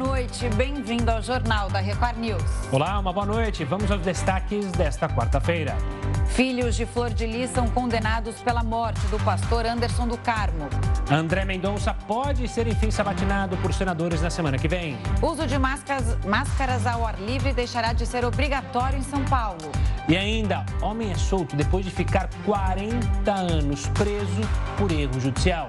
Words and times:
noite. 0.00 0.48
Bem-vindo 0.56 1.10
ao 1.10 1.20
Jornal 1.20 1.68
da 1.68 1.78
Record 1.78 2.16
News. 2.16 2.42
Olá, 2.72 2.98
uma 2.98 3.12
boa 3.12 3.26
noite. 3.26 3.64
Vamos 3.64 3.90
aos 3.90 4.00
destaques 4.00 4.72
desta 4.72 5.06
quarta-feira. 5.06 5.76
Filhos 6.28 6.74
de 6.74 6.86
Flor 6.86 7.10
de 7.10 7.26
Lis 7.26 7.50
são 7.50 7.68
condenados 7.68 8.36
pela 8.36 8.62
morte 8.62 9.06
do 9.08 9.18
pastor 9.18 9.66
Anderson 9.66 10.08
do 10.08 10.16
Carmo. 10.16 10.70
André 11.10 11.44
Mendonça 11.44 11.92
pode 11.92 12.48
ser 12.48 12.66
enfim 12.66 12.90
sabatinado 12.90 13.58
por 13.58 13.74
senadores 13.74 14.22
na 14.22 14.30
semana 14.30 14.56
que 14.56 14.68
vem. 14.68 14.96
Uso 15.20 15.46
de 15.46 15.58
máscaras, 15.58 16.16
máscaras 16.24 16.86
ao 16.86 17.06
ar 17.06 17.20
livre 17.20 17.52
deixará 17.52 17.92
de 17.92 18.06
ser 18.06 18.24
obrigatório 18.24 18.98
em 18.98 19.02
São 19.02 19.22
Paulo. 19.26 19.70
E 20.08 20.16
ainda, 20.16 20.64
homem 20.80 21.12
é 21.12 21.14
solto 21.14 21.54
depois 21.54 21.84
de 21.84 21.90
ficar 21.90 22.30
40 22.46 23.30
anos 23.30 23.86
preso 23.88 24.40
por 24.78 24.90
erro 24.90 25.20
judicial. 25.20 25.68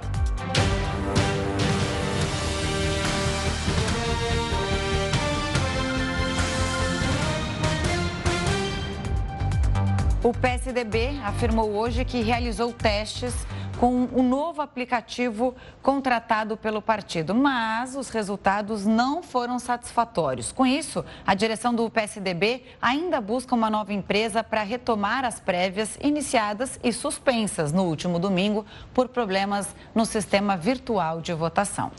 O 10.24 10.32
PSDB 10.32 11.20
afirmou 11.24 11.72
hoje 11.72 12.06
que 12.06 12.22
realizou 12.22 12.72
testes 12.72 13.34
com 13.80 14.08
um 14.14 14.22
novo 14.22 14.62
aplicativo 14.62 15.56
contratado 15.82 16.56
pelo 16.56 16.80
partido, 16.80 17.34
mas 17.34 17.96
os 17.96 18.12
resultados 18.12 18.86
não 18.86 19.24
foram 19.24 19.58
satisfatórios. 19.58 20.52
Com 20.52 20.64
isso, 20.64 21.04
a 21.26 21.34
direção 21.34 21.74
do 21.74 21.90
PSDB 21.90 22.62
ainda 22.80 23.20
busca 23.20 23.56
uma 23.56 23.68
nova 23.68 23.94
empresa 23.94 24.44
para 24.44 24.62
retomar 24.62 25.26
as 25.26 25.40
prévias 25.40 25.98
iniciadas 26.00 26.80
e 26.84 26.94
suspensas 26.94 27.74
no 27.74 27.86
último 27.86 28.20
domingo 28.20 28.64
por 28.94 29.10
problemas 29.10 29.76
no 29.96 30.06
sistema 30.06 30.56
virtual 30.56 31.20
de 31.20 31.34
votação. 31.34 31.92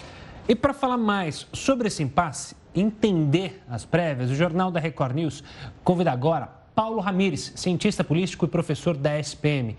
E 0.48 0.55
para 0.55 0.73
falar 0.73 0.97
mais 0.97 1.48
sobre 1.53 1.89
esse 1.89 2.05
impasse, 2.05 2.55
entender 2.73 3.61
as 3.69 3.84
prévias, 3.84 4.31
o 4.31 4.34
Jornal 4.37 4.70
da 4.70 4.78
Record 4.78 5.17
News 5.17 5.43
convida 5.83 6.12
agora 6.12 6.62
Paulo 6.75 7.01
Ramires, 7.01 7.53
cientista 7.55 8.03
político 8.03 8.47
e 8.47 8.48
professor 8.48 8.97
da 8.97 9.19
SPM. 9.19 9.77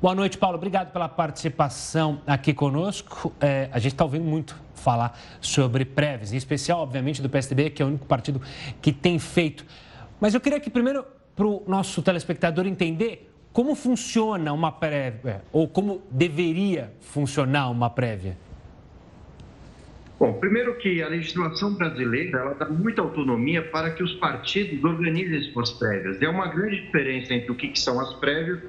Boa 0.00 0.14
noite, 0.14 0.38
Paulo. 0.38 0.56
Obrigado 0.56 0.90
pela 0.90 1.06
participação 1.06 2.22
aqui 2.26 2.54
conosco. 2.54 3.30
É, 3.38 3.68
a 3.70 3.78
gente 3.78 3.92
está 3.92 4.04
ouvindo 4.04 4.24
muito 4.24 4.56
falar 4.74 5.18
sobre 5.38 5.84
prévias, 5.84 6.32
em 6.32 6.36
especial, 6.36 6.80
obviamente, 6.80 7.20
do 7.20 7.28
PSDB, 7.28 7.68
que 7.68 7.82
é 7.82 7.84
o 7.84 7.88
único 7.88 8.06
partido 8.06 8.40
que 8.80 8.90
tem 8.90 9.18
feito. 9.18 9.66
Mas 10.18 10.32
eu 10.32 10.40
queria 10.40 10.58
que 10.58 10.70
primeiro, 10.70 11.04
para 11.36 11.46
o 11.46 11.62
nosso 11.66 12.00
telespectador 12.00 12.66
entender 12.66 13.30
como 13.52 13.74
funciona 13.74 14.50
uma 14.54 14.72
prévia, 14.72 15.44
ou 15.52 15.68
como 15.68 16.00
deveria 16.10 16.90
funcionar 17.00 17.68
uma 17.68 17.90
prévia. 17.90 18.38
Bom, 20.20 20.34
primeiro 20.34 20.76
que 20.76 21.02
a 21.02 21.08
legislação 21.08 21.72
brasileira 21.72 22.40
ela 22.40 22.52
dá 22.52 22.68
muita 22.68 23.00
autonomia 23.00 23.62
para 23.62 23.90
que 23.90 24.02
os 24.02 24.12
partidos 24.16 24.84
organizem 24.84 25.50
suas 25.50 25.70
prévias. 25.70 26.20
É 26.20 26.28
uma 26.28 26.46
grande 26.48 26.82
diferença 26.82 27.32
entre 27.32 27.50
o 27.50 27.54
que 27.54 27.74
são 27.80 27.98
as 27.98 28.12
prévias 28.16 28.60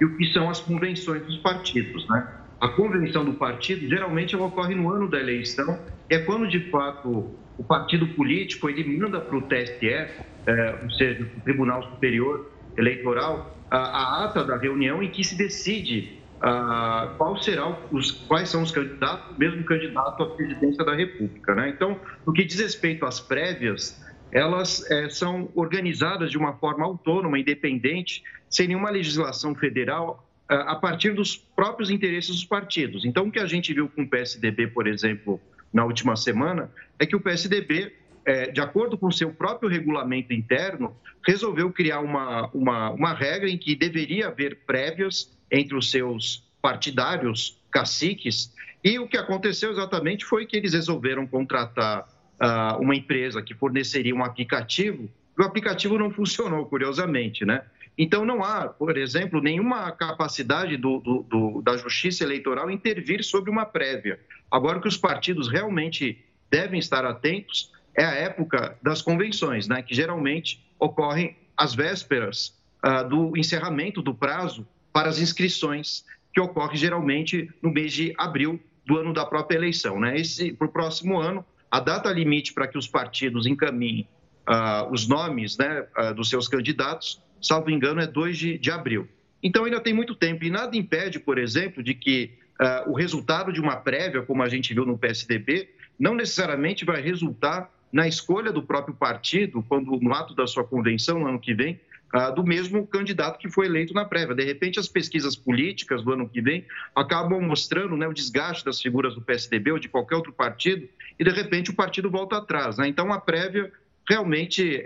e 0.00 0.04
o 0.04 0.16
que 0.16 0.26
são 0.26 0.48
as 0.48 0.60
convenções 0.60 1.26
dos 1.26 1.36
partidos, 1.38 2.08
né? 2.08 2.28
A 2.60 2.68
convenção 2.68 3.24
do 3.24 3.32
partido 3.32 3.88
geralmente 3.88 4.36
ela 4.36 4.46
ocorre 4.46 4.76
no 4.76 4.88
ano 4.88 5.10
da 5.10 5.18
eleição, 5.18 5.80
é 6.08 6.18
quando 6.20 6.46
de 6.46 6.70
fato 6.70 7.34
o 7.58 7.64
partido 7.64 8.06
político 8.06 8.70
ele 8.70 8.96
manda 8.96 9.20
para 9.20 9.36
o 9.36 9.42
TSE, 9.42 9.88
é, 9.88 10.78
ou 10.80 10.90
seja, 10.90 11.24
o 11.24 11.40
Tribunal 11.40 11.82
Superior 11.90 12.52
Eleitoral, 12.76 13.58
a, 13.68 13.78
a 13.78 14.24
ata 14.26 14.44
da 14.44 14.56
reunião 14.56 15.02
em 15.02 15.10
que 15.10 15.24
se 15.24 15.36
decide 15.36 16.19
ah, 16.40 17.14
qual 17.18 17.36
será 17.42 17.68
os, 17.92 18.12
quais 18.12 18.48
são 18.48 18.62
os 18.62 18.70
candidatos, 18.70 19.36
mesmo 19.36 19.62
candidato 19.64 20.22
à 20.22 20.26
presidência 20.30 20.84
da 20.84 20.94
República. 20.94 21.54
Né? 21.54 21.68
Então, 21.68 22.00
no 22.26 22.32
que 22.32 22.44
diz 22.44 22.58
respeito 22.58 23.04
às 23.04 23.20
prévias, 23.20 24.02
elas 24.32 24.88
é, 24.90 25.08
são 25.10 25.50
organizadas 25.54 26.30
de 26.30 26.38
uma 26.38 26.54
forma 26.54 26.84
autônoma, 26.84 27.38
independente, 27.38 28.22
sem 28.48 28.68
nenhuma 28.68 28.90
legislação 28.90 29.54
federal, 29.54 30.26
ah, 30.48 30.72
a 30.72 30.76
partir 30.76 31.12
dos 31.12 31.36
próprios 31.36 31.90
interesses 31.90 32.30
dos 32.30 32.44
partidos. 32.44 33.04
Então, 33.04 33.26
o 33.26 33.30
que 33.30 33.38
a 33.38 33.46
gente 33.46 33.74
viu 33.74 33.88
com 33.88 34.02
o 34.02 34.08
PSDB, 34.08 34.68
por 34.68 34.86
exemplo, 34.86 35.40
na 35.72 35.84
última 35.84 36.16
semana, 36.16 36.70
é 36.98 37.04
que 37.04 37.14
o 37.14 37.20
PSDB, 37.20 37.92
é, 38.24 38.50
de 38.50 38.60
acordo 38.60 38.96
com 38.96 39.10
seu 39.10 39.30
próprio 39.30 39.68
regulamento 39.68 40.32
interno, 40.32 40.96
resolveu 41.26 41.70
criar 41.70 42.00
uma, 42.00 42.48
uma, 42.54 42.90
uma 42.90 43.12
regra 43.12 43.48
em 43.48 43.58
que 43.58 43.74
deveria 43.74 44.28
haver 44.28 44.60
prévias 44.66 45.38
entre 45.50 45.76
os 45.76 45.90
seus 45.90 46.44
partidários, 46.62 47.58
caciques, 47.70 48.52
e 48.82 48.98
o 48.98 49.06
que 49.06 49.16
aconteceu 49.16 49.70
exatamente 49.70 50.24
foi 50.24 50.46
que 50.46 50.56
eles 50.56 50.72
resolveram 50.72 51.26
contratar 51.26 52.08
uh, 52.40 52.80
uma 52.80 52.94
empresa 52.94 53.42
que 53.42 53.54
forneceria 53.54 54.14
um 54.14 54.24
aplicativo, 54.24 55.08
e 55.38 55.42
o 55.42 55.44
aplicativo 55.44 55.98
não 55.98 56.10
funcionou, 56.12 56.66
curiosamente, 56.66 57.44
né? 57.44 57.62
Então, 57.98 58.24
não 58.24 58.42
há, 58.42 58.66
por 58.66 58.96
exemplo, 58.96 59.42
nenhuma 59.42 59.90
capacidade 59.92 60.76
do, 60.76 61.00
do, 61.00 61.22
do, 61.24 61.62
da 61.62 61.76
justiça 61.76 62.24
eleitoral 62.24 62.70
intervir 62.70 63.22
sobre 63.22 63.50
uma 63.50 63.66
prévia. 63.66 64.18
Agora, 64.50 64.80
que 64.80 64.88
os 64.88 64.96
partidos 64.96 65.48
realmente 65.48 66.24
devem 66.50 66.80
estar 66.80 67.04
atentos 67.04 67.70
é 67.94 68.04
a 68.04 68.14
época 68.14 68.78
das 68.82 69.02
convenções, 69.02 69.68
né, 69.68 69.82
que 69.82 69.94
geralmente 69.94 70.64
ocorrem 70.78 71.36
às 71.56 71.74
vésperas 71.74 72.56
uh, 72.82 73.06
do 73.06 73.36
encerramento 73.36 74.00
do 74.00 74.14
prazo 74.14 74.66
para 74.92 75.08
as 75.08 75.18
inscrições, 75.18 76.04
que 76.32 76.40
ocorre 76.40 76.76
geralmente 76.76 77.50
no 77.62 77.70
mês 77.70 77.92
de 77.92 78.14
abril 78.16 78.60
do 78.86 78.96
ano 78.96 79.12
da 79.12 79.24
própria 79.24 79.56
eleição. 79.56 80.00
Né? 80.00 80.14
Para 80.58 80.66
o 80.66 80.70
próximo 80.70 81.18
ano, 81.18 81.44
a 81.70 81.80
data 81.80 82.10
limite 82.10 82.52
para 82.52 82.66
que 82.66 82.76
os 82.76 82.88
partidos 82.88 83.46
encaminhem 83.46 84.08
uh, 84.48 84.92
os 84.92 85.06
nomes 85.06 85.56
né, 85.56 85.86
uh, 85.96 86.14
dos 86.14 86.28
seus 86.28 86.48
candidatos, 86.48 87.22
salvo 87.40 87.70
engano, 87.70 88.00
é 88.00 88.06
2 88.06 88.36
de, 88.36 88.58
de, 88.58 88.70
abril. 88.70 89.08
Então 89.42 89.64
ainda 89.64 89.80
tem 89.80 89.94
muito 89.94 90.14
tempo 90.14 90.44
e 90.44 90.50
nada 90.50 90.76
impede, 90.76 91.18
por 91.18 91.38
exemplo, 91.38 91.82
de 91.82 91.94
que 91.94 92.32
uh, 92.60 92.90
o 92.90 92.94
resultado 92.94 93.52
de 93.52 93.60
uma 93.60 93.76
prévia, 93.76 94.22
como 94.22 94.42
a 94.42 94.48
gente 94.48 94.74
viu 94.74 94.84
no 94.84 94.98
PSDB, 94.98 95.70
não 95.98 96.14
necessariamente 96.14 96.84
vai 96.84 97.00
resultar 97.00 97.70
na 97.92 98.06
escolha 98.06 98.52
do 98.52 98.62
próprio 98.62 98.94
partido, 98.94 99.64
quando 99.68 99.90
no 100.00 100.12
ato 100.12 100.34
da 100.34 100.46
sua 100.46 100.64
convenção, 100.64 101.20
no 101.20 101.26
ano 101.26 101.40
que 101.40 101.54
vem, 101.54 101.80
ah, 102.12 102.30
do 102.30 102.44
mesmo 102.44 102.86
candidato 102.86 103.38
que 103.38 103.48
foi 103.48 103.66
eleito 103.66 103.94
na 103.94 104.04
prévia. 104.04 104.34
De 104.34 104.44
repente, 104.44 104.80
as 104.80 104.88
pesquisas 104.88 105.36
políticas 105.36 106.02
do 106.02 106.12
ano 106.12 106.28
que 106.28 106.40
vem 106.40 106.64
acabam 106.94 107.40
mostrando 107.40 107.96
né, 107.96 108.08
o 108.08 108.12
desgaste 108.12 108.64
das 108.64 108.80
figuras 108.80 109.14
do 109.14 109.22
PSDB 109.22 109.72
ou 109.72 109.78
de 109.78 109.88
qualquer 109.88 110.16
outro 110.16 110.32
partido, 110.32 110.88
e 111.18 111.24
de 111.24 111.30
repente 111.30 111.70
o 111.70 111.74
partido 111.74 112.10
volta 112.10 112.36
atrás. 112.36 112.78
Né? 112.78 112.88
Então, 112.88 113.12
a 113.12 113.20
prévia 113.20 113.70
realmente 114.08 114.76
é, 114.76 114.82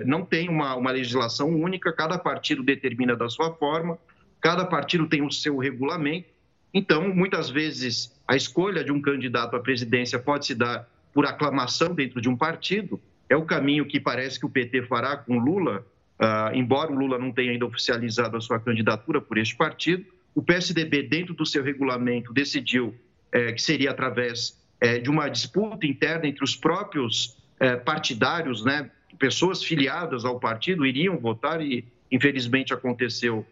é, 0.00 0.04
não 0.04 0.24
tem 0.24 0.48
uma, 0.48 0.76
uma 0.76 0.92
legislação 0.92 1.48
única, 1.48 1.92
cada 1.92 2.16
partido 2.18 2.62
determina 2.62 3.16
da 3.16 3.28
sua 3.28 3.52
forma, 3.52 3.98
cada 4.40 4.64
partido 4.64 5.08
tem 5.08 5.22
o 5.22 5.32
seu 5.32 5.58
regulamento. 5.58 6.28
Então, 6.72 7.12
muitas 7.12 7.50
vezes, 7.50 8.14
a 8.28 8.36
escolha 8.36 8.84
de 8.84 8.92
um 8.92 9.00
candidato 9.00 9.56
à 9.56 9.60
presidência 9.60 10.18
pode 10.18 10.46
se 10.46 10.54
dar 10.54 10.88
por 11.12 11.26
aclamação 11.26 11.94
dentro 11.94 12.20
de 12.20 12.28
um 12.28 12.36
partido. 12.36 13.00
É 13.28 13.36
o 13.36 13.44
caminho 13.44 13.86
que 13.86 13.98
parece 13.98 14.38
que 14.38 14.46
o 14.46 14.50
PT 14.50 14.82
fará 14.82 15.16
com 15.16 15.38
Lula, 15.38 15.84
Uh, 16.20 16.54
embora 16.54 16.92
o 16.92 16.94
Lula 16.94 17.18
não 17.18 17.32
tenha 17.32 17.50
ainda 17.50 17.66
oficializado 17.66 18.36
a 18.36 18.40
sua 18.40 18.60
candidatura 18.60 19.20
por 19.20 19.36
este 19.36 19.56
partido, 19.56 20.06
o 20.34 20.42
PSDB, 20.42 21.02
dentro 21.04 21.34
do 21.34 21.46
seu 21.46 21.62
regulamento, 21.62 22.32
decidiu 22.32 22.94
é, 23.30 23.52
que 23.52 23.62
seria 23.62 23.90
através 23.90 24.60
é, 24.80 24.98
de 24.98 25.08
uma 25.08 25.28
disputa 25.28 25.86
interna 25.86 26.26
entre 26.26 26.42
os 26.42 26.56
próprios 26.56 27.36
é, 27.60 27.76
partidários, 27.76 28.64
né, 28.64 28.90
pessoas 29.18 29.62
filiadas 29.62 30.24
ao 30.24 30.40
partido 30.40 30.84
iriam 30.84 31.16
votar 31.18 31.60
e, 31.60 31.84
infelizmente, 32.10 32.74
aconteceu 32.74 33.46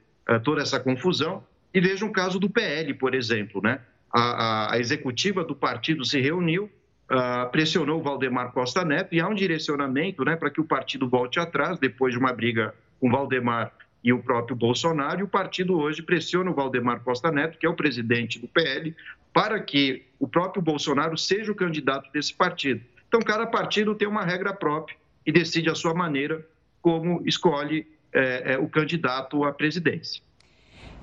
toda 0.45 0.61
essa 0.61 0.79
confusão. 0.79 1.45
E 1.73 1.81
veja 1.81 2.05
um 2.05 2.13
caso 2.13 2.39
do 2.39 2.51
PL, 2.51 2.95
por 2.95 3.15
exemplo, 3.15 3.61
né? 3.63 3.81
A, 4.13 4.21
a, 4.21 4.75
a 4.75 4.79
executiva 4.79 5.45
do 5.45 5.55
partido 5.55 6.05
se 6.05 6.21
reuniu 6.21 6.71
uh, 7.13 7.51
pressionou 7.51 8.01
o 8.01 8.03
Valdemar 8.03 8.53
Costa 8.53 8.85
Neto 8.85 9.15
e 9.15 9.21
há 9.21 9.29
um 9.29 9.35
direcionamento 9.35 10.25
né, 10.25 10.35
para 10.35 10.51
que 10.51 10.61
o 10.61 10.65
partido 10.65 11.09
volte 11.09 11.39
atrás, 11.39 11.79
depois 11.79 12.13
de 12.13 12.19
uma 12.19 12.33
briga 12.33 12.75
com 12.99 13.09
o 13.09 13.11
Valdemar 13.11 13.73
e 14.03 14.13
o 14.13 14.21
próprio 14.21 14.57
Bolsonaro, 14.57 15.21
e 15.21 15.23
o 15.23 15.29
partido 15.29 15.79
hoje 15.79 16.03
pressiona 16.03 16.51
o 16.51 16.55
Valdemar 16.55 17.01
Costa 17.01 17.31
Neto, 17.31 17.59
que 17.59 17.67
é 17.67 17.69
o 17.69 17.75
presidente 17.75 18.39
do 18.39 18.49
PL, 18.49 18.97
para 19.33 19.61
que 19.61 20.05
o 20.19 20.27
próprio 20.27 20.63
Bolsonaro 20.63 21.17
seja 21.17 21.53
o 21.53 21.55
candidato 21.55 22.11
desse 22.13 22.35
partido. 22.35 22.81
Então, 23.07 23.21
cada 23.21 23.47
partido 23.47 23.95
tem 23.95 24.09
uma 24.09 24.25
regra 24.25 24.53
própria 24.53 24.97
e 25.25 25.31
decide 25.31 25.71
a 25.71 25.75
sua 25.75 25.95
maneira 25.95 26.45
como 26.81 27.23
escolhe 27.25 27.87
é, 28.13 28.55
é, 28.55 28.59
o 28.59 28.69
candidato 28.69 29.45
à 29.45 29.53
presidência. 29.53 30.23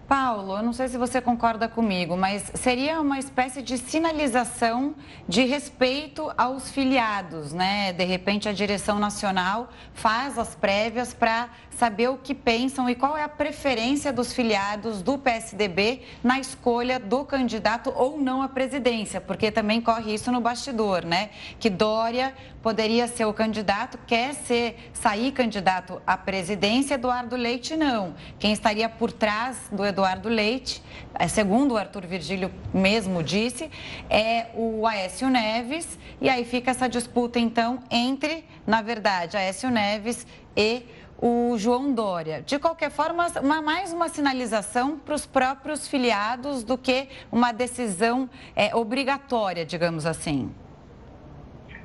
Paulo, 0.10 0.58
eu 0.58 0.64
não 0.64 0.74
sei 0.74 0.88
se 0.88 0.98
você 0.98 1.22
concorda 1.22 1.70
comigo, 1.70 2.18
mas 2.18 2.52
seria 2.56 3.00
uma 3.00 3.20
espécie 3.20 3.62
de 3.62 3.78
sinalização 3.78 4.96
de 5.28 5.44
respeito 5.44 6.34
aos 6.36 6.72
filiados, 6.72 7.54
né? 7.54 7.94
De 7.94 8.06
repente 8.06 8.50
a 8.50 8.52
direção 8.52 8.98
nacional 8.98 9.70
faz 9.94 10.40
as 10.40 10.56
prévias 10.56 11.14
para 11.14 11.50
saber 11.80 12.10
o 12.10 12.18
que 12.18 12.36
pensam 12.36 12.90
e 12.90 12.94
qual 12.94 13.18
é 13.18 13.24
a 13.24 13.30
preferência 13.30 14.12
dos 14.12 14.34
filiados 14.34 15.02
do 15.02 15.18
PSDB 15.18 16.02
na 16.22 16.38
escolha 16.38 17.00
do 17.00 17.24
candidato 17.24 17.94
ou 17.96 18.20
não 18.20 18.42
à 18.42 18.50
presidência, 18.50 19.22
porque 19.22 19.50
também 19.50 19.80
corre 19.80 20.14
isso 20.14 20.30
no 20.30 20.42
bastidor, 20.42 21.06
né? 21.06 21.30
Que 21.58 21.70
Dória 21.70 22.34
poderia 22.62 23.08
ser 23.08 23.24
o 23.24 23.34
candidato, 23.34 23.98
quer 24.06 24.34
ser 24.34 24.92
sair 24.92 25.32
candidato 25.32 26.02
à 26.06 26.18
presidência, 26.18 26.96
Eduardo 26.96 27.38
Leite 27.38 27.78
não. 27.78 28.14
Quem 28.38 28.52
estaria 28.52 28.90
por 28.90 29.14
trás 29.14 29.70
do 29.72 29.86
Eduardo 29.86 30.28
Leite, 30.28 30.84
é, 31.14 31.30
segundo 31.30 31.76
o 31.76 31.78
Arthur 31.78 32.06
Virgílio 32.06 32.52
mesmo 32.74 33.24
disse, 33.24 33.72
é 34.10 34.48
o 34.54 34.86
Aécio 34.86 35.30
Neves, 35.30 35.98
e 36.20 36.28
aí 36.28 36.44
fica 36.44 36.72
essa 36.72 36.90
disputa 36.90 37.40
então 37.40 37.80
entre, 37.90 38.44
na 38.68 38.82
verdade, 38.82 39.38
Aécio 39.38 39.70
Neves 39.70 40.28
e 40.58 40.84
o 41.22 41.58
João 41.58 41.94
Dória. 41.94 42.42
De 42.42 42.58
qualquer 42.58 42.90
forma, 42.90 43.28
uma, 43.42 43.62
mais 43.62 43.92
uma 43.92 44.08
sinalização 44.08 44.98
para 44.98 45.16
os 45.16 45.26
próprios 45.26 45.88
filiados 45.88 46.64
do 46.64 46.78
que 46.78 47.10
uma 47.32 47.52
decisão 47.52 48.30
é, 48.56 48.74
obrigatória, 48.76 49.66
digamos 49.66 50.06
assim. 50.06 50.50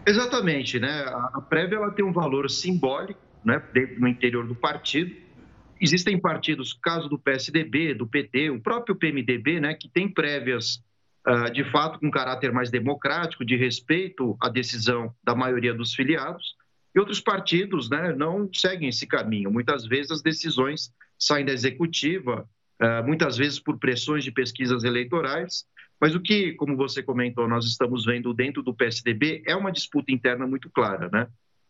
Exatamente, 0.06 0.78
né? 0.78 1.04
A 1.32 1.40
prévia 1.40 1.76
ela 1.76 1.90
tem 1.90 2.04
um 2.04 2.12
valor 2.12 2.48
simbólico, 2.50 3.20
né, 3.44 3.62
dentro 3.72 4.00
no 4.00 4.06
interior 4.06 4.46
do 4.46 4.54
partido. 4.54 5.14
Existem 5.80 6.18
partidos, 6.18 6.72
caso 6.72 7.08
do 7.08 7.18
PSDB, 7.18 7.94
do 7.94 8.06
PT, 8.06 8.50
o 8.50 8.60
próprio 8.60 8.94
PMDB, 8.94 9.60
né, 9.60 9.74
que 9.74 9.88
tem 9.88 10.08
prévias 10.08 10.82
uh, 11.26 11.50
de 11.50 11.64
fato 11.64 11.98
com 11.98 12.10
caráter 12.10 12.52
mais 12.52 12.70
democrático, 12.70 13.44
de 13.44 13.56
respeito 13.56 14.36
à 14.40 14.48
decisão 14.48 15.12
da 15.22 15.34
maioria 15.34 15.74
dos 15.74 15.94
filiados. 15.94 16.53
E 16.94 16.98
outros 16.98 17.20
partidos 17.20 17.90
né, 17.90 18.12
não 18.12 18.48
seguem 18.52 18.88
esse 18.88 19.06
caminho. 19.06 19.50
Muitas 19.50 19.86
vezes 19.86 20.12
as 20.12 20.22
decisões 20.22 20.92
saem 21.18 21.44
da 21.44 21.52
executiva, 21.52 22.48
eh, 22.78 23.02
muitas 23.02 23.36
vezes 23.36 23.58
por 23.58 23.78
pressões 23.78 24.22
de 24.22 24.30
pesquisas 24.30 24.84
eleitorais. 24.84 25.64
Mas 26.00 26.14
o 26.14 26.20
que, 26.20 26.52
como 26.52 26.76
você 26.76 27.02
comentou, 27.02 27.48
nós 27.48 27.64
estamos 27.64 28.04
vendo 28.04 28.34
dentro 28.34 28.62
do 28.62 28.74
PSDB 28.74 29.42
é 29.46 29.56
uma 29.56 29.72
disputa 29.72 30.12
interna 30.12 30.46
muito 30.46 30.68
clara. 30.70 31.08
Né? 31.10 31.26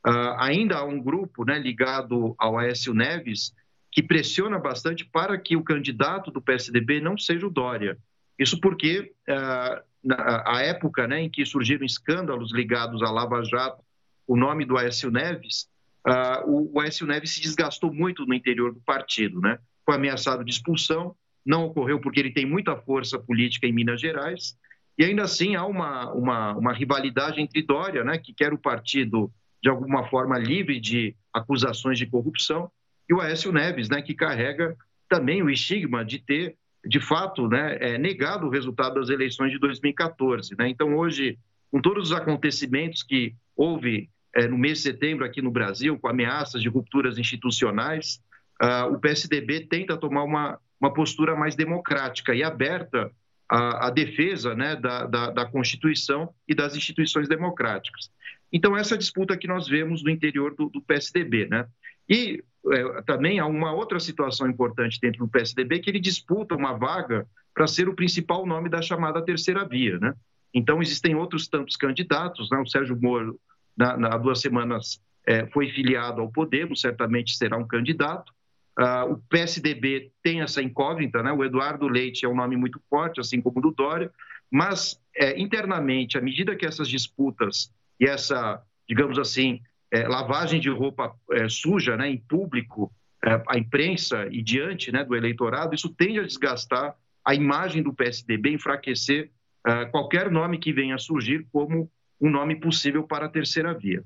Uh, 0.06 0.34
ainda 0.38 0.78
há 0.78 0.84
um 0.84 1.00
grupo 1.00 1.44
né, 1.44 1.58
ligado 1.58 2.34
ao 2.36 2.58
Aécio 2.58 2.92
Neves 2.92 3.54
que 3.92 4.02
pressiona 4.02 4.58
bastante 4.58 5.04
para 5.04 5.38
que 5.38 5.56
o 5.56 5.62
candidato 5.62 6.30
do 6.30 6.42
PSDB 6.42 7.00
não 7.00 7.16
seja 7.16 7.46
o 7.46 7.50
Dória. 7.50 7.96
Isso 8.36 8.58
porque, 8.60 9.12
uh, 9.28 9.82
na 10.02 10.62
época 10.62 11.06
né, 11.06 11.20
em 11.20 11.30
que 11.30 11.46
surgiram 11.46 11.86
escândalos 11.86 12.52
ligados 12.52 13.02
à 13.02 13.10
Lava 13.10 13.42
Jato 13.44 13.83
o 14.26 14.36
nome 14.36 14.64
do 14.64 14.76
Aécio 14.76 15.10
Neves, 15.10 15.68
uh, 16.06 16.72
o, 16.72 16.80
Aécio 16.80 17.06
Neves 17.06 17.34
se 17.34 17.40
desgastou 17.40 17.92
muito 17.92 18.26
no 18.26 18.34
interior 18.34 18.72
do 18.72 18.80
partido, 18.80 19.40
né? 19.40 19.58
Foi 19.84 19.94
ameaçado 19.94 20.44
de 20.44 20.50
expulsão, 20.50 21.14
não 21.44 21.64
ocorreu 21.66 22.00
porque 22.00 22.20
ele 22.20 22.32
tem 22.32 22.46
muita 22.46 22.76
força 22.76 23.18
política 23.18 23.66
em 23.66 23.72
Minas 23.72 24.00
Gerais, 24.00 24.56
e 24.96 25.04
ainda 25.04 25.22
assim 25.22 25.56
há 25.56 25.66
uma, 25.66 26.12
uma, 26.12 26.56
uma 26.56 26.72
rivalidade 26.72 27.40
entre 27.40 27.62
Dória, 27.62 28.04
né, 28.04 28.16
que 28.16 28.32
quer 28.32 28.52
o 28.52 28.58
partido 28.58 29.30
de 29.62 29.68
alguma 29.68 30.06
forma 30.08 30.38
livre 30.38 30.78
de 30.78 31.16
acusações 31.32 31.98
de 31.98 32.06
corrupção, 32.06 32.70
e 33.08 33.14
o 33.14 33.20
Aécio 33.20 33.52
Neves, 33.52 33.88
né, 33.88 34.00
que 34.00 34.14
carrega 34.14 34.76
também 35.08 35.42
o 35.42 35.50
estigma 35.50 36.04
de 36.04 36.18
ter, 36.18 36.56
de 36.86 37.00
fato, 37.00 37.48
né, 37.48 37.76
é, 37.80 37.98
negado 37.98 38.46
o 38.46 38.50
resultado 38.50 38.94
das 38.94 39.08
eleições 39.08 39.50
de 39.50 39.58
2014. 39.58 40.54
Né? 40.56 40.68
Então, 40.68 40.96
hoje, 40.96 41.38
com 41.70 41.80
todos 41.80 42.10
os 42.10 42.16
acontecimentos 42.16 43.02
que 43.02 43.34
houve 43.56 44.08
é, 44.34 44.48
no 44.48 44.58
mês 44.58 44.78
de 44.78 44.84
setembro 44.84 45.24
aqui 45.24 45.40
no 45.40 45.50
Brasil, 45.50 45.98
com 45.98 46.08
ameaças 46.08 46.60
de 46.60 46.68
rupturas 46.68 47.18
institucionais, 47.18 48.20
uh, 48.60 48.92
o 48.92 48.98
PSDB 48.98 49.60
tenta 49.66 49.96
tomar 49.96 50.24
uma, 50.24 50.58
uma 50.80 50.92
postura 50.92 51.36
mais 51.36 51.54
democrática 51.54 52.34
e 52.34 52.42
aberta 52.42 53.10
à, 53.48 53.86
à 53.86 53.90
defesa 53.90 54.54
né, 54.54 54.74
da, 54.74 55.06
da, 55.06 55.30
da, 55.30 55.46
Constituição 55.46 56.34
e 56.48 56.54
das 56.54 56.74
instituições 56.74 57.28
democráticas. 57.28 58.10
Então, 58.52 58.76
essa 58.76 58.98
disputa 58.98 59.36
que 59.36 59.46
nós 59.46 59.68
vemos 59.68 60.02
no 60.02 60.10
interior 60.10 60.54
do, 60.54 60.68
do 60.68 60.82
PSDB. 60.82 61.46
Né? 61.46 61.66
E 62.08 62.42
é, 62.72 63.02
também 63.02 63.38
há 63.38 63.46
uma 63.46 63.72
outra 63.72 64.00
situação 64.00 64.48
importante 64.48 64.98
dentro 65.00 65.20
do 65.20 65.28
PSDB, 65.28 65.78
que 65.78 65.90
ele 65.90 66.00
disputa 66.00 66.56
uma 66.56 66.72
vaga 66.72 67.26
para 67.54 67.68
ser 67.68 67.88
o 67.88 67.94
principal 67.94 68.44
nome 68.44 68.68
da 68.68 68.82
chamada 68.82 69.24
terceira 69.24 69.64
via. 69.64 69.98
Né? 69.98 70.12
Então, 70.52 70.82
existem 70.82 71.14
outros 71.14 71.46
tantos 71.46 71.76
candidatos, 71.76 72.50
né? 72.50 72.58
o 72.58 72.66
Sérgio 72.66 72.98
Moro 73.00 73.38
na, 73.76 73.96
na, 73.96 74.14
há 74.14 74.18
duas 74.18 74.40
semanas 74.40 75.00
é, 75.26 75.46
foi 75.46 75.70
filiado 75.70 76.20
ao 76.20 76.30
Podemos, 76.30 76.80
certamente 76.80 77.36
será 77.36 77.56
um 77.56 77.66
candidato. 77.66 78.32
Uh, 78.78 79.12
o 79.12 79.18
PSDB 79.28 80.10
tem 80.22 80.40
essa 80.40 80.60
incógnita, 80.60 81.22
né? 81.22 81.32
o 81.32 81.44
Eduardo 81.44 81.86
Leite 81.86 82.24
é 82.26 82.28
um 82.28 82.34
nome 82.34 82.56
muito 82.56 82.80
forte, 82.90 83.20
assim 83.20 83.40
como 83.40 83.58
o 83.58 83.62
do 83.62 83.70
Dória, 83.70 84.10
mas 84.50 85.00
é, 85.16 85.40
internamente, 85.40 86.18
à 86.18 86.20
medida 86.20 86.56
que 86.56 86.66
essas 86.66 86.88
disputas 86.88 87.72
e 88.00 88.06
essa, 88.06 88.60
digamos 88.88 89.18
assim, 89.18 89.60
é, 89.92 90.08
lavagem 90.08 90.60
de 90.60 90.68
roupa 90.68 91.14
é, 91.32 91.48
suja 91.48 91.96
né, 91.96 92.10
em 92.10 92.18
público, 92.18 92.92
é, 93.24 93.40
a 93.48 93.56
imprensa 93.56 94.26
e 94.30 94.42
diante 94.42 94.90
né, 94.90 95.04
do 95.04 95.14
eleitorado, 95.14 95.74
isso 95.74 95.88
tende 95.88 96.18
a 96.18 96.24
desgastar 96.24 96.96
a 97.24 97.34
imagem 97.34 97.82
do 97.82 97.94
PSDB, 97.94 98.50
enfraquecer 98.50 99.30
uh, 99.66 99.90
qualquer 99.90 100.30
nome 100.30 100.58
que 100.58 100.72
venha 100.72 100.94
a 100.94 100.98
surgir 100.98 101.46
como 101.50 101.90
um 102.24 102.30
nome 102.30 102.56
possível 102.58 103.06
para 103.06 103.26
a 103.26 103.28
terceira 103.28 103.76
via. 103.76 104.02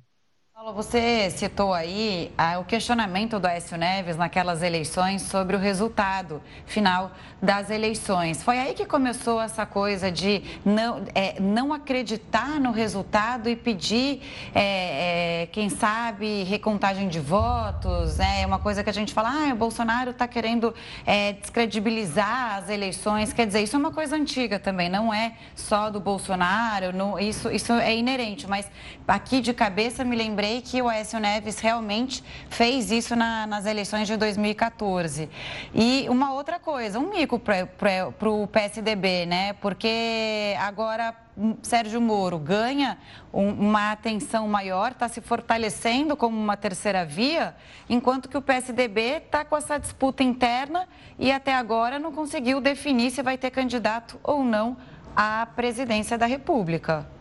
Paulo, 0.58 0.72
você 0.72 1.30
citou 1.30 1.72
aí 1.72 2.32
ah, 2.36 2.58
o 2.58 2.64
questionamento 2.64 3.38
do 3.38 3.46
Aécio 3.46 3.76
Neves 3.76 4.16
naquelas 4.16 4.60
eleições 4.60 5.22
sobre 5.22 5.54
o 5.54 5.58
resultado 5.58 6.42
final 6.66 7.12
das 7.40 7.70
eleições. 7.70 8.42
Foi 8.42 8.58
aí 8.58 8.74
que 8.74 8.84
começou 8.84 9.40
essa 9.40 9.64
coisa 9.64 10.10
de 10.10 10.42
não, 10.64 11.04
é, 11.14 11.40
não 11.40 11.72
acreditar 11.72 12.58
no 12.58 12.72
resultado 12.72 13.48
e 13.48 13.54
pedir, 13.54 14.20
é, 14.52 15.42
é, 15.42 15.46
quem 15.46 15.68
sabe, 15.68 16.42
recontagem 16.42 17.06
de 17.08 17.20
votos. 17.20 18.18
É 18.18 18.44
uma 18.44 18.58
coisa 18.58 18.82
que 18.82 18.90
a 18.90 18.92
gente 18.92 19.14
fala, 19.14 19.30
ah, 19.30 19.52
o 19.52 19.56
Bolsonaro 19.56 20.10
está 20.10 20.26
querendo 20.26 20.74
é, 21.06 21.34
descredibilizar 21.34 22.56
as 22.56 22.68
eleições. 22.68 23.32
Quer 23.32 23.46
dizer, 23.46 23.62
isso 23.62 23.76
é 23.76 23.78
uma 23.78 23.92
coisa 23.92 24.16
antiga 24.16 24.58
também, 24.58 24.88
não 24.88 25.14
é 25.14 25.34
só 25.54 25.88
do 25.88 26.00
Bolsonaro, 26.00 26.92
não, 26.92 27.16
isso, 27.16 27.48
isso 27.48 27.72
é 27.74 27.96
inerente. 27.96 28.48
Mas 28.48 28.68
aqui 29.06 29.40
de 29.40 29.54
cabeça 29.54 30.02
me 30.02 30.16
lembrei 30.16 30.47
que 30.64 30.82
o 30.82 30.88
Aécio 30.88 31.18
Neves 31.20 31.58
realmente 31.58 32.22
fez 32.48 32.90
isso 32.90 33.14
na, 33.14 33.46
nas 33.46 33.66
eleições 33.66 34.06
de 34.06 34.16
2014. 34.16 35.28
E 35.74 36.06
uma 36.08 36.32
outra 36.32 36.58
coisa, 36.58 36.98
um 36.98 37.10
mico 37.10 37.38
para 37.38 38.30
o 38.30 38.46
PSDB, 38.46 39.26
né? 39.26 39.52
Porque 39.54 40.56
agora 40.58 41.14
Sérgio 41.62 42.00
Moro 42.00 42.38
ganha 42.38 42.98
uma 43.32 43.92
atenção 43.92 44.48
maior, 44.48 44.90
está 44.90 45.08
se 45.08 45.20
fortalecendo 45.20 46.16
como 46.16 46.36
uma 46.36 46.56
terceira 46.56 47.04
via, 47.04 47.54
enquanto 47.88 48.28
que 48.28 48.36
o 48.36 48.42
PSDB 48.42 49.22
está 49.24 49.44
com 49.44 49.56
essa 49.56 49.78
disputa 49.78 50.24
interna 50.24 50.88
e 51.18 51.30
até 51.30 51.54
agora 51.54 51.98
não 51.98 52.12
conseguiu 52.12 52.60
definir 52.60 53.10
se 53.10 53.22
vai 53.22 53.38
ter 53.38 53.50
candidato 53.50 54.18
ou 54.22 54.42
não 54.42 54.76
à 55.14 55.46
presidência 55.46 56.18
da 56.18 56.26
República. 56.26 57.17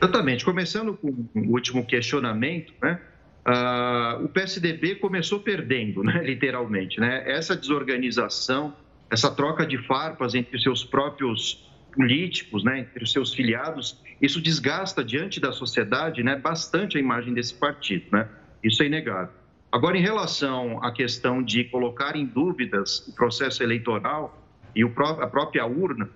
Exatamente. 0.00 0.44
Começando 0.44 0.94
com 0.94 1.08
o 1.34 1.52
último 1.52 1.84
questionamento, 1.84 2.72
né? 2.82 3.00
Uh, 3.46 4.24
o 4.24 4.28
PSDB 4.28 4.96
começou 4.96 5.38
perdendo, 5.38 6.02
né, 6.02 6.20
literalmente. 6.26 6.98
Né? 6.98 7.22
Essa 7.30 7.56
desorganização, 7.56 8.74
essa 9.08 9.30
troca 9.30 9.64
de 9.64 9.78
farpas 9.78 10.34
entre 10.34 10.56
os 10.56 10.62
seus 10.64 10.84
próprios 10.84 11.70
políticos, 11.94 12.64
né, 12.64 12.80
entre 12.80 13.04
os 13.04 13.12
seus 13.12 13.32
filiados, 13.32 14.02
isso 14.20 14.40
desgasta 14.40 15.04
diante 15.04 15.38
da 15.38 15.52
sociedade 15.52 16.24
né, 16.24 16.34
bastante 16.34 16.96
a 16.96 17.00
imagem 17.00 17.32
desse 17.32 17.54
partido. 17.54 18.06
Né? 18.10 18.28
Isso 18.64 18.82
é 18.82 18.86
inegável. 18.86 19.32
Agora, 19.70 19.96
em 19.96 20.02
relação 20.02 20.82
à 20.82 20.90
questão 20.90 21.42
de 21.42 21.64
colocar 21.64 22.16
em 22.16 22.26
dúvidas 22.26 23.06
o 23.06 23.14
processo 23.14 23.62
eleitoral 23.62 24.42
e 24.74 24.82
a 24.82 25.26
própria 25.26 25.66
urna, 25.66 26.08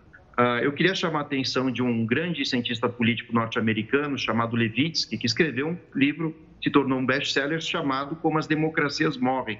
eu 0.63 0.73
queria 0.73 0.95
chamar 0.95 1.19
a 1.19 1.23
atenção 1.23 1.71
de 1.71 1.83
um 1.83 2.07
grande 2.07 2.45
cientista 2.45 2.89
político 2.89 3.33
norte-americano 3.33 4.19
chamado 4.19 4.57
Levitsky, 4.57 5.19
que 5.19 5.27
escreveu 5.27 5.69
um 5.69 5.79
livro, 5.95 6.35
se 6.63 6.71
tornou 6.71 6.99
um 6.99 7.05
best-seller, 7.05 7.61
chamado 7.61 8.17
Como 8.17 8.39
as 8.39 8.47
Democracias 8.47 9.17
Morrem. 9.17 9.59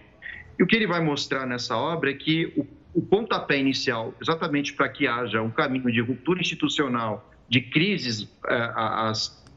E 0.59 0.63
o 0.63 0.67
que 0.67 0.77
ele 0.77 0.87
vai 0.87 1.01
mostrar 1.01 1.47
nessa 1.47 1.77
obra 1.77 2.11
é 2.11 2.15
que 2.15 2.53
o, 2.57 2.67
o 2.95 3.03
pontapé 3.03 3.59
inicial, 3.59 4.15
exatamente 4.21 4.73
para 4.73 4.89
que 4.89 5.07
haja 5.07 5.43
um 5.43 5.51
caminho 5.51 5.91
de 5.91 6.01
ruptura 6.01 6.41
institucional, 6.41 7.31
de 7.49 7.61
crises 7.61 8.29
eh, 8.47 8.73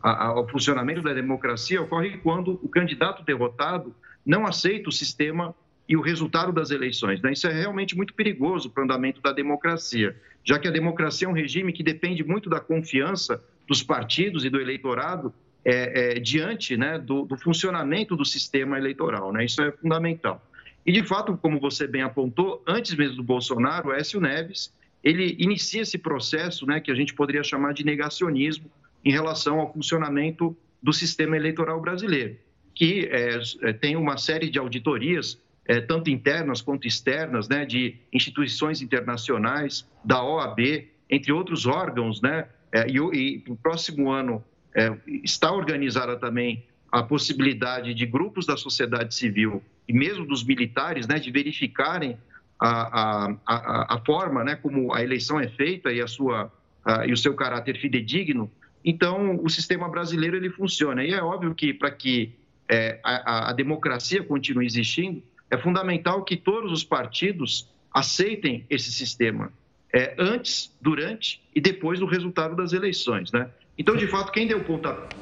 ao 0.02 0.48
funcionamento 0.50 1.02
da 1.02 1.14
democracia, 1.14 1.82
ocorre 1.82 2.18
quando 2.18 2.60
o 2.64 2.68
candidato 2.68 3.24
derrotado 3.24 3.96
não 4.26 4.46
aceita 4.46 4.90
o 4.90 4.92
sistema 4.92 5.56
e 5.88 5.96
o 5.96 6.02
resultado 6.02 6.52
das 6.52 6.72
eleições. 6.72 7.22
Né? 7.22 7.34
Isso 7.34 7.48
é 7.48 7.52
realmente 7.52 7.96
muito 7.96 8.14
perigoso 8.14 8.70
para 8.70 8.82
o 8.82 8.84
andamento 8.86 9.22
da 9.22 9.32
democracia, 9.32 10.16
já 10.44 10.60
que 10.60 10.68
a 10.68 10.72
democracia 10.72 11.28
é 11.28 11.30
um 11.30 11.34
regime 11.34 11.72
que 11.72 11.84
depende 11.84 12.24
muito 12.24 12.50
da 12.50 12.60
confiança 12.60 13.44
dos 13.68 13.82
partidos 13.82 14.44
e 14.44 14.50
do 14.50 14.60
eleitorado 14.60 15.34
é, 15.64 16.18
é, 16.18 16.20
diante 16.20 16.76
né, 16.76 17.00
do, 17.00 17.24
do, 17.24 17.38
funcionamento 17.38 18.16
do 18.16 18.26
sistema 18.26 18.78
eleitoral. 18.78 19.32
Né? 19.32 19.46
Isso 19.46 19.62
é 19.62 19.72
fundamental. 19.72 20.46
E, 20.86 20.92
de 20.92 21.04
fato, 21.04 21.38
como 21.38 21.60
você 21.60 21.88
bem 21.88 22.02
apontou, 22.02 22.62
antes 22.68 22.94
mesmo 22.96 23.16
do 23.18 23.24
Bolsonaro, 23.24 23.90
o 23.90 23.94
Écio 23.94 24.20
Neves, 24.20 24.74
ele 25.02 25.36
inicia 25.40 25.82
esse 25.82 25.98
processo 25.98 26.66
né, 26.66 26.82
que 26.82 26.92
a 26.92 26.96
gente 26.96 27.14
poderia 27.14 27.44
chamar 27.44 27.74
de 27.74 27.86
negacionismo 27.86 28.70
em 29.04 29.12
relação 29.12 29.60
ao 29.60 29.72
funcionamento 29.72 30.56
do 30.82 30.92
sistema 30.92 31.38
eleitoral 31.38 31.80
brasileiro, 31.80 32.36
que 32.76 33.08
é, 33.12 33.40
é 33.62 33.74
tem 33.74 33.96
uma 33.96 34.18
série 34.18 34.50
de 34.50 34.60
auditorias, 34.60 35.40
é, 35.66 35.80
tanto 35.80 36.10
internas 36.10 36.62
quanto 36.62 36.88
externas, 36.88 37.48
né, 37.48 37.66
de 37.66 37.96
instituições 38.12 38.82
internacionais, 38.82 39.88
da 40.04 40.24
OAB, 40.24 40.88
entre 41.10 41.32
outros 41.32 41.66
órgãos, 41.66 42.22
né, 42.22 42.48
é, 42.72 42.88
e, 42.90 42.98
e 42.98 43.44
no 43.48 43.56
próximo 43.56 44.12
ano 44.12 44.44
é, 44.76 44.92
está 45.24 45.52
organizada 45.52 46.18
também 46.18 46.66
a 46.92 47.02
possibilidade 47.02 47.94
de 47.94 48.06
grupos 48.06 48.46
da 48.46 48.58
sociedade 48.58 49.16
civil 49.16 49.64
e 49.88 49.94
mesmo 49.94 50.26
dos 50.26 50.44
militares 50.44 51.08
né, 51.08 51.20
de 51.20 51.32
verificarem 51.32 52.18
a, 52.60 53.32
a, 53.46 53.96
a, 53.96 54.02
forma 54.06 54.44
né, 54.44 54.56
como 54.56 54.94
a 54.94 55.04
eleição 55.04 55.40
é 55.40 55.48
feita 55.48 55.92
e, 55.92 56.02
a 56.02 56.08
sua, 56.08 56.52
a, 56.86 57.06
e 57.06 57.12
o 57.12 57.18
seu 57.18 57.34
caráter 57.34 57.78
fidedigno. 57.78 58.50
Então, 58.86 59.40
o 59.44 59.50
sistema 59.50 59.90
brasileiro 59.90 60.38
ele 60.38 60.50
funciona. 60.50 61.04
E 61.04 61.14
é 61.14 61.22
óbvio 61.22 61.54
que 61.54 61.74
para 61.74 61.92
que 61.92 62.34
é, 62.70 63.00
a, 63.04 63.50
a 63.50 63.54
democracia 63.54 64.24
continue 64.24 64.66
existindo, 64.66 65.22
é 65.54 65.58
fundamental 65.58 66.24
que 66.24 66.36
todos 66.36 66.72
os 66.72 66.84
partidos 66.84 67.70
aceitem 67.94 68.66
esse 68.70 68.92
sistema 68.92 69.54
é, 69.94 70.16
antes, 70.18 70.76
durante 70.82 71.42
e 71.56 71.62
depois 71.62 72.00
do 72.00 72.08
resultado 72.08 72.56
das 72.56 72.74
eleições. 72.74 73.32
Né? 73.32 73.48
Então, 73.78 73.96
de 73.96 74.08
fato, 74.08 74.32
quem 74.32 74.48
deu 74.48 74.58
o 74.58 74.64
pontapé 74.64 75.16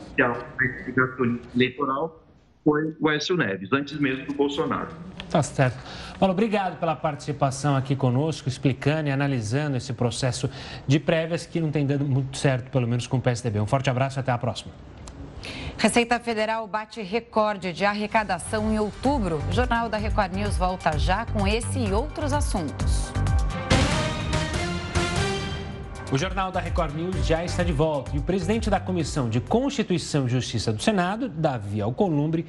eleitoral 1.54 2.24
foi 2.64 2.96
o 2.98 3.10
Écio 3.10 3.36
Neves, 3.36 3.74
antes 3.74 4.00
mesmo 4.00 4.26
do 4.26 4.34
Bolsonaro. 4.34 4.96
Tá 5.30 5.44
certo. 5.44 5.78
Paulo, 6.18 6.34
obrigado 6.34 6.80
pela 6.80 6.96
participação 6.96 7.76
aqui 7.76 7.96
conosco, 7.96 8.48
explicando 8.48 9.10
e 9.10 9.12
analisando 9.12 9.76
esse 9.76 9.92
processo 9.92 10.50
de 10.88 11.00
prévias 11.00 11.46
que 11.46 11.60
não 11.60 11.72
tem 11.72 11.86
dado 11.86 12.06
muito 12.06 12.38
certo, 12.38 12.70
pelo 12.72 12.88
menos 12.88 13.06
com 13.06 13.18
o 13.18 13.22
PSDB. 13.22 13.60
Um 13.60 13.68
forte 13.68 13.90
abraço 13.90 14.18
e 14.18 14.22
até 14.22 14.32
a 14.32 14.38
próxima. 14.38 14.72
Receita 15.82 16.20
Federal 16.20 16.68
bate 16.68 17.02
recorde 17.02 17.74
de 17.74 17.84
arrecadação 17.84 18.72
em 18.72 18.78
outubro. 18.78 19.42
O 19.50 19.52
Jornal 19.52 19.90
da 19.90 19.98
Record 19.98 20.32
News 20.32 20.56
volta 20.56 20.96
já 20.96 21.26
com 21.26 21.48
esse 21.48 21.80
e 21.80 21.92
outros 21.92 22.34
assuntos. 22.34 23.12
O 26.12 26.18
Jornal 26.20 26.52
da 26.52 26.60
Record 26.60 26.94
News 26.94 27.26
já 27.26 27.44
está 27.44 27.64
de 27.64 27.74
volta 27.74 28.16
e 28.16 28.20
o 28.20 28.22
presidente 28.22 28.70
da 28.70 28.80
Comissão 28.80 29.28
de 29.28 29.42
Constituição 29.42 30.28
e 30.28 30.30
Justiça 30.30 30.72
do 30.72 30.80
Senado, 30.84 31.28
Davi 31.28 31.82
Alcolumbre, 31.82 32.46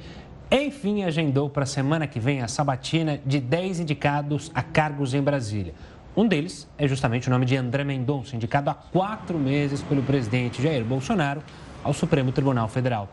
enfim 0.51 1.01
agendou 1.01 1.49
para 1.49 1.63
a 1.63 1.65
semana 1.65 2.05
que 2.05 2.19
vem 2.19 2.43
a 2.43 2.47
sabatina 2.47 3.19
de 3.25 3.39
10 3.39 3.79
indicados 3.79 4.51
a 4.53 4.61
cargos 4.61 5.15
em 5.15 5.23
Brasília. 5.23 5.73
Um 6.15 6.27
deles 6.27 6.69
é 6.77 6.87
justamente 6.87 7.29
o 7.29 7.31
nome 7.31 7.47
de 7.47 7.57
André 7.57 7.83
Mendonça, 7.83 8.35
indicado 8.35 8.69
há 8.69 8.75
quatro 8.75 9.39
meses 9.39 9.81
pelo 9.81 10.03
presidente 10.03 10.61
Jair 10.61 10.85
Bolsonaro 10.85 11.41
ao 11.83 11.93
Supremo 11.93 12.31
Tribunal 12.31 12.67
Federal. 12.67 13.09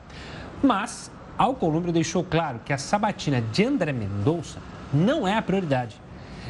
Mas 0.62 1.10
Alcolumbre 1.36 1.90
deixou 1.92 2.22
claro 2.22 2.60
que 2.64 2.72
a 2.72 2.78
sabatina 2.78 3.40
de 3.40 3.64
André 3.64 3.92
Mendonça 3.92 4.58
não 4.92 5.26
é 5.26 5.36
a 5.36 5.42
prioridade. 5.42 5.96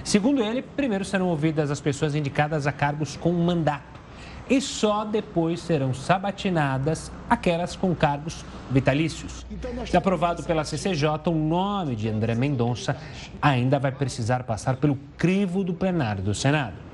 Segundo 0.03 0.43
ele, 0.43 0.63
primeiro 0.63 1.05
serão 1.05 1.29
ouvidas 1.29 1.71
as 1.71 1.81
pessoas 1.81 2.15
indicadas 2.15 2.67
a 2.67 2.73
cargos 2.73 3.17
com 3.17 3.33
mandato 3.33 4.01
e 4.51 4.61
só 4.61 5.05
depois 5.05 5.61
serão 5.61 5.95
sabatinadas 5.95 7.13
aquelas 7.31 7.77
com 7.77 7.95
cargos 7.95 8.45
vitalícios. 8.69 9.47
Aprovado 9.97 10.43
pela 10.43 10.65
CCJ, 10.65 11.09
o 11.27 11.31
nome 11.31 11.95
de 11.95 12.09
André 12.09 12.35
Mendonça 12.35 12.97
ainda 13.41 13.79
vai 13.79 13.93
precisar 13.93 14.43
passar 14.43 14.77
pelo 14.77 14.99
crivo 15.17 15.63
do 15.63 15.73
plenário 15.73 16.21
do 16.21 16.35
Senado. 16.35 16.90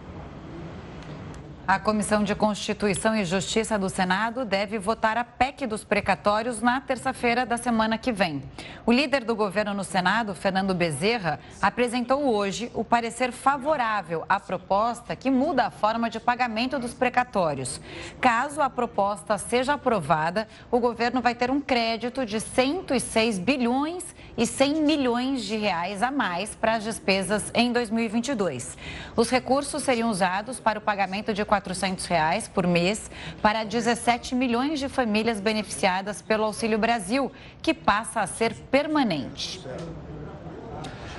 A 1.68 1.80
Comissão 1.80 2.22
de 2.22 2.32
Constituição 2.32 3.16
e 3.16 3.24
Justiça 3.24 3.76
do 3.76 3.90
Senado 3.90 4.44
deve 4.44 4.78
votar 4.78 5.18
a 5.18 5.24
PEC 5.24 5.66
dos 5.66 5.82
precatórios 5.82 6.62
na 6.62 6.80
terça-feira 6.80 7.44
da 7.44 7.56
semana 7.56 7.98
que 7.98 8.12
vem. 8.12 8.40
O 8.86 8.92
líder 8.92 9.24
do 9.24 9.34
governo 9.34 9.74
no 9.74 9.82
Senado, 9.82 10.32
Fernando 10.32 10.72
Bezerra, 10.76 11.40
apresentou 11.60 12.32
hoje 12.32 12.70
o 12.72 12.84
parecer 12.84 13.32
favorável 13.32 14.24
à 14.28 14.38
proposta 14.38 15.16
que 15.16 15.28
muda 15.28 15.66
a 15.66 15.70
forma 15.72 16.08
de 16.08 16.20
pagamento 16.20 16.78
dos 16.78 16.94
precatórios. 16.94 17.80
Caso 18.20 18.62
a 18.62 18.70
proposta 18.70 19.36
seja 19.36 19.74
aprovada, 19.74 20.46
o 20.70 20.78
governo 20.78 21.20
vai 21.20 21.34
ter 21.34 21.50
um 21.50 21.60
crédito 21.60 22.24
de 22.24 22.40
106 22.40 23.40
bilhões 23.40 24.14
e 24.36 24.46
100 24.46 24.82
milhões 24.82 25.44
de 25.44 25.56
reais 25.56 26.02
a 26.02 26.10
mais 26.10 26.54
para 26.54 26.74
as 26.74 26.84
despesas 26.84 27.50
em 27.54 27.72
2022. 27.72 28.76
Os 29.16 29.30
recursos 29.30 29.82
seriam 29.82 30.10
usados 30.10 30.60
para 30.60 30.78
o 30.78 30.82
pagamento 30.82 31.32
de 31.32 31.44
400 31.44 32.04
reais 32.06 32.46
por 32.48 32.66
mês 32.66 33.10
para 33.40 33.64
17 33.64 34.34
milhões 34.34 34.78
de 34.78 34.88
famílias 34.88 35.40
beneficiadas 35.40 36.20
pelo 36.20 36.44
Auxílio 36.44 36.78
Brasil, 36.78 37.32
que 37.62 37.72
passa 37.72 38.20
a 38.20 38.26
ser 38.26 38.54
permanente. 38.70 39.64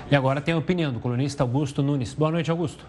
E 0.10 0.16
agora 0.16 0.40
tem 0.40 0.54
a 0.54 0.58
opinião 0.58 0.94
do 0.94 1.00
colunista 1.00 1.44
Augusto 1.44 1.84
Nunes. 1.84 2.14
Boa 2.14 2.32
noite, 2.32 2.50
Augusto. 2.50 2.86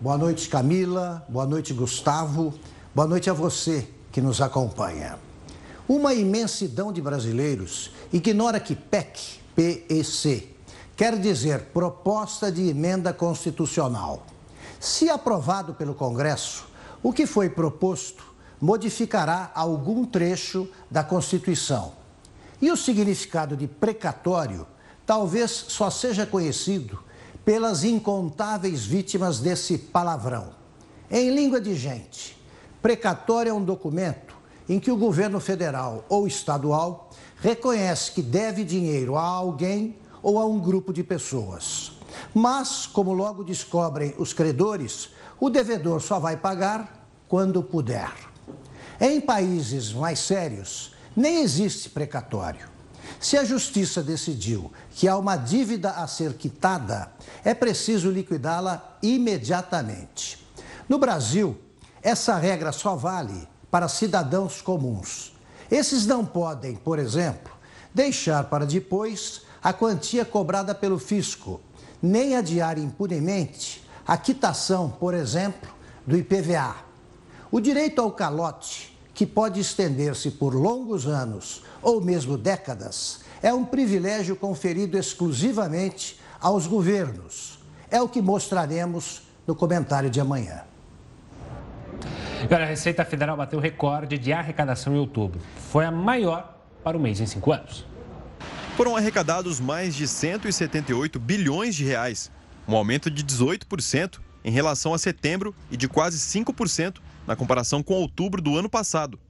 Boa 0.00 0.18
noite, 0.18 0.48
Camila. 0.48 1.24
Boa 1.28 1.46
noite, 1.46 1.72
Gustavo. 1.72 2.52
Boa 2.94 3.06
noite 3.06 3.30
a 3.30 3.32
você 3.32 3.88
que 4.10 4.20
nos 4.20 4.40
acompanha. 4.40 5.16
Uma 5.88 6.14
imensidão 6.14 6.92
de 6.92 7.00
brasileiros 7.00 7.92
ignora 8.12 8.58
que 8.58 8.74
PEC, 8.74 9.41
PEC, 9.54 10.56
quer 10.96 11.18
dizer 11.18 11.66
Proposta 11.72 12.50
de 12.50 12.68
Emenda 12.68 13.12
Constitucional 13.12 14.26
se 14.82 15.08
aprovado 15.08 15.74
pelo 15.74 15.94
Congresso, 15.94 16.66
o 17.04 17.12
que 17.12 17.24
foi 17.24 17.48
proposto 17.48 18.34
modificará 18.60 19.52
algum 19.54 20.04
trecho 20.04 20.68
da 20.90 21.04
Constituição. 21.04 21.92
E 22.60 22.68
o 22.68 22.76
significado 22.76 23.56
de 23.56 23.68
precatório 23.68 24.66
talvez 25.06 25.52
só 25.68 25.88
seja 25.88 26.26
conhecido 26.26 26.98
pelas 27.44 27.84
incontáveis 27.84 28.84
vítimas 28.84 29.38
desse 29.38 29.78
palavrão. 29.78 30.50
Em 31.08 31.32
língua 31.32 31.60
de 31.60 31.76
gente, 31.76 32.36
precatório 32.80 33.50
é 33.50 33.54
um 33.54 33.64
documento 33.64 34.36
em 34.68 34.80
que 34.80 34.90
o 34.90 34.96
governo 34.96 35.38
federal 35.38 36.04
ou 36.08 36.26
estadual 36.26 37.08
reconhece 37.42 38.12
que 38.12 38.22
deve 38.22 38.62
dinheiro 38.64 39.16
a 39.16 39.22
alguém 39.22 39.98
ou 40.22 40.38
a 40.38 40.46
um 40.46 40.60
grupo 40.60 40.92
de 40.92 41.02
pessoas. 41.02 41.92
Mas, 42.32 42.86
como 42.86 43.12
logo 43.12 43.42
descobrem 43.42 44.14
os 44.16 44.32
credores, 44.32 45.10
o 45.40 45.50
devedor 45.50 46.00
só 46.00 46.20
vai 46.20 46.36
pagar 46.36 47.08
quando 47.28 47.62
puder. 47.62 48.12
Em 49.00 49.20
países 49.20 49.92
mais 49.92 50.20
sérios, 50.20 50.94
nem 51.16 51.42
existe 51.42 51.90
precatório. 51.90 52.70
Se 53.18 53.36
a 53.36 53.44
justiça 53.44 54.02
decidiu 54.02 54.72
que 54.92 55.08
há 55.08 55.18
uma 55.18 55.36
dívida 55.36 55.90
a 55.90 56.06
ser 56.06 56.34
quitada, 56.34 57.10
é 57.44 57.52
preciso 57.52 58.08
liquidá-la 58.08 58.96
imediatamente. 59.02 60.38
No 60.88 60.98
Brasil, 60.98 61.58
essa 62.02 62.36
regra 62.36 62.70
só 62.70 62.94
vale 62.94 63.48
para 63.68 63.88
cidadãos 63.88 64.62
comuns. 64.62 65.32
Esses 65.72 66.04
não 66.04 66.22
podem, 66.22 66.74
por 66.74 66.98
exemplo, 66.98 67.50
deixar 67.94 68.44
para 68.44 68.66
depois 68.66 69.40
a 69.62 69.72
quantia 69.72 70.22
cobrada 70.22 70.74
pelo 70.74 70.98
fisco 70.98 71.62
nem 72.02 72.36
adiar 72.36 72.76
impunemente 72.78 73.82
a 74.06 74.18
quitação, 74.18 74.90
por 74.90 75.14
exemplo, 75.14 75.70
do 76.06 76.14
IPVA. 76.14 76.76
O 77.50 77.58
direito 77.58 78.02
ao 78.02 78.12
calote, 78.12 78.94
que 79.14 79.24
pode 79.24 79.60
estender-se 79.60 80.32
por 80.32 80.54
longos 80.54 81.06
anos 81.06 81.62
ou 81.80 82.02
mesmo 82.02 82.36
décadas, 82.36 83.20
é 83.42 83.54
um 83.54 83.64
privilégio 83.64 84.36
conferido 84.36 84.98
exclusivamente 84.98 86.20
aos 86.38 86.66
governos. 86.66 87.58
É 87.90 88.02
o 88.02 88.08
que 88.10 88.20
mostraremos 88.20 89.22
no 89.46 89.54
comentário 89.54 90.10
de 90.10 90.20
amanhã. 90.20 90.64
A 92.50 92.64
Receita 92.64 93.04
Federal 93.04 93.36
bateu 93.36 93.58
recorde 93.58 94.18
de 94.18 94.32
arrecadação 94.32 94.94
em 94.94 94.98
outubro. 94.98 95.40
Foi 95.70 95.84
a 95.84 95.90
maior 95.90 96.58
para 96.82 96.96
o 96.96 97.00
mês 97.00 97.20
em 97.20 97.26
cinco 97.26 97.52
anos 97.52 97.92
foram 98.76 98.96
arrecadados 98.96 99.60
mais 99.60 99.94
de 99.94 100.08
178 100.08 101.18
bilhões 101.20 101.74
de 101.74 101.84
reais, 101.84 102.30
um 102.66 102.74
aumento 102.74 103.10
de 103.10 103.22
18% 103.22 104.18
em 104.44 104.50
relação 104.50 104.94
a 104.94 104.98
setembro 104.98 105.54
e 105.70 105.76
de 105.76 105.88
quase 105.88 106.18
5% 106.18 106.96
na 107.26 107.36
comparação 107.36 107.82
com 107.82 107.94
outubro 107.94 108.40
do 108.40 108.56
ano 108.56 108.68
passado. 108.70 109.20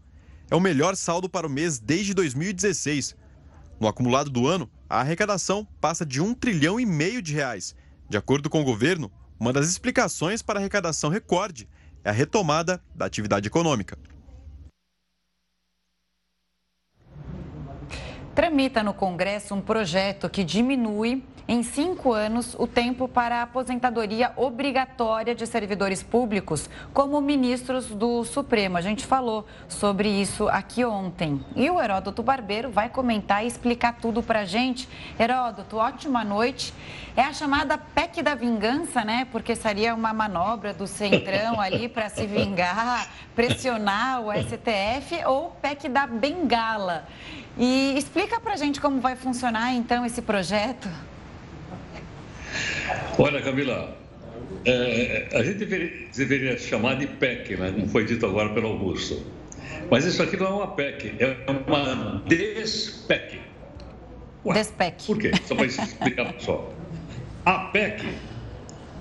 É 0.51 0.55
o 0.55 0.61
melhor 0.61 0.95
saldo 0.97 1.29
para 1.29 1.47
o 1.47 1.51
mês 1.51 1.79
desde 1.79 2.15
2016. 2.15 3.17
No 3.81 3.89
acumulado 3.89 4.31
do 4.31 4.47
ano, 4.47 4.71
a 4.89 5.01
arrecadação 5.01 5.67
passa 5.81 6.07
de 6.07 6.21
um 6.21 6.35
trilhão 6.35 6.79
e 6.79 6.87
meio 6.87 7.21
de 7.21 7.35
reais. 7.35 7.75
De 8.09 8.17
acordo 8.17 8.49
com 8.49 8.61
o 8.61 8.65
governo, 8.65 9.11
uma 9.41 9.53
das 9.53 9.69
explicações 9.69 10.41
para 10.41 10.59
a 10.59 10.61
arrecadação 10.61 11.11
recorde 11.11 11.69
é 12.05 12.11
a 12.11 12.13
retomada 12.13 12.83
da 12.95 13.07
atividade 13.07 13.47
econômica. 13.47 13.97
Tramita 18.35 18.83
no 18.83 18.95
Congresso 18.95 19.55
um 19.55 19.61
projeto 19.61 20.29
que 20.29 20.43
diminui 20.43 21.23
em 21.47 21.63
cinco 21.63 22.13
anos 22.13 22.55
o 22.59 22.67
tempo 22.67 23.09
para 23.09 23.37
a 23.37 23.43
aposentadoria 23.43 24.33
obrigatória 24.37 25.35
de 25.35 25.47
servidores 25.47 26.03
públicos 26.03 26.69
como 26.93 27.21
ministros 27.21 27.87
do 27.87 28.25
Supremo. 28.25 28.77
A 28.77 28.81
gente 28.81 29.05
falou 29.05 29.47
sobre 29.69 30.09
isso 30.09 30.49
aqui 30.49 30.85
ontem. 30.85 31.45
E 31.57 31.69
o 31.69 31.81
Heródoto 31.81 32.23
Barbeiro 32.23 32.71
vai 32.71 32.89
comentar 32.89 33.45
e 33.45 33.47
explicar 33.47 33.97
tudo 34.01 34.23
para 34.23 34.41
a 34.41 34.45
gente. 34.45 34.89
Heródoto, 35.19 35.77
ótima 35.77 36.25
noite. 36.25 36.73
É 37.17 37.23
a 37.23 37.33
chamada 37.33 37.77
PEC 37.77 38.23
da 38.23 38.35
vingança, 38.35 39.05
né? 39.05 39.27
Porque 39.31 39.55
seria 39.55 39.95
uma 39.95 40.13
manobra 40.13 40.73
do 40.73 40.87
Centrão 40.87 41.61
ali 41.61 41.89
para 41.89 42.09
se 42.09 42.27
vingar, 42.27 43.09
pressionar 43.35 44.23
o 44.23 44.33
STF 44.33 45.25
ou 45.27 45.51
PEC 45.61 45.89
da 45.89 46.07
bengala. 46.07 47.07
E 47.59 47.95
explica 47.99 48.41
para 48.41 48.55
a 48.55 48.57
gente 48.57 48.81
como 48.81 49.01
vai 49.01 49.15
funcionar 49.15 49.75
então 49.75 50.07
esse 50.07 50.23
projeto. 50.23 50.89
Olha, 53.19 53.43
Camila, 53.43 53.97
é, 54.65 55.29
a 55.33 55.43
gente 55.43 55.59
deveria, 55.59 56.09
deveria, 56.17 56.59
chamar 56.59 56.95
de 56.95 57.07
PEC, 57.07 57.57
né? 57.57 57.73
como 57.73 57.89
foi 57.89 58.05
dito 58.05 58.25
agora 58.25 58.49
pelo 58.51 58.69
Augusto. 58.69 59.23
Mas 59.91 60.05
isso 60.05 60.23
aqui 60.23 60.37
não 60.37 60.47
é 60.47 60.51
uma 60.51 60.69
PEC, 60.69 61.15
é 61.19 61.37
uma 61.51 62.23
DESPEC. 62.27 63.39
Ué, 64.45 64.55
DESPEC. 64.55 65.07
Por 65.07 65.19
quê? 65.19 65.33
Só 65.45 65.55
para 65.55 65.67
explicar 65.67 66.35
só. 66.39 66.73
A 67.45 67.59
PEC, 67.67 68.03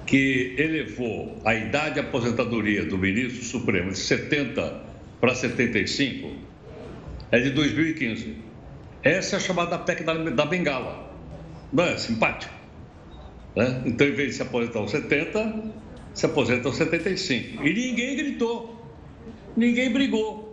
que 0.05 0.55
elevou 0.57 1.39
a 1.45 1.55
idade 1.55 1.95
de 1.95 1.99
aposentadoria 2.01 2.83
do 2.85 2.97
ministro 2.97 3.43
Supremo 3.43 3.91
de 3.91 3.97
70 3.97 4.81
para 5.21 5.33
75, 5.33 6.35
é 7.31 7.39
de 7.39 7.51
2015. 7.51 8.35
Essa 9.03 9.35
é 9.35 9.37
a 9.37 9.39
chamada 9.39 9.77
PEC 9.77 10.03
da, 10.03 10.13
da 10.13 10.45
Bengala. 10.45 11.09
Não 11.71 11.85
é 11.85 11.97
simpático? 11.97 12.60
Né? 13.55 13.81
Então, 13.85 14.07
em 14.07 14.11
vez 14.11 14.29
de 14.29 14.35
se 14.35 14.41
aposentar 14.41 14.79
aos 14.79 14.91
70, 14.91 15.63
se 16.13 16.25
aposenta 16.25 16.67
aos 16.67 16.77
75. 16.77 17.65
E 17.65 17.73
ninguém 17.73 18.15
gritou, 18.15 18.81
ninguém 19.55 19.91
brigou. 19.91 20.51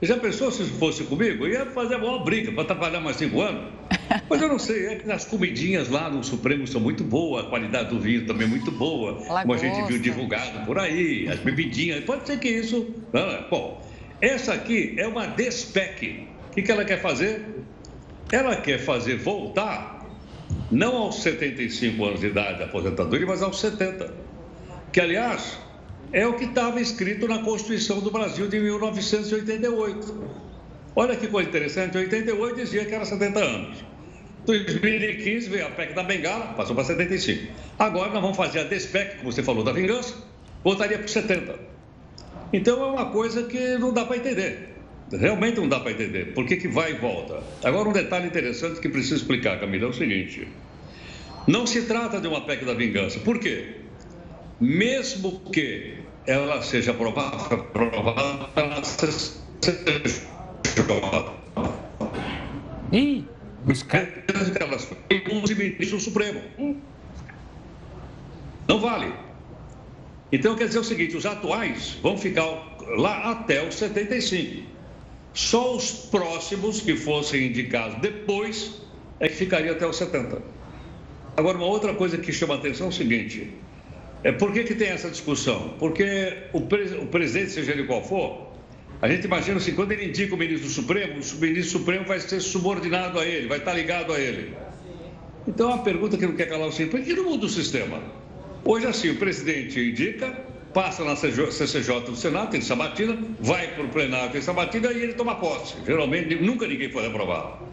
Já 0.00 0.16
pensou 0.16 0.50
se 0.50 0.64
fosse 0.64 1.04
comigo? 1.04 1.46
Eu 1.46 1.52
ia 1.52 1.66
fazer 1.66 1.94
uma 1.94 2.24
briga 2.24 2.50
para 2.50 2.64
trabalhar 2.64 3.00
mais 3.00 3.16
cinco 3.16 3.40
anos. 3.40 3.72
Mas 4.28 4.42
eu 4.42 4.48
não 4.48 4.58
sei, 4.58 4.86
é 4.86 4.96
que 4.96 5.10
as 5.10 5.24
comidinhas 5.24 5.88
lá 5.88 6.10
no 6.10 6.24
Supremo 6.24 6.66
são 6.66 6.80
muito 6.80 7.04
boas, 7.04 7.44
a 7.44 7.48
qualidade 7.48 7.90
do 7.90 8.00
vinho 8.00 8.26
também 8.26 8.46
é 8.46 8.50
muito 8.50 8.72
boa, 8.72 9.12
Lagosta. 9.12 9.42
como 9.42 9.54
a 9.54 9.56
gente 9.58 9.86
viu 9.86 10.00
divulgado 10.00 10.66
por 10.66 10.78
aí, 10.78 11.28
as 11.28 11.38
bebidinhas, 11.38 12.02
pode 12.04 12.26
ser 12.26 12.38
que 12.40 12.48
isso. 12.48 12.92
Não, 13.12 13.20
é? 13.20 13.46
bom, 13.48 13.80
essa 14.20 14.54
aqui 14.54 14.94
é 14.98 15.06
uma 15.06 15.26
DESPEC. 15.26 16.26
O 16.50 16.54
que, 16.54 16.62
que 16.62 16.72
ela 16.72 16.84
quer 16.84 17.00
fazer? 17.00 17.46
Ela 18.32 18.56
quer 18.56 18.78
fazer 18.78 19.18
voltar 19.18 19.91
não 20.72 20.96
aos 20.96 21.22
75 21.22 22.04
anos 22.04 22.20
de 22.20 22.28
idade 22.28 22.56
de 22.56 22.64
aposentadoria, 22.64 23.26
mas 23.26 23.42
aos 23.42 23.60
70. 23.60 24.12
Que, 24.90 25.00
aliás, 25.00 25.58
é 26.12 26.26
o 26.26 26.34
que 26.34 26.44
estava 26.44 26.80
escrito 26.80 27.28
na 27.28 27.40
Constituição 27.40 28.00
do 28.00 28.10
Brasil 28.10 28.48
de 28.48 28.58
1988. 28.58 30.42
Olha 30.96 31.14
que 31.14 31.26
coisa 31.28 31.48
interessante, 31.48 31.96
88 31.96 32.56
dizia 32.56 32.84
que 32.86 32.94
era 32.94 33.04
70 33.04 33.38
anos. 33.38 33.84
2015 34.46 35.48
veio 35.48 35.66
a 35.66 35.70
PEC 35.70 35.94
da 35.94 36.02
Bengala, 36.02 36.54
passou 36.54 36.74
para 36.74 36.84
75. 36.84 37.52
Agora 37.78 38.10
nós 38.10 38.22
vamos 38.22 38.36
fazer 38.36 38.60
a 38.60 38.64
DESPEC, 38.64 39.18
como 39.18 39.30
você 39.30 39.42
falou, 39.42 39.62
da 39.62 39.72
vingança, 39.72 40.14
voltaria 40.64 40.98
para 40.98 41.06
70. 41.06 41.54
Então 42.52 42.82
é 42.82 42.86
uma 42.86 43.06
coisa 43.06 43.44
que 43.44 43.78
não 43.78 43.92
dá 43.92 44.04
para 44.04 44.16
entender. 44.16 44.71
Realmente 45.16 45.60
não 45.60 45.68
dá 45.68 45.80
para 45.80 45.92
entender. 45.92 46.32
Por 46.32 46.46
que, 46.46 46.56
que 46.56 46.68
vai 46.68 46.92
e 46.92 46.94
volta? 46.94 47.42
Agora, 47.62 47.88
um 47.88 47.92
detalhe 47.92 48.26
interessante 48.26 48.80
que 48.80 48.88
preciso 48.88 49.16
explicar, 49.16 49.60
Camila, 49.60 49.86
é 49.86 49.88
o 49.88 49.92
seguinte: 49.92 50.48
não 51.46 51.66
se 51.66 51.82
trata 51.82 52.20
de 52.20 52.28
uma 52.28 52.40
PEC 52.42 52.64
da 52.64 52.74
vingança. 52.74 53.18
Por 53.20 53.38
quê? 53.38 53.76
Mesmo 54.60 55.40
que 55.52 55.94
ela 56.26 56.62
seja 56.62 56.92
aprovada, 56.92 57.54
aprovada 57.54 58.48
ela 58.56 58.82
seja 58.84 59.42
Ih, 62.92 63.24
os 63.66 63.82
caras. 63.82 64.08
ministros 65.56 65.90
do 65.90 66.00
Supremo. 66.00 66.40
Não 68.68 68.78
vale. 68.78 69.12
Então 70.30 70.56
quer 70.56 70.68
dizer 70.68 70.78
o 70.78 70.84
seguinte: 70.84 71.16
os 71.16 71.26
atuais 71.26 71.98
vão 72.02 72.16
ficar 72.16 72.46
lá 72.96 73.30
até 73.32 73.66
os 73.66 73.74
75. 73.74 74.71
Só 75.34 75.76
os 75.76 75.90
próximos 76.10 76.80
que 76.80 76.96
fossem 76.96 77.46
indicados 77.46 78.00
depois 78.00 78.82
é 79.18 79.28
que 79.28 79.34
ficaria 79.34 79.72
até 79.72 79.86
os 79.86 79.96
70. 79.96 80.42
Agora, 81.36 81.56
uma 81.56 81.66
outra 81.66 81.94
coisa 81.94 82.18
que 82.18 82.32
chama 82.32 82.54
a 82.54 82.58
atenção 82.58 82.86
é 82.86 82.90
o 82.90 82.92
seguinte: 82.92 83.50
é 84.22 84.30
por 84.30 84.52
que, 84.52 84.64
que 84.64 84.74
tem 84.74 84.88
essa 84.88 85.08
discussão? 85.08 85.74
Porque 85.78 86.36
o, 86.52 86.60
pre, 86.60 86.82
o 86.98 87.06
presidente, 87.06 87.52
seja 87.52 87.72
ele 87.72 87.84
qual 87.84 88.04
for, 88.04 88.52
a 89.00 89.08
gente 89.08 89.24
imagina 89.24 89.56
assim, 89.56 89.74
quando 89.74 89.92
ele 89.92 90.06
indica 90.06 90.34
o 90.34 90.38
ministro 90.38 90.68
Supremo, 90.68 91.14
o 91.14 91.40
ministro 91.40 91.78
Supremo 91.78 92.04
vai 92.04 92.20
ser 92.20 92.40
subordinado 92.40 93.18
a 93.18 93.26
ele, 93.26 93.48
vai 93.48 93.58
estar 93.58 93.72
ligado 93.72 94.12
a 94.12 94.20
ele. 94.20 94.54
Então, 95.48 95.70
é 95.70 95.74
uma 95.74 95.82
pergunta 95.82 96.16
que 96.16 96.24
não 96.24 96.36
quer 96.36 96.48
calar 96.48 96.68
assim, 96.68 96.86
por 96.86 97.02
que 97.02 97.12
não 97.14 97.24
muda 97.24 97.46
o 97.46 97.48
sistema? 97.48 98.00
Hoje, 98.64 98.86
assim, 98.86 99.10
o 99.10 99.16
presidente 99.16 99.80
indica, 99.80 100.38
passa 100.72 101.04
na 101.04 101.14
CCJ 101.16 102.00
do 102.00 102.16
Senado, 102.16 102.50
tem 102.50 102.60
sabatina, 102.60 103.18
vai 103.40 103.68
para 103.68 103.84
o 103.84 103.88
plenário, 103.88 104.32
tem 104.32 104.40
sabatina 104.40 104.90
e 104.92 105.02
ele 105.02 105.14
toma 105.14 105.34
posse. 105.36 105.74
Geralmente, 105.86 106.34
nunca 106.36 106.66
ninguém 106.66 106.90
foi 106.90 107.06
aprovado. 107.06 107.66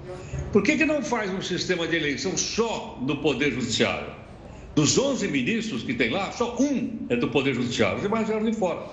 Por 0.51 0.63
que, 0.63 0.77
que 0.77 0.85
não 0.85 1.01
faz 1.01 1.31
um 1.31 1.41
sistema 1.41 1.87
de 1.87 1.95
eleição 1.95 2.35
só 2.37 2.97
do 3.01 3.17
Poder 3.17 3.51
Judiciário? 3.51 4.07
Dos 4.75 4.97
11 4.97 5.27
ministros 5.27 5.83
que 5.83 5.93
tem 5.93 6.09
lá, 6.09 6.31
só 6.31 6.55
um 6.59 7.05
é 7.09 7.15
do 7.15 7.29
Poder 7.29 7.53
Judiciário, 7.53 7.97
os 7.97 8.03
demais 8.03 8.29
eram 8.29 8.43
de 8.43 8.53
fora. 8.53 8.85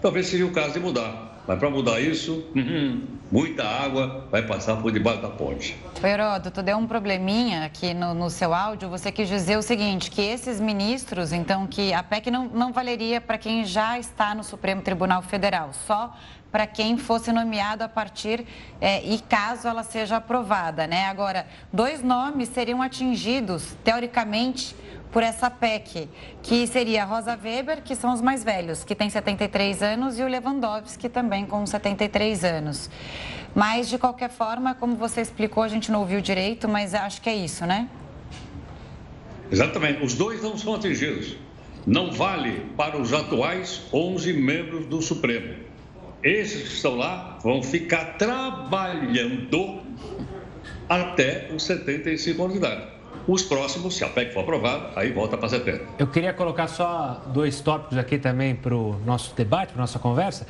Talvez 0.00 0.26
seria 0.26 0.46
o 0.46 0.50
caso 0.50 0.74
de 0.74 0.80
mudar. 0.80 1.35
Mas 1.46 1.58
para 1.58 1.70
mudar 1.70 2.00
isso, 2.00 2.44
uhum, 2.54 3.02
muita 3.30 3.64
água 3.64 4.26
vai 4.30 4.42
passar 4.42 4.76
por 4.76 4.90
debaixo 4.90 5.22
da 5.22 5.28
ponte. 5.28 5.76
Heródoto, 6.02 6.62
deu 6.62 6.76
um 6.76 6.86
probleminha 6.86 7.64
aqui 7.64 7.94
no, 7.94 8.14
no, 8.14 8.28
seu 8.28 8.52
áudio. 8.52 8.88
Você 8.88 9.12
quis 9.12 9.28
dizer 9.28 9.56
o 9.56 9.62
seguinte, 9.62 10.10
que 10.10 10.20
esses 10.20 10.60
ministros, 10.60 11.32
então, 11.32 11.66
que 11.66 11.92
a 11.92 12.02
PEC 12.02 12.30
não, 12.30 12.48
não 12.48 12.72
valeria 12.72 13.20
para 13.20 13.38
quem 13.38 13.64
já 13.64 13.98
está 13.98 14.34
no 14.34 14.42
Supremo 14.42 14.82
Tribunal 14.82 15.22
Federal, 15.22 15.70
só 15.86 16.16
para 16.50 16.66
quem 16.66 16.96
fosse 16.96 17.30
nomeado 17.32 17.84
a 17.84 17.88
partir 17.88 18.46
é, 18.80 19.04
e 19.04 19.18
caso 19.20 19.68
ela 19.68 19.82
seja 19.82 20.16
aprovada, 20.16 20.86
né? 20.86 21.06
Agora, 21.06 21.46
dois 21.72 22.02
nomes 22.02 22.48
seriam 22.48 22.80
atingidos, 22.80 23.76
teoricamente, 23.84 24.74
por 25.10 25.22
essa 25.22 25.50
PEC, 25.50 26.08
que 26.42 26.66
seria 26.66 27.02
a 27.02 27.06
Rosa 27.06 27.38
Weber, 27.42 27.82
que 27.82 27.94
são 27.94 28.12
os 28.12 28.20
mais 28.20 28.44
velhos, 28.44 28.84
que 28.84 28.94
tem 28.94 29.08
73 29.08 29.82
anos, 29.82 30.18
e 30.18 30.22
o 30.22 30.28
Lewandowski, 30.28 31.08
também 31.08 31.46
com 31.46 31.64
73 31.64 32.44
anos. 32.44 32.90
Mas, 33.54 33.88
de 33.88 33.96
qualquer 33.96 34.30
forma, 34.30 34.74
como 34.74 34.96
você 34.96 35.20
explicou, 35.22 35.62
a 35.62 35.68
gente 35.68 35.90
não 35.90 36.00
ouviu 36.00 36.20
direito, 36.20 36.68
mas 36.68 36.94
acho 36.94 37.22
que 37.22 37.30
é 37.30 37.34
isso, 37.34 37.64
né? 37.64 37.88
Exatamente. 39.50 40.04
Os 40.04 40.14
dois 40.14 40.42
não 40.42 40.58
são 40.58 40.74
atingidos. 40.74 41.36
Não 41.86 42.10
vale 42.10 42.66
para 42.76 43.00
os 43.00 43.12
atuais 43.12 43.82
11 43.92 44.32
membros 44.32 44.86
do 44.86 45.00
Supremo. 45.00 45.54
Esses 46.22 46.68
que 46.68 46.74
estão 46.74 46.96
lá 46.96 47.38
vão 47.42 47.62
ficar 47.62 48.16
trabalhando 48.18 49.80
até 50.88 51.48
os 51.54 51.62
75 51.62 52.42
anos 52.42 52.52
de 52.54 52.58
idade. 52.58 52.95
Os 53.28 53.42
próximos, 53.42 53.96
se 53.96 54.04
a 54.04 54.08
PEC 54.08 54.32
for 54.32 54.40
aprovada, 54.40 54.90
aí 54.94 55.10
volta 55.10 55.36
para 55.36 55.48
70. 55.48 55.84
Eu 55.98 56.06
queria 56.06 56.32
colocar 56.32 56.68
só 56.68 57.22
dois 57.26 57.60
tópicos 57.60 57.98
aqui 57.98 58.18
também 58.18 58.54
para 58.54 58.72
o 58.72 59.00
nosso 59.04 59.34
debate, 59.34 59.72
para 59.72 59.80
nossa 59.80 59.98
conversa, 59.98 60.46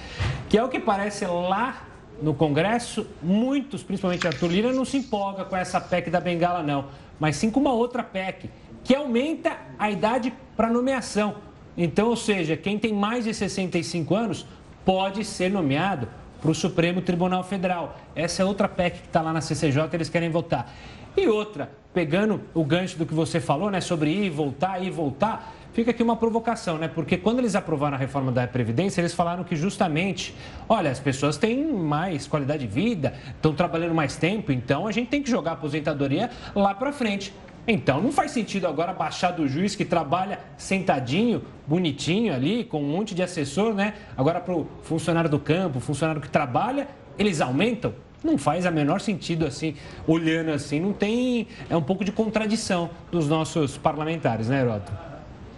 que 0.47 0.59
é 0.59 0.63
o 0.63 0.69
que 0.69 0.79
parece 0.79 1.25
lá 1.25 1.87
no 2.21 2.35
Congresso, 2.35 3.07
muitos, 3.23 3.83
principalmente 3.83 4.27
Arthur 4.27 4.51
Lira, 4.51 4.73
não 4.75 4.85
se 4.85 4.99
empolga 4.99 5.45
com 5.47 5.57
essa 5.57 5.81
PEC 5.81 6.11
da 6.11 6.21
Bengala, 6.21 6.63
não, 6.63 6.87
mas 7.19 7.37
sim 7.37 7.51
com 7.51 7.61
uma 7.61 7.73
outra 7.73 8.03
PEC, 8.03 8.51
que 8.85 8.95
aumenta 8.95 9.57
a 9.79 9.91
idade 9.91 10.33
para 10.55 10.69
nomeação. 10.69 11.37
Então, 11.79 12.09
ou 12.09 12.17
seja, 12.17 12.59
quem 12.59 12.79
tem 12.79 12.93
mais 12.93 13.25
de 13.25 13.33
65 13.33 14.15
anos 14.15 14.47
pode 14.85 15.25
ser 15.25 15.51
nomeado 15.51 16.09
para 16.41 16.51
o 16.51 16.55
Supremo 16.55 17.01
Tribunal 17.01 17.43
Federal. 17.43 17.99
Essa 18.15 18.43
é 18.43 18.45
outra 18.45 18.69
PEC 18.69 18.99
que 18.99 19.07
está 19.07 19.23
lá 19.23 19.33
na 19.33 19.41
CCJ, 19.41 19.89
eles 19.95 20.09
querem 20.09 20.31
votar. 20.31 20.73
E 21.17 21.27
outra, 21.29 21.71
pegando 21.95 22.43
o 22.53 22.63
gancho 22.63 22.99
do 22.99 23.07
que 23.07 23.15
você 23.15 23.41
falou, 23.41 23.71
né, 23.71 23.81
sobre 23.81 24.11
ir 24.11 24.29
voltar, 24.29 24.83
ir 24.83 24.91
voltar, 24.91 25.55
fica 25.73 25.91
aqui 25.91 26.03
uma 26.03 26.17
provocação, 26.17 26.77
né? 26.77 26.89
Porque 26.89 27.17
quando 27.17 27.39
eles 27.39 27.55
aprovaram 27.55 27.97
a 27.97 27.99
reforma 27.99 28.31
da 28.31 28.47
Previdência, 28.47 29.01
eles 29.01 29.15
falaram 29.15 29.43
que 29.43 29.57
justamente, 29.57 30.35
olha, 30.69 30.91
as 30.91 31.01
pessoas 31.01 31.39
têm 31.39 31.73
mais 31.73 32.27
qualidade 32.27 32.67
de 32.67 32.73
vida, 32.73 33.15
estão 33.35 33.55
trabalhando 33.55 33.95
mais 33.95 34.17
tempo, 34.17 34.53
então 34.53 34.87
a 34.87 34.93
gente 34.93 35.09
tem 35.09 35.23
que 35.23 35.31
jogar 35.31 35.53
a 35.53 35.55
aposentadoria 35.55 36.31
lá 36.55 36.75
para 36.75 36.93
frente. 36.93 37.33
Então, 37.69 38.01
não 38.01 38.13
faz 38.13 38.31
sentido 38.31 38.67
agora 38.67 38.93
baixar 38.93 39.33
do 39.33 39.49
juiz 39.49 39.75
que 39.75 39.85
trabalha 39.85 40.39
sentadinho, 40.57 41.43
bonitinho 41.67 42.33
ali, 42.33 42.63
com 42.63 42.81
um 42.81 42.89
monte 42.89 43.15
de 43.15 43.23
assessor, 43.23 43.75
né? 43.75 43.95
Agora 44.17 44.41
para 44.41 44.55
o 44.55 44.69
funcionário 44.83 45.29
do 45.29 45.39
campo, 45.39 45.81
funcionário 45.81 46.21
que 46.21 46.29
trabalha, 46.29 46.87
eles 47.19 47.41
aumentam? 47.41 47.93
Não 48.27 48.37
faz 48.37 48.67
a 48.67 48.73
menor 48.73 49.01
sentido 49.01 49.47
assim, 49.47 49.77
olhando 50.05 50.51
assim, 50.51 50.81
não 50.81 50.93
tem. 50.93 51.47
É 51.71 51.77
um 51.77 51.83
pouco 51.83 52.05
de 52.05 52.11
contradição 52.11 52.91
dos 53.13 53.29
nossos 53.29 53.79
parlamentares, 53.79 54.49
né, 54.49 54.63
Heroto? 54.63 54.91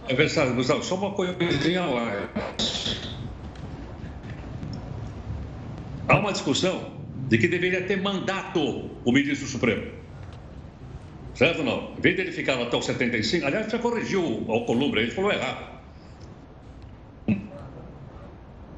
É 0.07 0.15
verdade, 0.15 0.53
Gustavo, 0.53 0.83
só 0.83 0.97
uma 0.97 1.13
coisinha 1.13 1.81
lá. 1.81 2.29
Há 6.07 6.19
uma 6.19 6.31
discussão 6.31 6.93
de 7.29 7.39
que 7.39 7.49
deveria 7.49 7.83
ter 7.87 8.03
mandato 8.03 8.91
o 9.03 9.13
ministro 9.13 9.47
Supremo. 9.47 9.87
Certo 11.35 11.61
ou 11.61 11.65
não? 11.65 11.93
Em 11.97 12.01
vez 12.03 12.17
dele 12.17 12.33
ficar 12.33 12.61
até 12.61 12.77
os 12.77 12.85
75, 12.85 13.47
aliás, 13.47 13.73
já 13.73 13.79
corrigiu 13.79 14.45
o 14.47 14.53
Alcolumbre, 14.53 15.01
ele 15.01 15.11
falou 15.11 15.33
errado. 15.33 15.79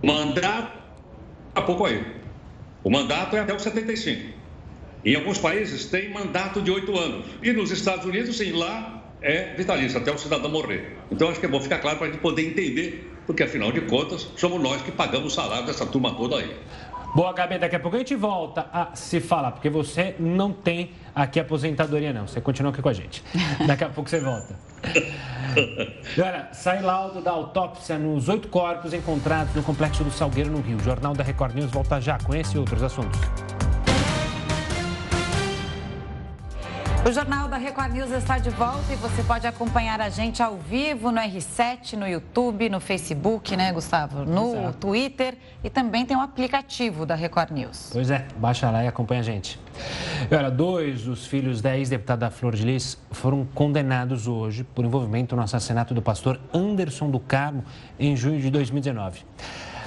Mandato, 0.02 0.78
há 1.56 1.62
pouco 1.62 1.86
aí. 1.86 2.19
O 2.82 2.90
mandato 2.90 3.36
é 3.36 3.40
até 3.40 3.54
os 3.54 3.62
75. 3.62 4.40
Em 5.04 5.14
alguns 5.14 5.38
países 5.38 5.86
tem 5.86 6.10
mandato 6.10 6.60
de 6.60 6.70
oito 6.70 6.96
anos. 6.98 7.26
E 7.42 7.52
nos 7.52 7.70
Estados 7.70 8.04
Unidos, 8.04 8.36
sim, 8.36 8.52
lá 8.52 9.14
é 9.22 9.54
vitalício, 9.54 9.98
até 9.98 10.12
o 10.12 10.18
cidadão 10.18 10.50
morrer. 10.50 10.96
Então, 11.10 11.28
acho 11.28 11.40
que 11.40 11.46
é 11.46 11.48
bom 11.48 11.60
ficar 11.60 11.78
claro 11.78 11.98
para 11.98 12.08
a 12.08 12.10
gente 12.10 12.20
poder 12.20 12.46
entender, 12.46 13.12
porque 13.26 13.42
afinal 13.42 13.70
de 13.70 13.82
contas, 13.82 14.28
somos 14.36 14.62
nós 14.62 14.82
que 14.82 14.90
pagamos 14.90 15.32
o 15.32 15.36
salário 15.36 15.66
dessa 15.66 15.86
turma 15.86 16.14
toda 16.14 16.36
aí. 16.36 16.56
Boa, 17.14 17.32
Gabi, 17.32 17.58
daqui 17.58 17.74
a 17.74 17.80
pouco 17.80 17.96
a 17.96 17.98
gente 17.98 18.14
volta 18.14 18.66
a 18.72 18.94
se 18.94 19.20
falar, 19.20 19.50
porque 19.52 19.68
você 19.68 20.14
não 20.18 20.52
tem 20.52 20.92
aqui 21.14 21.40
aposentadoria, 21.40 22.12
não. 22.12 22.26
Você 22.26 22.40
continua 22.40 22.70
aqui 22.70 22.80
com 22.80 22.88
a 22.88 22.92
gente. 22.92 23.22
Daqui 23.66 23.84
a 23.84 23.88
pouco 23.88 24.08
você 24.08 24.20
volta. 24.20 24.54
Agora, 26.16 26.48
sai 26.52 26.80
laudo 26.80 27.20
da 27.20 27.32
autópsia 27.32 27.98
nos 27.98 28.28
oito 28.28 28.48
corpos 28.48 28.94
encontrados 28.94 29.54
no 29.54 29.62
Complexo 29.62 30.04
do 30.04 30.10
Salgueiro, 30.10 30.50
no 30.50 30.60
Rio. 30.60 30.76
O 30.78 30.82
Jornal 30.82 31.12
da 31.14 31.24
Record 31.24 31.54
News 31.54 31.70
volta 31.70 32.00
já 32.00 32.18
com 32.18 32.34
esse 32.34 32.56
e 32.56 32.58
outros 32.58 32.82
assuntos. 32.82 33.18
O 37.02 37.10
Jornal 37.10 37.48
da 37.48 37.56
Record 37.56 37.94
News 37.94 38.10
está 38.10 38.36
de 38.36 38.50
volta 38.50 38.92
e 38.92 38.96
você 38.96 39.22
pode 39.22 39.46
acompanhar 39.46 40.02
a 40.02 40.10
gente 40.10 40.42
ao 40.42 40.58
vivo 40.58 41.10
no 41.10 41.18
R7, 41.18 41.94
no 41.94 42.06
YouTube, 42.06 42.68
no 42.68 42.78
Facebook, 42.78 43.56
né, 43.56 43.72
Gustavo? 43.72 44.26
No 44.26 44.54
Exato. 44.54 44.78
Twitter 44.78 45.34
e 45.64 45.70
também 45.70 46.04
tem 46.04 46.14
o 46.14 46.20
um 46.20 46.22
aplicativo 46.22 47.06
da 47.06 47.14
Record 47.14 47.52
News. 47.52 47.88
Pois 47.90 48.10
é, 48.10 48.26
baixa 48.36 48.70
lá 48.70 48.84
e 48.84 48.86
acompanha 48.86 49.20
a 49.22 49.24
gente. 49.24 49.58
E 50.30 50.34
olha, 50.34 50.50
dois 50.50 51.04
dos 51.04 51.26
filhos 51.26 51.62
da 51.62 51.74
ex-deputada 51.74 52.30
Flor 52.30 52.54
de 52.54 52.64
Lis 52.64 52.98
foram 53.10 53.46
condenados 53.54 54.28
hoje 54.28 54.62
por 54.62 54.84
envolvimento 54.84 55.34
no 55.34 55.40
assassinato 55.40 55.94
do 55.94 56.02
pastor 56.02 56.38
Anderson 56.52 57.10
do 57.10 57.18
Carmo 57.18 57.64
em 57.98 58.14
junho 58.14 58.38
de 58.38 58.50
2019. 58.50 59.24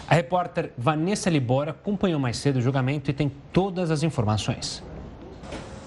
A 0.10 0.16
repórter 0.16 0.74
Vanessa 0.76 1.30
Libora 1.30 1.72
acompanhou 1.72 2.20
mais 2.20 2.38
cedo 2.38 2.58
o 2.58 2.62
julgamento 2.62 3.12
e 3.12 3.14
tem 3.14 3.32
todas 3.52 3.92
as 3.92 4.02
informações. 4.02 4.84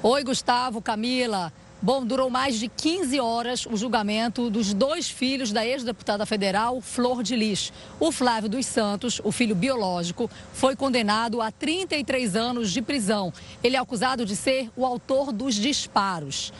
Oi, 0.09 0.23
Gustavo, 0.23 0.81
Camila. 0.81 1.53
Bom, 1.83 2.07
durou 2.07 2.31
mais 2.31 2.61
de 2.61 2.69
15 2.69 3.19
horas 3.19 3.67
o 3.67 3.77
julgamento 3.77 4.49
dos 4.49 4.73
dois 4.73 5.11
filhos 5.11 5.51
da 5.51 5.67
ex-deputada 5.67 6.25
federal 6.25 6.81
Flor 6.81 7.25
de 7.25 7.35
Lis. 7.35 7.73
O 7.99 8.13
Flávio 8.13 8.49
dos 8.49 8.67
Santos, 8.67 9.21
o 9.25 9.33
filho 9.33 9.57
biológico, 9.57 10.31
foi 10.53 10.77
condenado 10.77 11.43
a 11.43 11.51
33 11.51 12.37
anos 12.37 12.71
de 12.71 12.81
prisão. 12.81 13.33
Ele 13.65 13.75
é 13.75 13.81
acusado 13.81 14.25
de 14.25 14.37
ser 14.37 14.71
o 14.77 14.87
autor 14.87 15.33
dos 15.33 15.57
disparos. 15.57 16.53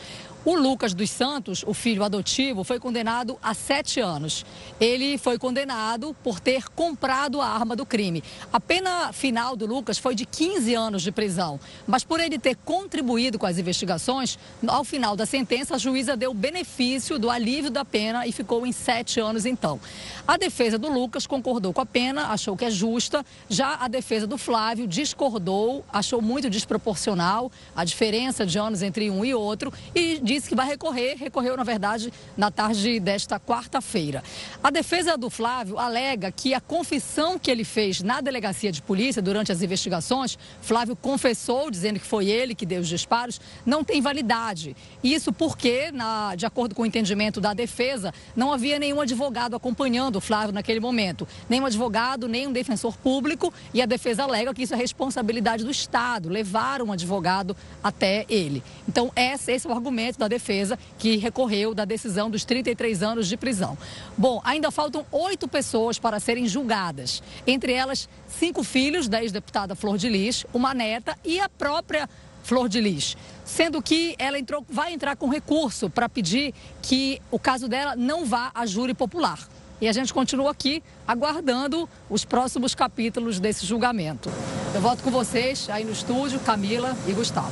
O 0.47 0.55
Lucas 0.55 0.93
dos 0.93 1.09
Santos, 1.09 1.61
o 1.67 1.73
filho 1.73 2.05
adotivo, 2.05 2.63
foi 2.63 2.79
condenado 2.79 3.37
a 3.43 3.53
sete 3.53 3.99
anos. 3.99 4.45
Ele 4.79 5.17
foi 5.17 5.37
condenado 5.37 6.15
por 6.23 6.39
ter 6.39 6.69
comprado 6.69 7.41
a 7.41 7.45
arma 7.45 7.75
do 7.75 7.85
crime. 7.85 8.23
A 8.53 8.57
pena 8.57 9.11
final 9.11 9.57
do 9.57 9.65
Lucas 9.65 9.97
foi 9.97 10.15
de 10.15 10.25
15 10.25 10.73
anos 10.73 11.03
de 11.03 11.11
prisão. 11.11 11.59
Mas 11.85 12.05
por 12.05 12.21
ele 12.21 12.39
ter 12.39 12.55
contribuído 12.63 13.37
com 13.37 13.45
as 13.45 13.57
investigações, 13.57 14.39
ao 14.65 14.85
final 14.85 15.17
da 15.17 15.25
sentença, 15.25 15.75
a 15.75 15.77
juíza 15.77 16.15
deu 16.15 16.33
benefício 16.33 17.19
do 17.19 17.29
alívio 17.29 17.69
da 17.69 17.83
pena 17.83 18.25
e 18.25 18.31
ficou 18.31 18.65
em 18.65 18.71
sete 18.71 19.19
anos 19.19 19.45
então. 19.45 19.81
A 20.25 20.37
defesa 20.37 20.77
do 20.77 20.87
Lucas 20.87 21.27
concordou 21.27 21.73
com 21.73 21.81
a 21.81 21.85
pena, 21.85 22.27
achou 22.27 22.55
que 22.55 22.63
é 22.63 22.71
justa. 22.71 23.25
Já 23.49 23.75
a 23.81 23.89
defesa 23.89 24.25
do 24.25 24.37
Flávio 24.37 24.87
discordou, 24.87 25.83
achou 25.91 26.21
muito 26.21 26.49
desproporcional 26.49 27.51
a 27.75 27.83
diferença 27.83 28.45
de 28.45 28.57
anos 28.57 28.81
entre 28.81 29.11
um 29.11 29.25
e 29.25 29.35
outro 29.35 29.73
e 29.93 30.21
disse 30.23 30.36
disse 30.37 30.49
que 30.49 30.55
vai 30.55 30.67
recorrer, 30.67 31.15
recorreu, 31.17 31.57
na 31.57 31.63
verdade, 31.63 32.13
na 32.35 32.51
tarde 32.51 32.99
desta 32.99 33.39
quarta-feira. 33.39 34.23
A 34.63 34.69
defesa 34.69 35.17
do 35.17 35.29
Flávio 35.29 35.79
alega 35.79 36.31
que 36.31 36.53
a 36.53 36.61
confissão 36.61 37.39
que 37.39 37.49
ele 37.49 37.63
fez 37.63 38.01
na 38.01 38.21
delegacia 38.21 38.71
de 38.71 38.81
polícia 38.81 39.21
durante 39.21 39.51
as 39.51 39.61
investigações, 39.61 40.37
Flávio 40.61 40.95
confessou, 40.95 41.71
dizendo 41.71 41.99
que 41.99 42.05
foi 42.05 42.27
ele 42.27 42.53
que 42.53 42.65
deu 42.65 42.81
os 42.81 42.87
disparos, 42.87 43.41
não 43.65 43.83
tem 43.83 43.99
validade. 43.99 44.75
Isso 45.03 45.33
porque, 45.33 45.91
na, 45.91 46.35
de 46.35 46.45
acordo 46.45 46.75
com 46.75 46.83
o 46.83 46.85
entendimento 46.85 47.41
da 47.41 47.53
defesa, 47.53 48.13
não 48.35 48.53
havia 48.53 48.77
nenhum 48.77 49.01
advogado 49.01 49.55
acompanhando 49.55 50.17
o 50.17 50.21
Flávio 50.21 50.53
naquele 50.53 50.79
momento. 50.79 51.27
Nem 51.49 51.61
um 51.61 51.65
advogado, 51.65 52.27
nem 52.27 52.45
um 52.45 52.51
defensor 52.51 52.95
público. 52.97 53.51
E 53.73 53.81
a 53.81 53.85
defesa 53.85 54.23
alega 54.23 54.53
que 54.53 54.63
isso 54.63 54.73
é 54.73 54.77
responsabilidade 54.77 55.63
do 55.63 55.71
Estado, 55.71 56.29
levar 56.29 56.81
um 56.81 56.91
advogado 56.91 57.55
até 57.83 58.25
ele. 58.29 58.63
Então, 58.87 59.11
esse 59.15 59.51
é 59.51 59.69
o 59.69 59.71
argumento 59.71 60.16
da 60.17 60.27
defesa, 60.27 60.77
que 60.97 61.17
recorreu 61.17 61.73
da 61.73 61.85
decisão 61.85 62.29
dos 62.29 62.43
33 62.43 63.03
anos 63.03 63.27
de 63.27 63.37
prisão. 63.37 63.77
Bom, 64.17 64.41
ainda 64.43 64.71
faltam 64.71 65.05
oito 65.11 65.47
pessoas 65.47 65.99
para 65.99 66.19
serem 66.19 66.47
julgadas. 66.47 67.21
Entre 67.45 67.73
elas, 67.73 68.09
cinco 68.27 68.63
filhos 68.63 69.07
da 69.07 69.21
ex-deputada 69.21 69.75
Flor 69.75 69.97
de 69.97 70.09
Lis, 70.09 70.45
uma 70.53 70.73
neta 70.73 71.17
e 71.23 71.39
a 71.39 71.49
própria 71.49 72.09
Flor 72.43 72.69
de 72.69 72.79
Lis. 72.79 73.17
Sendo 73.43 73.81
que 73.81 74.15
ela 74.17 74.39
entrou, 74.39 74.65
vai 74.69 74.93
entrar 74.93 75.15
com 75.15 75.27
recurso 75.27 75.89
para 75.89 76.07
pedir 76.07 76.53
que 76.81 77.21
o 77.29 77.37
caso 77.37 77.67
dela 77.67 77.95
não 77.95 78.25
vá 78.25 78.51
à 78.55 78.65
júri 78.65 78.93
popular. 78.93 79.39
E 79.79 79.87
a 79.87 79.91
gente 79.91 80.13
continua 80.13 80.51
aqui 80.51 80.81
aguardando 81.07 81.87
os 82.09 82.25
próximos 82.25 82.73
capítulos 82.73 83.39
desse 83.39 83.65
julgamento. 83.65 84.31
Eu 84.73 84.81
volto 84.81 85.03
com 85.03 85.11
vocês 85.11 85.69
aí 85.69 85.83
no 85.83 85.91
estúdio, 85.91 86.39
Camila 86.39 86.97
e 87.07 87.13
Gustavo. 87.13 87.51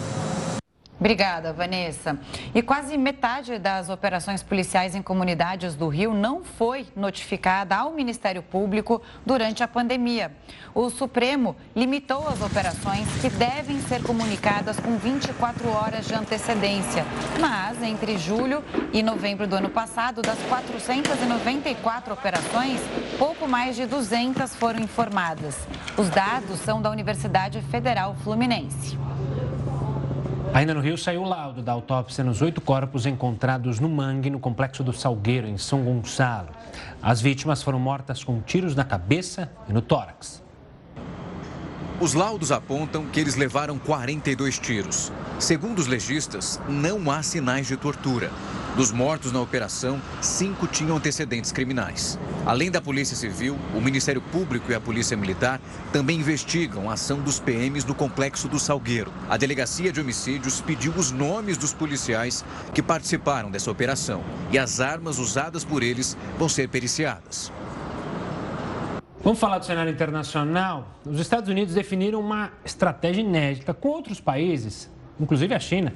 Obrigada, 0.97 1.51
Vanessa. 1.51 2.17
E 2.53 2.61
quase 2.61 2.97
metade 2.97 3.59
das 3.59 3.89
operações 3.89 4.41
policiais 4.41 4.95
em 4.95 5.01
comunidades 5.01 5.75
do 5.75 5.89
Rio 5.89 6.13
não 6.13 6.43
foi 6.43 6.87
notificada 6.95 7.75
ao 7.75 7.91
Ministério 7.91 8.41
Público 8.41 9.01
durante 9.25 9.61
a 9.61 9.67
pandemia. 9.67 10.31
O 10.73 10.89
Supremo 10.89 11.55
limitou 11.75 12.27
as 12.27 12.41
operações 12.41 13.07
que 13.19 13.29
devem 13.29 13.79
ser 13.81 14.03
comunicadas 14.03 14.79
com 14.79 14.97
24 14.97 15.69
horas 15.69 16.07
de 16.07 16.13
antecedência. 16.13 17.05
Mas 17.41 17.83
entre 17.83 18.17
julho 18.17 18.63
e 18.93 19.03
novembro 19.03 19.45
do 19.47 19.55
ano 19.57 19.69
passado, 19.69 20.21
das 20.21 20.39
494 20.47 22.13
operações, 22.13 22.79
pouco 23.19 23.47
mais 23.47 23.75
de 23.75 23.85
200 23.85 24.55
foram 24.55 24.79
informadas. 24.79 25.57
Os 25.97 26.09
dados 26.09 26.59
são 26.59 26.81
da 26.81 26.89
Universidade 26.89 27.61
Federal 27.63 28.15
Fluminense. 28.23 28.97
Ainda 30.55 30.73
no 30.73 30.79
Rio 30.79 30.97
saiu 30.97 31.23
o 31.23 31.27
laudo 31.27 31.61
da 31.61 31.73
autópsia 31.73 32.23
nos 32.23 32.41
oito 32.41 32.61
corpos 32.61 33.05
encontrados 33.05 33.77
no 33.77 33.89
mangue 33.89 34.29
no 34.29 34.39
complexo 34.39 34.85
do 34.85 34.93
Salgueiro, 34.93 35.45
em 35.47 35.57
São 35.57 35.83
Gonçalo. 35.83 36.47
As 37.03 37.19
vítimas 37.19 37.61
foram 37.61 37.77
mortas 37.77 38.23
com 38.23 38.39
tiros 38.39 38.73
na 38.73 38.85
cabeça 38.85 39.51
e 39.67 39.73
no 39.73 39.81
tórax. 39.81 40.44
Os 41.97 42.13
laudos 42.13 42.51
apontam 42.51 43.05
que 43.05 43.21
eles 43.21 43.35
levaram 43.35 43.79
42 43.79 44.59
tiros. 44.59 45.13
Segundo 45.39 45.79
os 45.79 45.87
legistas, 45.87 46.59
não 46.67 47.09
há 47.09 47.23
sinais 47.23 47.67
de 47.67 47.77
tortura. 47.77 48.29
Dos 48.75 48.91
mortos 48.91 49.31
na 49.31 49.39
operação, 49.39 50.01
cinco 50.21 50.67
tinham 50.67 50.97
antecedentes 50.97 51.53
criminais. 51.53 52.19
Além 52.45 52.69
da 52.69 52.81
Polícia 52.81 53.15
Civil, 53.15 53.57
o 53.73 53.79
Ministério 53.79 54.21
Público 54.21 54.69
e 54.69 54.75
a 54.75 54.81
Polícia 54.81 55.15
Militar 55.15 55.61
também 55.93 56.19
investigam 56.19 56.89
a 56.89 56.93
ação 56.95 57.21
dos 57.21 57.39
PMs 57.39 57.87
no 57.87 57.95
complexo 57.95 58.49
do 58.49 58.59
Salgueiro. 58.59 59.13
A 59.29 59.37
Delegacia 59.37 59.89
de 59.89 60.01
Homicídios 60.01 60.59
pediu 60.59 60.91
os 60.97 61.11
nomes 61.11 61.57
dos 61.57 61.73
policiais 61.73 62.43
que 62.73 62.83
participaram 62.83 63.49
dessa 63.49 63.71
operação 63.71 64.21
e 64.51 64.57
as 64.57 64.81
armas 64.81 65.17
usadas 65.17 65.63
por 65.63 65.81
eles 65.81 66.17
vão 66.37 66.49
ser 66.49 66.67
periciadas. 66.67 67.53
Vamos 69.25 69.39
falar 69.39 69.57
do 69.57 69.65
cenário 69.65 69.91
internacional? 69.91 70.99
Os 71.03 71.19
Estados 71.19 71.49
Unidos 71.49 71.73
definiram 71.73 72.19
uma 72.19 72.51
estratégia 72.63 73.21
inédita 73.21 73.73
com 73.73 73.87
outros 73.87 74.21
países, 74.21 74.87
inclusive 75.19 75.51
a 75.51 75.59
China, 75.59 75.95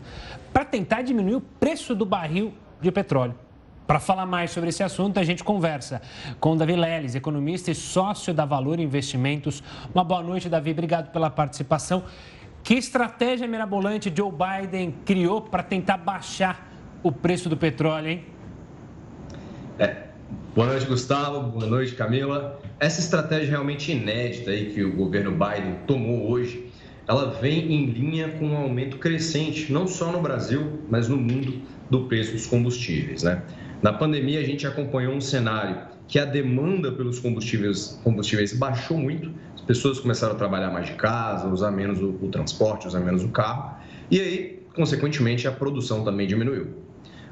para 0.52 0.66
tentar 0.66 1.04
diminuir 1.04 1.36
o 1.36 1.42
preço 1.42 1.94
do 1.94 2.08
barril 2.08 2.56
de 2.82 2.92
petróleo. 2.92 3.36
Para 3.86 4.00
falar 4.00 4.26
mais 4.26 4.50
sobre 4.50 4.70
esse 4.70 4.82
assunto, 4.82 5.20
a 5.20 5.24
gente 5.24 5.44
conversa 5.44 6.02
com 6.40 6.58
Davi 6.58 6.76
Leles, 6.76 7.14
economista 7.14 7.70
e 7.70 7.76
sócio 7.76 8.34
da 8.34 8.46
Valor 8.46 8.80
Investimentos. 8.80 9.62
Uma 9.94 10.04
boa 10.04 10.24
noite, 10.24 10.50
Davi. 10.50 10.72
Obrigado 10.72 11.12
pela 11.12 11.30
participação. 11.30 12.06
Que 12.64 12.74
estratégia 12.74 13.48
mirabolante 13.48 14.12
Joe 14.12 14.32
Biden 14.32 14.96
criou 15.06 15.40
para 15.40 15.62
tentar 15.62 15.98
baixar 15.98 16.68
o 17.04 17.12
preço 17.12 17.48
do 17.48 17.56
petróleo, 17.56 18.08
hein? 18.10 18.26
É. 19.78 20.08
Boa 20.56 20.66
noite, 20.66 20.88
Gustavo. 20.88 21.44
Boa 21.44 21.68
noite, 21.68 21.94
Camila. 21.94 22.60
Essa 22.80 23.02
estratégia 23.02 23.50
realmente 23.50 23.92
inédita 23.92 24.52
aí 24.52 24.72
que 24.72 24.82
o 24.82 24.96
governo 24.96 25.32
Biden 25.32 25.76
tomou 25.86 26.32
hoje, 26.32 26.72
ela 27.06 27.30
vem 27.42 27.74
em 27.74 27.86
linha 27.88 28.30
com 28.30 28.48
um 28.48 28.56
aumento 28.56 28.98
crescente, 28.98 29.70
não 29.70 29.86
só 29.86 30.12
no 30.14 30.22
Brasil, 30.22 30.80
mas 30.90 31.10
no 31.10 31.18
mundo, 31.18 31.62
do 31.90 32.06
preço 32.06 32.32
dos 32.32 32.46
combustíveis, 32.46 33.24
né? 33.24 33.42
Na 33.82 33.92
pandemia, 33.92 34.40
a 34.40 34.44
gente 34.44 34.66
acompanhou 34.66 35.14
um 35.14 35.20
cenário 35.20 35.78
que 36.08 36.18
a 36.20 36.26
demanda 36.26 36.92
pelos 36.92 37.20
combustíveis, 37.20 38.00
combustíveis 38.04 38.54
baixou 38.54 38.98
muito, 38.98 39.30
as 39.56 39.62
pessoas 39.62 40.00
começaram 40.00 40.36
a 40.36 40.38
trabalhar 40.38 40.72
mais 40.72 40.86
de 40.86 40.94
casa, 40.94 41.48
usar 41.48 41.72
menos 41.72 42.02
o, 42.02 42.10
o 42.22 42.30
transporte, 42.30 42.88
usar 42.88 43.02
menos 43.02 43.24
o 43.24 43.30
carro, 43.30 43.76
e 44.10 44.20
aí, 44.22 44.64
consequentemente, 44.74 45.48
a 45.48 45.52
produção 45.52 46.06
também 46.06 46.28
diminuiu. 46.28 46.79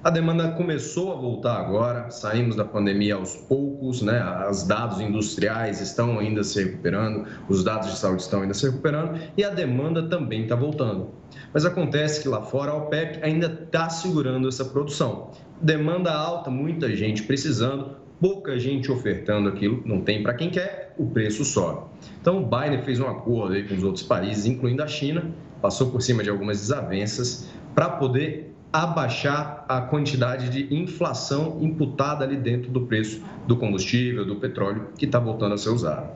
A 0.08 0.10
demanda 0.10 0.52
começou 0.52 1.12
a 1.12 1.18
voltar 1.18 1.60
agora, 1.60 2.10
saímos 2.10 2.56
da 2.56 2.64
pandemia 2.64 3.16
aos 3.16 3.36
poucos, 3.36 4.02
né? 4.02 4.24
Os 4.50 4.64
dados 4.64 5.02
industriais 5.02 5.82
estão 5.82 6.18
ainda 6.18 6.46
se 6.46 6.64
recuperando, 6.64 7.28
os 7.50 7.62
dados 7.62 7.92
de 7.92 7.98
saúde 7.98 8.22
estão 8.22 8.42
ainda 8.42 8.54
se 8.54 8.66
recuperando 8.66 9.20
e 9.36 9.44
a 9.44 9.50
demanda 9.50 10.08
também 10.08 10.44
está 10.44 10.56
voltando. 10.56 11.10
Mas 11.54 11.66
acontece 11.66 12.22
que 12.22 12.30
lá 12.30 12.42
fora 12.42 12.72
a 12.72 12.76
OPEP 12.78 13.22
ainda 13.22 13.48
está 13.48 13.90
segurando 13.90 14.48
essa 14.48 14.64
produção 14.64 15.30
demanda 15.62 16.14
alta, 16.14 16.50
muita 16.50 16.96
gente 16.96 17.24
precisando, 17.24 17.98
pouca 18.18 18.58
gente 18.58 18.90
ofertando 18.90 19.50
aquilo, 19.50 19.84
não 19.86 20.00
tem 20.00 20.24
para 20.24 20.36
quem 20.36 20.50
quer, 20.50 20.94
o 20.98 21.08
preço 21.08 21.44
sobe. 21.44 21.82
Então 22.22 22.42
o 22.42 22.46
Biden 22.46 22.82
fez 22.84 23.02
um 23.02 23.08
acordo 23.08 23.62
com 23.68 23.76
os 23.76 23.84
outros 23.84 24.06
países, 24.06 24.46
incluindo 24.46 24.82
a 24.82 24.88
China, 24.88 25.32
passou 25.62 25.92
por 25.92 26.02
cima 26.02 26.24
de 26.24 26.30
algumas 26.30 26.62
desavenças 26.62 27.50
para 27.76 27.90
poder 27.90 28.54
abaixar 28.72 29.66
a 29.68 29.82
quantidade 29.82 30.50
de 30.50 30.74
inflação 30.76 31.58
imputada 31.62 32.26
ali 32.26 32.36
dentro 32.36 32.72
do 32.72 32.82
preço 32.82 33.22
do 33.48 33.56
combustível, 33.56 34.26
do 34.26 34.36
petróleo 34.36 34.90
que 34.98 35.06
está 35.06 35.20
voltando 35.20 35.54
a 35.54 35.58
ser 35.58 35.70
usado. 35.70 36.10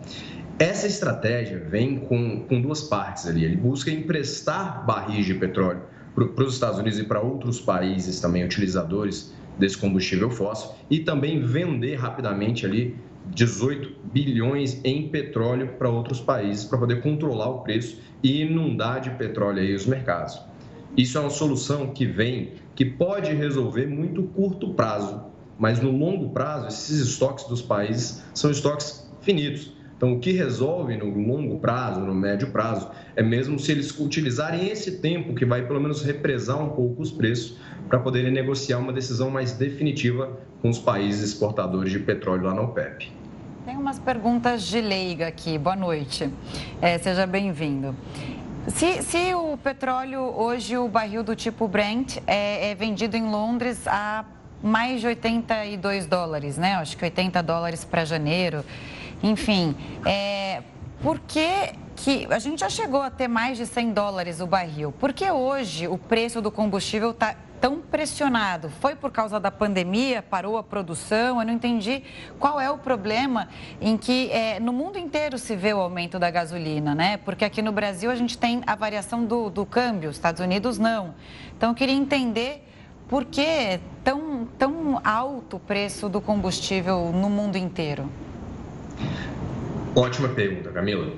Essa 0.60 0.86
estratégia 0.86 1.58
vem 1.58 1.98
com, 1.98 2.42
com 2.42 2.62
duas 2.62 2.84
partes 2.84 3.26
ali. 3.26 3.44
Ele 3.46 3.56
busca 3.56 3.90
emprestar 3.90 4.86
barris 4.86 5.26
de 5.26 5.34
petróleo 5.34 5.82
para 6.14 6.44
os 6.44 6.54
Estados 6.54 6.78
Unidos 6.78 7.00
e 7.00 7.04
para 7.04 7.20
outros 7.20 7.60
países 7.60 8.20
também 8.20 8.44
utilizadores 8.44 9.34
desse 9.58 9.78
combustível 9.78 10.30
fóssil 10.30 10.72
e 10.90 11.00
também 11.00 11.42
vender 11.42 11.96
rapidamente 11.96 12.66
ali 12.66 12.96
18 13.28 13.96
bilhões 14.12 14.80
em 14.84 15.08
petróleo 15.08 15.70
para 15.80 15.90
outros 15.90 16.20
países 16.20 16.66
para 16.66 16.78
poder 16.78 17.02
controlar 17.02 17.50
o 17.50 17.60
preço 17.60 18.00
e 18.22 18.42
inundar 18.42 19.00
de 19.00 19.10
petróleo 19.12 19.62
aí 19.62 19.74
os 19.74 19.86
mercados. 19.86 20.51
Isso 20.97 21.17
é 21.17 21.21
uma 21.21 21.30
solução 21.30 21.88
que 21.88 22.06
vem, 22.06 22.54
que 22.75 22.84
pode 22.84 23.34
resolver 23.34 23.86
muito 23.86 24.23
curto 24.23 24.73
prazo, 24.73 25.23
mas 25.58 25.80
no 25.80 25.89
longo 25.89 26.30
prazo 26.32 26.67
esses 26.67 26.99
estoques 26.99 27.45
dos 27.45 27.62
países 27.62 28.23
são 28.34 28.51
estoques 28.51 29.10
finitos. 29.21 29.71
Então, 29.95 30.13
o 30.13 30.19
que 30.19 30.32
resolve 30.32 30.97
no 30.97 31.06
longo 31.06 31.60
prazo, 31.60 32.01
no 32.01 32.13
médio 32.13 32.49
prazo, 32.49 32.89
é 33.15 33.21
mesmo 33.21 33.60
se 33.60 33.71
eles 33.71 33.97
utilizarem 33.99 34.67
esse 34.67 34.97
tempo 34.97 35.36
que 35.36 35.45
vai 35.45 35.65
pelo 35.65 35.80
menos 35.80 36.01
represar 36.01 36.60
um 36.60 36.69
pouco 36.69 37.04
os 37.04 37.12
preços 37.12 37.56
para 37.88 37.99
poderem 37.99 38.32
negociar 38.32 38.80
uma 38.80 38.91
decisão 38.91 39.30
mais 39.30 39.54
definitiva 39.54 40.39
com 40.62 40.69
os 40.69 40.80
países 40.80 41.21
exportadores 41.21 41.91
de 41.91 41.99
petróleo 41.99 42.45
lá 42.45 42.54
na 42.56 42.63
OPEP. 42.63 43.12
Tem 43.63 43.77
umas 43.77 43.99
perguntas 43.99 44.63
de 44.63 44.82
leiga 44.82 45.27
aqui. 45.27 45.56
Boa 45.60 45.75
noite. 45.75 46.27
É, 46.82 46.97
seja 46.97 47.27
bem-vindo. 47.27 47.95
Se, 48.67 49.02
se, 49.02 49.34
o 49.34 49.58
petróleo, 49.58 50.21
hoje, 50.21 50.78
o 50.78 50.88
barril 50.88 51.24
do 51.24 51.36
tipo 51.36 51.67
Brent, 51.67 52.17
é, 52.28 52.69
é 52.69 52.76
vendido 52.76 53.17
em 53.17 53.28
Londres 53.28 53.88
a 53.88 54.24
mais 54.62 55.02
de 55.02 55.08
82 55.08 56.06
dólares, 56.06 56.58
né? 56.58 56.76
Acho 56.76 56.95
que 56.95 57.04
80 57.04 57.41
dólares 57.41 57.84
para 57.84 58.06
janeiro. 58.06 58.63
Enfim, 59.24 59.76
é, 60.06 60.62
por 61.02 61.20
que, 61.20 61.74
que 61.96 62.28
a 62.30 62.38
gente 62.38 62.60
já 62.60 62.70
chegou 62.70 63.02
a 63.02 63.10
ter 63.10 63.28
mais 63.28 63.58
de 63.58 63.66
100 63.66 63.92
dólares 63.92 64.40
o 64.40 64.46
barril? 64.46 64.92
Por 64.92 65.12
que 65.12 65.30
hoje 65.30 65.88
o 65.88 65.98
preço 65.98 66.42
do 66.42 66.52
combustível 66.52 67.10
está 67.10 67.36
tão 67.60 67.80
pressionado? 67.80 68.70
Foi 68.70 68.96
por 68.96 69.12
causa 69.12 69.40
da 69.40 69.50
pandemia? 69.50 70.22
Parou 70.22 70.58
a 70.58 70.64
produção? 70.64 71.40
Eu 71.40 71.46
não 71.46 71.54
entendi 71.54 72.04
qual 72.40 72.60
é 72.60 72.70
o 72.70 72.78
problema 72.78 73.50
em 73.80 73.98
que 73.98 74.30
é, 74.32 74.60
no 74.60 74.72
mundo 74.72 75.00
inteiro 75.00 75.40
se 75.40 75.56
vê 75.56 75.74
o 75.74 75.80
aumento 75.80 76.20
da 76.20 76.30
gasolina, 76.30 76.94
né? 76.94 77.18
Porque 77.18 77.44
aqui 77.44 77.64
no 77.64 77.72
Brasil 77.72 78.12
a 78.12 78.16
gente 78.16 78.38
tem 78.38 78.62
a 78.68 78.76
variação 78.76 79.26
do, 79.26 79.50
do 79.50 79.66
câmbio, 79.66 80.12
Estados 80.12 80.40
Unidos 80.40 80.78
não. 80.78 81.16
Então 81.58 81.70
eu 81.70 81.76
queria 81.76 81.96
entender 81.96 82.68
por 83.08 83.26
que 83.26 83.80
tão, 84.04 84.48
tão 84.58 85.02
alto 85.04 85.58
o 85.58 85.60
preço 85.60 86.08
do 86.08 86.22
combustível 86.22 87.12
no 87.12 87.30
mundo 87.30 87.58
inteiro. 87.58 88.08
Ótima 89.93 90.30
pergunta, 90.30 90.71
Camila. 90.71 91.12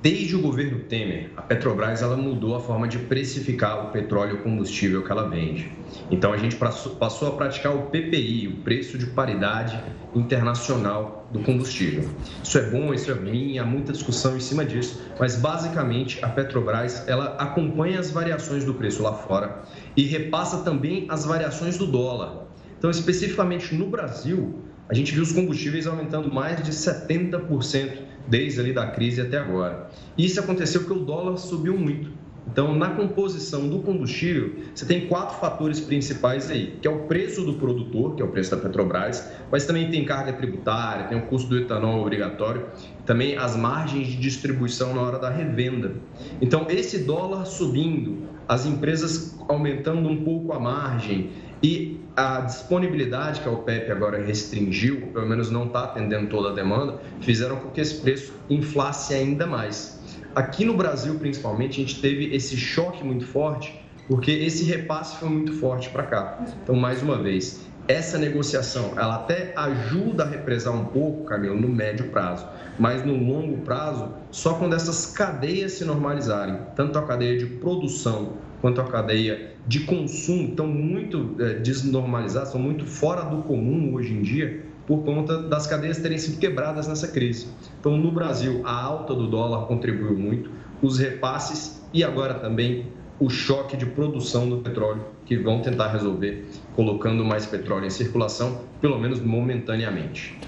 Desde 0.00 0.34
o 0.34 0.40
governo 0.40 0.78
Temer, 0.84 1.32
a 1.36 1.42
Petrobras 1.42 2.00
ela 2.00 2.16
mudou 2.16 2.56
a 2.56 2.60
forma 2.60 2.88
de 2.88 2.98
precificar 2.98 3.84
o 3.84 3.90
petróleo 3.90 4.38
combustível 4.38 5.04
que 5.04 5.12
ela 5.12 5.28
vende. 5.28 5.70
Então 6.10 6.32
a 6.32 6.38
gente 6.38 6.56
passou 6.56 7.28
a 7.28 7.32
praticar 7.32 7.76
o 7.76 7.90
PPI, 7.90 8.48
o 8.48 8.62
preço 8.62 8.96
de 8.96 9.04
paridade 9.04 9.78
internacional 10.14 11.28
do 11.30 11.40
combustível. 11.40 12.08
Isso 12.42 12.56
é 12.56 12.70
bom, 12.70 12.94
isso 12.94 13.10
é 13.10 13.14
ruim, 13.14 13.58
há 13.58 13.66
muita 13.66 13.92
discussão 13.92 14.34
em 14.34 14.40
cima 14.40 14.64
disso, 14.64 15.02
mas 15.18 15.36
basicamente 15.36 16.24
a 16.24 16.28
Petrobras 16.30 17.06
ela 17.06 17.36
acompanha 17.36 18.00
as 18.00 18.10
variações 18.10 18.64
do 18.64 18.72
preço 18.72 19.02
lá 19.02 19.12
fora 19.12 19.60
e 19.94 20.04
repassa 20.04 20.62
também 20.62 21.04
as 21.10 21.26
variações 21.26 21.76
do 21.76 21.86
dólar. 21.86 22.46
Então, 22.78 22.88
especificamente 22.88 23.74
no 23.74 23.90
Brasil, 23.90 24.58
a 24.90 24.94
gente 24.94 25.12
viu 25.12 25.22
os 25.22 25.30
combustíveis 25.30 25.86
aumentando 25.86 26.34
mais 26.34 26.60
de 26.64 26.72
70% 26.72 27.92
desde 28.26 28.58
ali 28.58 28.72
da 28.72 28.88
crise 28.88 29.20
até 29.20 29.38
agora. 29.38 29.88
Isso 30.18 30.40
aconteceu 30.40 30.80
porque 30.80 30.98
o 30.98 31.04
dólar 31.04 31.36
subiu 31.36 31.78
muito. 31.78 32.10
Então, 32.50 32.74
na 32.74 32.90
composição 32.90 33.68
do 33.68 33.78
combustível, 33.80 34.56
você 34.74 34.84
tem 34.84 35.06
quatro 35.06 35.38
fatores 35.38 35.78
principais 35.78 36.50
aí, 36.50 36.76
que 36.82 36.88
é 36.88 36.90
o 36.90 37.00
preço 37.00 37.44
do 37.44 37.54
produtor, 37.54 38.16
que 38.16 38.22
é 38.22 38.24
o 38.24 38.28
preço 38.28 38.50
da 38.50 38.56
Petrobras, 38.56 39.30
mas 39.52 39.64
também 39.64 39.88
tem 39.90 40.04
carga 40.04 40.32
tributária, 40.32 41.06
tem 41.06 41.16
o 41.16 41.26
custo 41.26 41.48
do 41.48 41.58
etanol 41.58 42.00
obrigatório, 42.00 42.66
também 43.06 43.36
as 43.36 43.54
margens 43.56 44.08
de 44.08 44.16
distribuição 44.16 44.92
na 44.92 45.02
hora 45.02 45.20
da 45.20 45.30
revenda. 45.30 45.94
Então, 46.42 46.66
esse 46.68 47.04
dólar 47.04 47.44
subindo, 47.44 48.24
as 48.48 48.66
empresas 48.66 49.38
aumentando 49.48 50.08
um 50.08 50.24
pouco 50.24 50.52
a 50.52 50.58
margem 50.58 51.30
e 51.62 52.00
a 52.16 52.40
disponibilidade 52.40 53.40
que 53.40 53.48
a 53.48 53.52
OPEP 53.52 53.90
agora 53.90 54.22
restringiu, 54.22 55.08
pelo 55.12 55.26
menos 55.26 55.50
não 55.50 55.66
está 55.66 55.84
atendendo 55.84 56.28
toda 56.28 56.50
a 56.50 56.52
demanda, 56.52 57.00
fizeram 57.20 57.56
com 57.56 57.70
que 57.70 57.80
esse 57.80 57.96
preço 57.96 58.32
inflasse 58.48 59.14
ainda 59.14 59.46
mais. 59.46 60.00
Aqui 60.34 60.64
no 60.64 60.74
Brasil, 60.76 61.18
principalmente, 61.18 61.80
a 61.80 61.84
gente 61.84 62.00
teve 62.00 62.34
esse 62.34 62.56
choque 62.56 63.04
muito 63.04 63.26
forte, 63.26 63.78
porque 64.08 64.30
esse 64.30 64.64
repasse 64.64 65.16
foi 65.16 65.28
muito 65.28 65.52
forte 65.52 65.90
para 65.90 66.04
cá. 66.04 66.44
Então, 66.62 66.74
mais 66.74 67.02
uma 67.02 67.20
vez, 67.20 67.68
essa 67.88 68.16
negociação, 68.18 68.92
ela 68.96 69.16
até 69.16 69.52
ajuda 69.56 70.24
a 70.24 70.26
represar 70.26 70.72
um 70.72 70.84
pouco, 70.84 71.24
Camilo, 71.24 71.60
no 71.60 71.68
médio 71.68 72.08
prazo, 72.10 72.46
mas 72.78 73.04
no 73.04 73.16
longo 73.16 73.58
prazo, 73.58 74.12
só 74.30 74.54
quando 74.54 74.74
essas 74.74 75.06
cadeias 75.06 75.72
se 75.72 75.84
normalizarem, 75.84 76.58
tanto 76.76 76.98
a 76.98 77.02
cadeia 77.02 77.36
de 77.36 77.46
produção 77.46 78.34
quanto 78.60 78.80
a 78.80 78.84
cadeia 78.84 79.54
de 79.66 79.80
consumo 79.80 80.50
estão 80.50 80.66
muito 80.66 81.36
é, 81.38 81.54
desnormalizadas, 81.54 82.48
estão 82.48 82.60
muito 82.60 82.84
fora 82.86 83.22
do 83.24 83.42
comum 83.42 83.94
hoje 83.94 84.12
em 84.12 84.22
dia, 84.22 84.64
por 84.86 85.04
conta 85.04 85.42
das 85.42 85.66
cadeias 85.66 85.98
terem 85.98 86.18
sido 86.18 86.38
quebradas 86.38 86.86
nessa 86.88 87.08
crise. 87.08 87.48
Então, 87.78 87.96
no 87.96 88.10
Brasil, 88.10 88.62
a 88.64 88.72
alta 88.72 89.14
do 89.14 89.26
dólar 89.26 89.66
contribuiu 89.66 90.18
muito, 90.18 90.50
os 90.82 90.98
repasses 90.98 91.82
e 91.92 92.02
agora 92.02 92.34
também 92.34 92.86
o 93.20 93.28
choque 93.28 93.76
de 93.76 93.86
produção 93.86 94.48
do 94.48 94.58
petróleo, 94.58 95.04
que 95.26 95.36
vão 95.36 95.60
tentar 95.60 95.88
resolver 95.88 96.50
colocando 96.74 97.24
mais 97.24 97.44
petróleo 97.46 97.86
em 97.86 97.90
circulação, 97.90 98.62
pelo 98.80 98.98
menos 98.98 99.20
momentaneamente. 99.20 100.38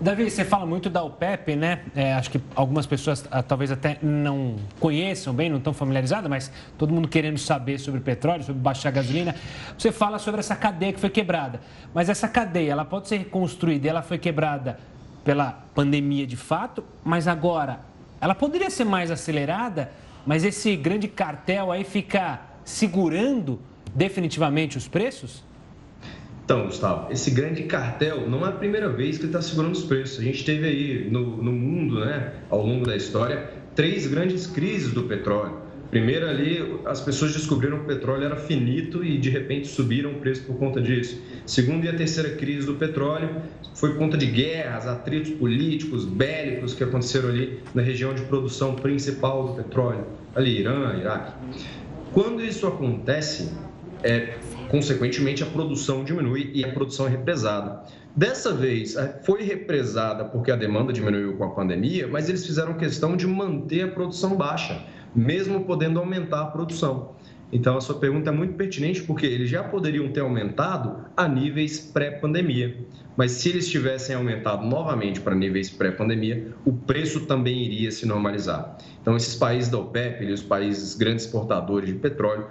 Davi, 0.00 0.30
você 0.30 0.46
fala 0.46 0.64
muito 0.64 0.88
da 0.88 1.02
OPEP, 1.02 1.54
né? 1.54 1.82
É, 1.94 2.14
acho 2.14 2.30
que 2.30 2.40
algumas 2.56 2.86
pessoas 2.86 3.22
ah, 3.30 3.42
talvez 3.42 3.70
até 3.70 3.98
não 4.00 4.56
conheçam 4.78 5.34
bem, 5.34 5.50
não 5.50 5.58
estão 5.58 5.74
familiarizadas, 5.74 6.30
mas 6.30 6.50
todo 6.78 6.90
mundo 6.90 7.06
querendo 7.06 7.36
saber 7.36 7.78
sobre 7.78 8.00
petróleo, 8.00 8.42
sobre 8.42 8.62
baixar 8.62 8.90
gasolina. 8.92 9.34
Você 9.76 9.92
fala 9.92 10.18
sobre 10.18 10.40
essa 10.40 10.56
cadeia 10.56 10.94
que 10.94 10.98
foi 10.98 11.10
quebrada. 11.10 11.60
Mas 11.92 12.08
essa 12.08 12.26
cadeia, 12.26 12.72
ela 12.72 12.84
pode 12.84 13.08
ser 13.08 13.18
reconstruída, 13.18 13.90
ela 13.90 14.00
foi 14.00 14.16
quebrada 14.16 14.80
pela 15.22 15.64
pandemia 15.74 16.26
de 16.26 16.36
fato, 16.36 16.82
mas 17.04 17.28
agora 17.28 17.80
ela 18.22 18.34
poderia 18.34 18.70
ser 18.70 18.86
mais 18.86 19.10
acelerada, 19.10 19.92
mas 20.24 20.44
esse 20.44 20.76
grande 20.76 21.08
cartel 21.08 21.70
aí 21.70 21.84
fica 21.84 22.40
segurando 22.64 23.60
definitivamente 23.94 24.78
os 24.78 24.88
preços? 24.88 25.44
Então, 26.50 26.66
Gustavo, 26.66 27.12
esse 27.12 27.30
grande 27.30 27.62
cartel 27.62 28.28
não 28.28 28.44
é 28.44 28.48
a 28.48 28.52
primeira 28.52 28.88
vez 28.88 29.16
que 29.16 29.22
ele 29.22 29.28
está 29.28 29.40
segurando 29.40 29.70
os 29.70 29.84
preços. 29.84 30.18
A 30.18 30.22
gente 30.24 30.44
teve 30.44 30.66
aí 30.66 31.08
no, 31.08 31.36
no 31.40 31.52
mundo, 31.52 32.00
né, 32.00 32.32
ao 32.50 32.66
longo 32.66 32.84
da 32.84 32.96
história, 32.96 33.48
três 33.76 34.08
grandes 34.08 34.48
crises 34.48 34.92
do 34.92 35.04
petróleo. 35.04 35.58
Primeiro 35.92 36.28
ali, 36.28 36.80
as 36.86 37.00
pessoas 37.00 37.34
descobriram 37.34 37.78
que 37.78 37.84
o 37.84 37.86
petróleo 37.86 38.24
era 38.24 38.34
finito 38.34 39.04
e 39.04 39.16
de 39.16 39.30
repente 39.30 39.68
subiram 39.68 40.10
o 40.10 40.14
preço 40.14 40.42
por 40.42 40.56
conta 40.56 40.80
disso. 40.80 41.22
Segunda 41.46 41.86
e 41.86 41.88
a 41.88 41.94
terceira 41.94 42.30
crise 42.30 42.66
do 42.66 42.74
petróleo 42.74 43.30
foi 43.76 43.90
por 43.90 43.98
conta 43.98 44.18
de 44.18 44.26
guerras, 44.26 44.88
atritos 44.88 45.30
políticos, 45.30 46.04
bélicos 46.04 46.74
que 46.74 46.82
aconteceram 46.82 47.28
ali 47.28 47.60
na 47.72 47.80
região 47.80 48.12
de 48.12 48.22
produção 48.22 48.74
principal 48.74 49.46
do 49.46 49.62
petróleo, 49.62 50.04
ali 50.34 50.58
Irã, 50.58 50.96
Iraque. 50.98 51.32
Quando 52.12 52.44
isso 52.44 52.66
acontece, 52.66 53.52
é, 54.02 54.38
consequentemente 54.70 55.42
a 55.42 55.46
produção 55.46 56.04
diminui 56.04 56.50
e 56.54 56.64
a 56.64 56.72
produção 56.72 57.06
é 57.06 57.10
represada. 57.10 57.82
Dessa 58.14 58.52
vez 58.52 58.96
é, 58.96 59.20
foi 59.24 59.42
represada 59.42 60.24
porque 60.24 60.50
a 60.50 60.56
demanda 60.56 60.92
diminuiu 60.92 61.36
com 61.36 61.44
a 61.44 61.50
pandemia, 61.50 62.06
mas 62.08 62.28
eles 62.28 62.46
fizeram 62.46 62.74
questão 62.74 63.16
de 63.16 63.26
manter 63.26 63.82
a 63.82 63.88
produção 63.88 64.36
baixa 64.36 64.84
mesmo 65.14 65.64
podendo 65.64 65.98
aumentar 65.98 66.42
a 66.42 66.46
produção. 66.46 67.14
Então, 67.52 67.76
a 67.76 67.80
sua 67.80 67.98
pergunta 67.98 68.30
é 68.30 68.32
muito 68.32 68.54
pertinente 68.54 69.02
porque 69.02 69.26
eles 69.26 69.50
já 69.50 69.64
poderiam 69.64 70.08
ter 70.12 70.20
aumentado 70.20 71.04
a 71.16 71.26
níveis 71.26 71.80
pré-pandemia. 71.80 72.76
Mas 73.16 73.32
se 73.32 73.48
eles 73.48 73.68
tivessem 73.68 74.14
aumentado 74.14 74.64
novamente 74.64 75.20
para 75.20 75.34
níveis 75.34 75.68
pré-pandemia, 75.68 76.54
o 76.64 76.72
preço 76.72 77.26
também 77.26 77.64
iria 77.64 77.90
se 77.90 78.06
normalizar. 78.06 78.78
Então, 79.02 79.16
esses 79.16 79.34
países 79.34 79.68
da 79.68 79.78
OPEP, 79.78 80.24
os 80.26 80.42
países 80.42 80.94
grandes 80.94 81.24
exportadores 81.24 81.88
de 81.88 81.96
petróleo, 81.96 82.46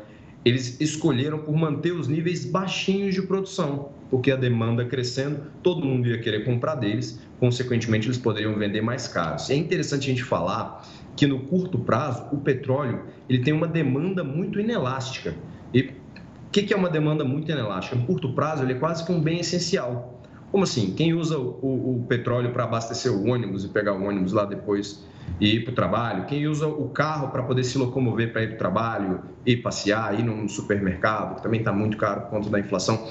eles 0.49 0.79
escolheram 0.81 1.39
por 1.39 1.55
manter 1.55 1.91
os 1.91 2.07
níveis 2.07 2.43
baixinhos 2.43 3.13
de 3.13 3.21
produção, 3.21 3.89
porque 4.09 4.31
a 4.31 4.35
demanda 4.35 4.83
crescendo, 4.83 5.43
todo 5.61 5.85
mundo 5.85 6.07
ia 6.07 6.17
querer 6.19 6.43
comprar 6.43 6.75
deles, 6.75 7.19
consequentemente, 7.39 8.07
eles 8.07 8.17
poderiam 8.17 8.55
vender 8.55 8.81
mais 8.81 9.07
caros. 9.07 9.49
É 9.49 9.55
interessante 9.55 10.09
a 10.09 10.13
gente 10.13 10.23
falar 10.23 10.87
que 11.15 11.27
no 11.27 11.41
curto 11.41 11.77
prazo 11.77 12.27
o 12.31 12.37
petróleo 12.37 13.03
ele 13.29 13.39
tem 13.39 13.53
uma 13.53 13.67
demanda 13.67 14.23
muito 14.23 14.59
inelástica. 14.59 15.35
E 15.73 15.81
o 15.81 16.51
que, 16.51 16.73
é 16.73 16.75
uma 16.75 16.89
demanda 16.89 17.23
muito 17.23 17.51
inelástica? 17.51 17.95
No 17.95 18.05
curto 18.05 18.33
prazo 18.33 18.63
ele 18.63 18.73
é 18.73 18.75
quase 18.75 19.05
que 19.05 19.11
um 19.11 19.21
bem 19.21 19.39
essencial. 19.39 20.19
Como 20.51 20.63
assim? 20.63 20.95
Quem 20.95 21.13
usa 21.13 21.37
o, 21.37 21.99
o 22.01 22.05
petróleo 22.07 22.51
para 22.51 22.63
abastecer 22.63 23.11
o 23.11 23.29
ônibus 23.29 23.65
e 23.65 23.67
pegar 23.67 23.93
o 23.93 24.03
ônibus 24.03 24.33
lá 24.33 24.45
depois 24.45 25.05
e 25.39 25.55
ir 25.55 25.63
para 25.63 25.71
o 25.71 25.75
trabalho? 25.75 26.25
Quem 26.25 26.47
usa 26.47 26.67
o 26.67 26.89
carro 26.89 27.29
para 27.29 27.43
poder 27.43 27.63
se 27.63 27.77
locomover 27.77 28.31
para 28.31 28.43
ir 28.43 28.47
para 28.47 28.55
o 28.55 28.57
trabalho, 28.57 29.21
ir 29.45 29.57
passear, 29.57 30.19
ir 30.19 30.23
num 30.23 30.47
supermercado, 30.47 31.35
que 31.35 31.43
também 31.43 31.59
está 31.59 31.71
muito 31.71 31.97
caro 31.97 32.21
por 32.21 32.29
conta 32.29 32.49
da 32.49 32.59
inflação? 32.59 33.07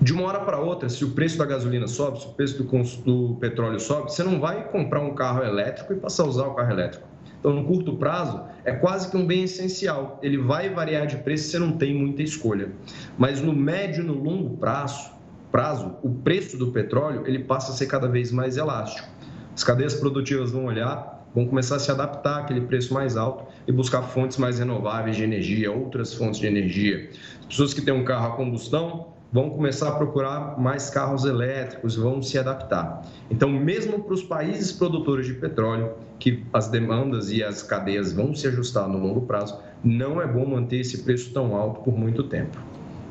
De 0.00 0.12
uma 0.12 0.24
hora 0.24 0.40
para 0.40 0.58
outra, 0.58 0.88
se 0.88 1.04
o 1.04 1.10
preço 1.10 1.38
da 1.38 1.46
gasolina 1.46 1.86
sobe, 1.86 2.20
se 2.20 2.26
o 2.26 2.30
preço 2.30 2.62
do, 2.62 2.94
do 3.04 3.36
petróleo 3.36 3.80
sobe, 3.80 4.12
você 4.12 4.22
não 4.22 4.40
vai 4.40 4.68
comprar 4.68 5.00
um 5.00 5.14
carro 5.14 5.42
elétrico 5.42 5.92
e 5.92 5.96
passar 5.96 6.24
a 6.24 6.26
usar 6.26 6.46
o 6.46 6.54
carro 6.54 6.72
elétrico 6.72 7.14
então, 7.44 7.52
no 7.52 7.64
curto 7.64 7.94
prazo, 7.96 8.40
é 8.64 8.72
quase 8.72 9.10
que 9.10 9.18
um 9.18 9.26
bem 9.26 9.44
essencial. 9.44 10.18
Ele 10.22 10.38
vai 10.38 10.70
variar 10.70 11.06
de 11.06 11.18
preço, 11.18 11.50
você 11.50 11.58
não 11.58 11.72
tem 11.72 11.94
muita 11.94 12.22
escolha. 12.22 12.72
Mas 13.18 13.42
no 13.42 13.52
médio 13.52 14.02
e 14.02 14.06
no 14.06 14.14
longo 14.14 14.56
prazo, 14.56 15.10
prazo, 15.52 15.94
o 16.02 16.08
preço 16.08 16.56
do 16.56 16.72
petróleo 16.72 17.24
ele 17.26 17.40
passa 17.40 17.70
a 17.70 17.74
ser 17.74 17.84
cada 17.84 18.08
vez 18.08 18.32
mais 18.32 18.56
elástico. 18.56 19.06
As 19.54 19.62
cadeias 19.62 19.92
produtivas 19.92 20.52
vão 20.52 20.64
olhar, 20.64 21.13
vão 21.34 21.46
começar 21.46 21.76
a 21.76 21.78
se 21.78 21.90
adaptar 21.90 22.40
àquele 22.40 22.62
preço 22.62 22.94
mais 22.94 23.16
alto 23.16 23.44
e 23.66 23.72
buscar 23.72 24.02
fontes 24.02 24.38
mais 24.38 24.58
renováveis 24.58 25.16
de 25.16 25.24
energia, 25.24 25.72
outras 25.72 26.14
fontes 26.14 26.38
de 26.38 26.46
energia. 26.46 27.10
As 27.40 27.46
pessoas 27.46 27.74
que 27.74 27.82
têm 27.82 27.92
um 27.92 28.04
carro 28.04 28.32
a 28.32 28.36
combustão 28.36 29.14
vão 29.34 29.50
começar 29.50 29.88
a 29.88 29.92
procurar 29.96 30.60
mais 30.60 30.88
carros 30.90 31.24
elétricos, 31.24 31.96
vão 31.96 32.22
se 32.22 32.38
adaptar. 32.38 33.02
Então, 33.28 33.50
mesmo 33.50 34.00
para 34.04 34.14
os 34.14 34.22
países 34.22 34.70
produtores 34.70 35.26
de 35.26 35.34
petróleo, 35.34 35.94
que 36.20 36.44
as 36.52 36.68
demandas 36.68 37.32
e 37.32 37.42
as 37.42 37.60
cadeias 37.60 38.12
vão 38.12 38.32
se 38.32 38.46
ajustar 38.46 38.88
no 38.88 38.96
longo 38.96 39.22
prazo, 39.22 39.58
não 39.82 40.22
é 40.22 40.26
bom 40.26 40.46
manter 40.46 40.78
esse 40.78 41.02
preço 41.02 41.32
tão 41.32 41.56
alto 41.56 41.80
por 41.80 41.98
muito 41.98 42.22
tempo. 42.22 42.56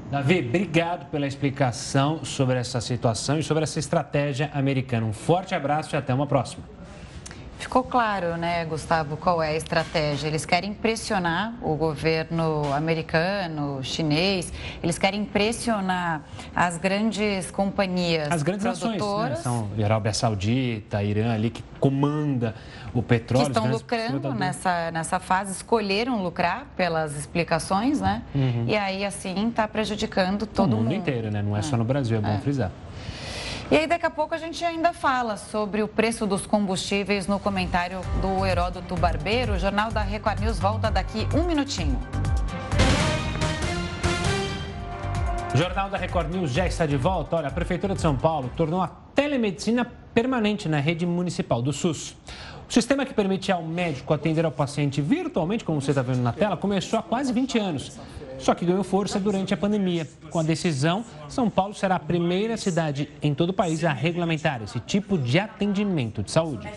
Davi, 0.10 0.46
obrigado 0.48 1.10
pela 1.10 1.28
explicação 1.28 2.24
sobre 2.24 2.56
essa 2.56 2.80
situação 2.80 3.38
e 3.38 3.44
sobre 3.44 3.64
essa 3.64 3.80
estratégia 3.80 4.50
americana. 4.54 5.06
Um 5.06 5.12
forte 5.12 5.54
abraço 5.54 5.94
e 5.94 5.98
até 5.98 6.14
uma 6.14 6.26
próxima. 6.26 6.64
Ficou 7.64 7.82
claro, 7.82 8.36
né, 8.36 8.66
Gustavo, 8.66 9.16
qual 9.16 9.42
é 9.42 9.52
a 9.52 9.56
estratégia. 9.56 10.28
Eles 10.28 10.46
querem 10.46 10.74
pressionar 10.74 11.54
o 11.62 11.76
governo 11.76 12.62
americano, 12.74 13.82
chinês, 13.82 14.52
eles 14.84 14.98
querem 14.98 15.24
pressionar 15.24 16.24
as 16.54 16.78
grandes 16.78 17.50
companhias 17.52 18.30
As 18.30 18.44
grandes 18.44 18.66
produtoras. 18.66 19.46
nações, 19.46 19.70
né? 19.70 19.76
São 19.78 19.86
Arábia 19.86 20.14
Saudita, 20.14 21.02
Irã 21.02 21.34
ali, 21.34 21.50
que 21.50 21.64
comanda 21.80 22.54
o 22.94 23.02
petróleo. 23.02 23.46
Que 23.46 23.52
estão 23.52 23.72
lucrando 23.72 24.34
nessa, 24.34 24.92
nessa 24.92 25.18
fase, 25.18 25.54
escolheram 25.54 26.22
lucrar 26.22 26.68
pelas 26.76 27.18
explicações, 27.18 28.02
né? 28.02 28.24
Uhum. 28.36 28.66
E 28.68 28.76
aí, 28.76 29.06
assim, 29.06 29.48
está 29.48 29.70
prejudicando 29.70 30.46
todo 30.46 30.72
mundo. 30.72 30.74
O 30.74 30.78
mundo, 30.80 30.92
mundo 30.92 31.00
inteiro, 31.00 31.32
né? 31.32 31.42
Não 31.42 31.56
é, 31.56 31.60
é. 31.60 31.62
só 31.62 31.78
no 31.78 31.86
Brasil, 31.86 32.18
é 32.18 32.22
bom 32.22 32.28
é. 32.28 32.40
frisar. 32.40 32.72
E 33.74 33.76
aí, 33.76 33.88
daqui 33.88 34.06
a 34.06 34.10
pouco, 34.12 34.36
a 34.36 34.38
gente 34.38 34.64
ainda 34.64 34.94
fala 34.94 35.36
sobre 35.36 35.82
o 35.82 35.88
preço 35.88 36.28
dos 36.28 36.46
combustíveis 36.46 37.26
no 37.26 37.40
comentário 37.40 38.02
do 38.22 38.46
Heródoto 38.46 38.96
Barbeiro. 38.96 39.54
O 39.54 39.58
Jornal 39.58 39.92
da 39.92 40.04
Record 40.04 40.42
News 40.42 40.60
volta 40.60 40.92
daqui 40.92 41.28
um 41.36 41.42
minutinho. 41.42 42.00
O 45.52 45.58
Jornal 45.58 45.90
da 45.90 45.98
Record 45.98 46.30
News 46.30 46.52
já 46.52 46.68
está 46.68 46.86
de 46.86 46.98
volta. 46.98 47.36
Olha, 47.36 47.48
a 47.48 47.52
Prefeitura 47.52 47.96
de 47.96 48.02
São 48.02 48.16
Paulo 48.16 48.52
tornou 48.56 48.80
a 48.80 48.88
telemedicina 49.16 49.92
permanente 50.14 50.70
na 50.70 50.80
rede 50.80 51.08
municipal 51.08 51.60
do 51.60 51.74
SUS. 51.74 52.16
O 52.70 52.72
sistema 52.72 53.08
que 53.08 53.14
permite 53.16 53.52
ao 53.52 53.64
médico 53.64 54.14
atender 54.14 54.46
ao 54.46 54.52
paciente 54.52 55.02
virtualmente, 55.02 55.64
como 55.64 55.82
você 55.82 55.90
está 55.90 56.04
vendo 56.04 56.22
na 56.22 56.32
tela, 56.32 56.56
começou 56.56 57.00
há 57.00 57.02
quase 57.02 57.34
20 57.34 57.58
anos 57.58 58.00
só 58.40 58.54
que 58.54 58.66
ganhou 58.66 58.84
força 58.84 59.20
durante 59.20 59.54
a 59.54 59.58
pandemia. 59.58 60.08
Com 60.30 60.40
a 60.40 60.44
decisão, 60.44 61.06
São 61.30 61.50
Paulo 61.50 61.74
será 61.74 61.96
a 61.96 62.00
primeira 62.00 62.58
cidade 62.58 63.10
em 63.22 63.34
todo 63.34 63.50
o 63.50 63.54
país 63.54 63.84
a 63.84 63.94
regulamentar 63.94 64.62
esse 64.62 64.80
tipo 64.80 65.18
de 65.18 65.40
atendimento 65.40 66.24
de 66.24 66.32
saúde. 66.32 66.70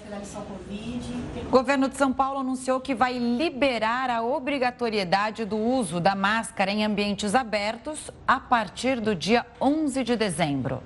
O 1.46 1.50
governo 1.50 1.88
de 1.88 1.96
São 1.96 2.12
Paulo 2.12 2.40
anunciou 2.40 2.80
que 2.80 2.94
vai 2.94 3.18
liberar 3.18 4.10
a 4.10 4.22
obrigatoriedade 4.22 5.44
do 5.44 5.56
uso 5.56 6.00
da 6.00 6.14
máscara 6.14 6.70
em 6.70 6.84
ambientes 6.84 7.34
abertos 7.34 8.10
a 8.26 8.40
partir 8.40 9.00
do 9.00 9.14
dia 9.14 9.46
11 9.60 10.02
de 10.02 10.16
dezembro. 10.16 10.82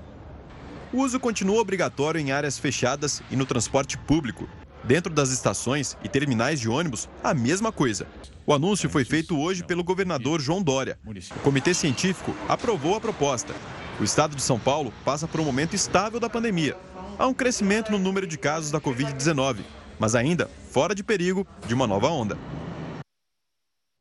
O 0.92 1.02
uso 1.02 1.20
continua 1.20 1.60
obrigatório 1.60 2.20
em 2.20 2.32
áreas 2.32 2.58
fechadas 2.58 3.22
e 3.30 3.36
no 3.36 3.46
transporte 3.46 3.96
público. 3.96 4.48
Dentro 4.82 5.12
das 5.12 5.30
estações 5.30 5.96
e 6.02 6.08
terminais 6.08 6.58
de 6.58 6.68
ônibus, 6.68 7.08
a 7.22 7.32
mesma 7.32 7.70
coisa. 7.70 8.06
O 8.46 8.54
anúncio 8.54 8.88
foi 8.88 9.04
feito 9.04 9.38
hoje 9.38 9.62
pelo 9.62 9.84
governador 9.84 10.40
João 10.40 10.62
Dória. 10.62 10.98
O 11.36 11.40
comitê 11.40 11.74
científico 11.74 12.34
aprovou 12.48 12.94
a 12.94 13.00
proposta. 13.00 13.54
O 14.00 14.04
estado 14.04 14.34
de 14.34 14.42
São 14.42 14.58
Paulo 14.58 14.92
passa 15.04 15.28
por 15.28 15.40
um 15.40 15.44
momento 15.44 15.74
estável 15.74 16.18
da 16.18 16.28
pandemia. 16.28 16.76
Há 17.18 17.26
um 17.26 17.34
crescimento 17.34 17.92
no 17.92 17.98
número 17.98 18.26
de 18.26 18.38
casos 18.38 18.70
da 18.70 18.80
Covid-19, 18.80 19.58
mas 19.98 20.14
ainda 20.14 20.50
fora 20.70 20.94
de 20.94 21.04
perigo 21.04 21.46
de 21.66 21.74
uma 21.74 21.86
nova 21.86 22.08
onda. 22.08 22.38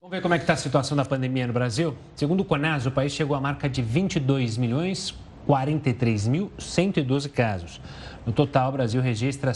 Vamos 0.01 0.15
ver 0.15 0.21
como 0.21 0.33
é 0.33 0.37
que 0.37 0.43
está 0.43 0.53
a 0.53 0.57
situação 0.57 0.95
da 0.95 1.03
pandemia 1.03 1.45
no 1.45 1.53
Brasil? 1.53 1.95
Segundo 2.15 2.39
o 2.39 2.45
CONAS, 2.45 2.85
o 2.85 2.91
país 2.91 3.11
chegou 3.11 3.35
à 3.35 3.41
marca 3.41 3.69
de 3.69 3.81
22 3.81 4.55
milhões 4.55 5.13
43.112 5.47 7.29
casos. 7.29 7.81
No 8.25 8.31
total, 8.31 8.69
o 8.69 8.73
Brasil 8.73 9.01
registra 9.01 9.53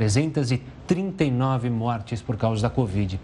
613.339 0.00 1.70
mortes 1.70 2.22
por 2.22 2.36
causa 2.36 2.62
da 2.62 2.70
Covid. 2.70 3.20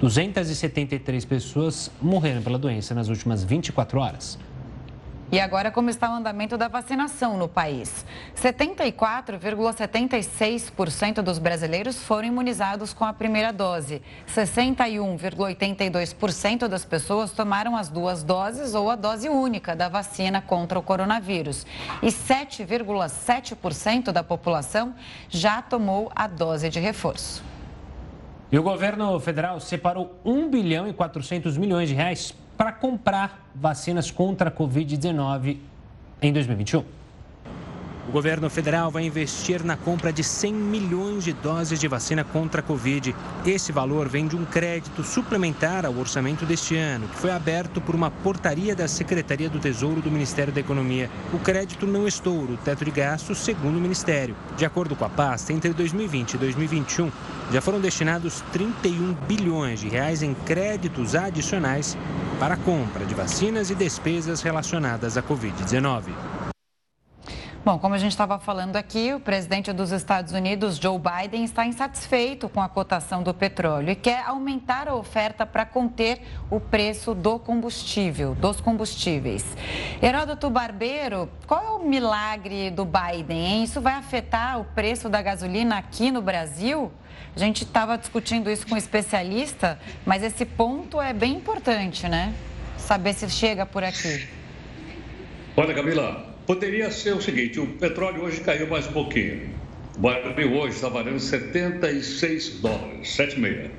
273 0.00 1.24
pessoas 1.24 1.90
morreram 2.00 2.42
pela 2.42 2.58
doença 2.58 2.94
nas 2.94 3.08
últimas 3.08 3.44
24 3.44 3.98
horas. 4.00 4.38
E 5.30 5.38
agora, 5.38 5.70
como 5.70 5.90
está 5.90 6.10
o 6.10 6.14
andamento 6.14 6.56
da 6.56 6.68
vacinação 6.68 7.36
no 7.36 7.46
país? 7.46 8.02
74,76% 8.34 11.20
dos 11.20 11.38
brasileiros 11.38 12.02
foram 12.02 12.28
imunizados 12.28 12.94
com 12.94 13.04
a 13.04 13.12
primeira 13.12 13.52
dose. 13.52 14.00
61,82% 14.26 16.66
das 16.66 16.86
pessoas 16.86 17.30
tomaram 17.30 17.76
as 17.76 17.90
duas 17.90 18.22
doses 18.22 18.74
ou 18.74 18.90
a 18.90 18.96
dose 18.96 19.28
única 19.28 19.76
da 19.76 19.90
vacina 19.90 20.40
contra 20.40 20.78
o 20.78 20.82
coronavírus. 20.82 21.66
E 22.02 22.06
7,7% 22.06 24.10
da 24.10 24.24
população 24.24 24.94
já 25.28 25.60
tomou 25.60 26.10
a 26.16 26.26
dose 26.26 26.70
de 26.70 26.80
reforço. 26.80 27.44
E 28.50 28.58
o 28.58 28.62
governo 28.62 29.20
federal 29.20 29.60
separou 29.60 30.18
1 30.24 30.48
bilhão 30.48 30.88
e 30.88 30.94
400 30.94 31.58
milhões 31.58 31.90
de 31.90 31.94
reais 31.94 32.34
para 32.58 32.72
comprar 32.72 33.48
vacinas 33.54 34.10
contra 34.10 34.50
a 34.50 34.52
Covid-19 34.52 35.58
em 36.20 36.32
2021. 36.32 36.97
O 38.08 38.10
governo 38.10 38.48
federal 38.48 38.90
vai 38.90 39.04
investir 39.04 39.62
na 39.62 39.76
compra 39.76 40.10
de 40.10 40.24
100 40.24 40.54
milhões 40.54 41.24
de 41.24 41.34
doses 41.34 41.78
de 41.78 41.86
vacina 41.86 42.24
contra 42.24 42.62
a 42.62 42.64
Covid. 42.64 43.14
Esse 43.44 43.70
valor 43.70 44.08
vem 44.08 44.26
de 44.26 44.34
um 44.34 44.46
crédito 44.46 45.04
suplementar 45.04 45.84
ao 45.84 45.94
orçamento 45.94 46.46
deste 46.46 46.74
ano, 46.74 47.06
que 47.06 47.16
foi 47.16 47.30
aberto 47.30 47.82
por 47.82 47.94
uma 47.94 48.10
portaria 48.10 48.74
da 48.74 48.88
Secretaria 48.88 49.50
do 49.50 49.58
Tesouro 49.58 50.00
do 50.00 50.10
Ministério 50.10 50.50
da 50.50 50.58
Economia. 50.58 51.10
O 51.34 51.38
crédito 51.38 51.86
não 51.86 52.08
estoura 52.08 52.52
o 52.52 52.56
teto 52.56 52.82
de 52.82 52.90
gastos, 52.90 53.40
segundo 53.40 53.76
o 53.76 53.80
Ministério. 53.80 54.34
De 54.56 54.64
acordo 54.64 54.96
com 54.96 55.04
a 55.04 55.10
pasta, 55.10 55.52
entre 55.52 55.74
2020 55.74 56.32
e 56.32 56.38
2021, 56.38 57.12
já 57.52 57.60
foram 57.60 57.78
destinados 57.78 58.42
31 58.54 59.12
bilhões 59.28 59.80
de 59.80 59.88
reais 59.90 60.22
em 60.22 60.32
créditos 60.32 61.14
adicionais 61.14 61.94
para 62.40 62.54
a 62.54 62.58
compra 62.58 63.04
de 63.04 63.14
vacinas 63.14 63.68
e 63.68 63.74
despesas 63.74 64.40
relacionadas 64.40 65.18
à 65.18 65.22
Covid-19. 65.22 66.37
Bom, 67.68 67.78
como 67.78 67.94
a 67.94 67.98
gente 67.98 68.12
estava 68.12 68.38
falando 68.38 68.76
aqui, 68.76 69.12
o 69.12 69.20
presidente 69.20 69.74
dos 69.74 69.92
Estados 69.92 70.32
Unidos, 70.32 70.78
Joe 70.78 70.98
Biden, 70.98 71.44
está 71.44 71.66
insatisfeito 71.66 72.48
com 72.48 72.62
a 72.62 72.66
cotação 72.66 73.22
do 73.22 73.34
petróleo 73.34 73.90
e 73.90 73.94
quer 73.94 74.24
aumentar 74.24 74.88
a 74.88 74.94
oferta 74.94 75.44
para 75.44 75.66
conter 75.66 76.22
o 76.50 76.58
preço 76.58 77.14
do 77.14 77.38
combustível, 77.38 78.34
dos 78.34 78.58
combustíveis. 78.58 79.44
Heródoto 80.00 80.48
Barbeiro, 80.48 81.28
qual 81.46 81.62
é 81.62 81.70
o 81.72 81.86
milagre 81.86 82.70
do 82.70 82.86
Biden? 82.86 83.38
Hein? 83.38 83.64
Isso 83.64 83.82
vai 83.82 83.96
afetar 83.96 84.58
o 84.58 84.64
preço 84.64 85.10
da 85.10 85.20
gasolina 85.20 85.76
aqui 85.76 86.10
no 86.10 86.22
Brasil? 86.22 86.90
A 87.36 87.38
gente 87.38 87.64
estava 87.64 87.98
discutindo 87.98 88.50
isso 88.50 88.66
com 88.66 88.76
um 88.76 88.78
especialista, 88.78 89.78
mas 90.06 90.22
esse 90.22 90.46
ponto 90.46 90.98
é 90.98 91.12
bem 91.12 91.34
importante, 91.34 92.08
né? 92.08 92.32
Saber 92.78 93.12
se 93.12 93.28
chega 93.28 93.66
por 93.66 93.84
aqui. 93.84 94.26
Olha, 95.54 95.74
Camila, 95.74 96.27
Poderia 96.48 96.90
ser 96.90 97.14
o 97.14 97.20
seguinte: 97.20 97.60
o 97.60 97.66
petróleo 97.66 98.22
hoje 98.22 98.40
caiu 98.40 98.66
mais 98.68 98.88
um 98.88 98.92
pouquinho. 98.92 99.50
O 99.98 100.00
barril 100.00 100.54
hoje 100.54 100.76
está 100.76 100.88
valendo 100.88 101.20
76 101.20 102.60
dólares, 102.60 103.06
7,6. 103.06 103.70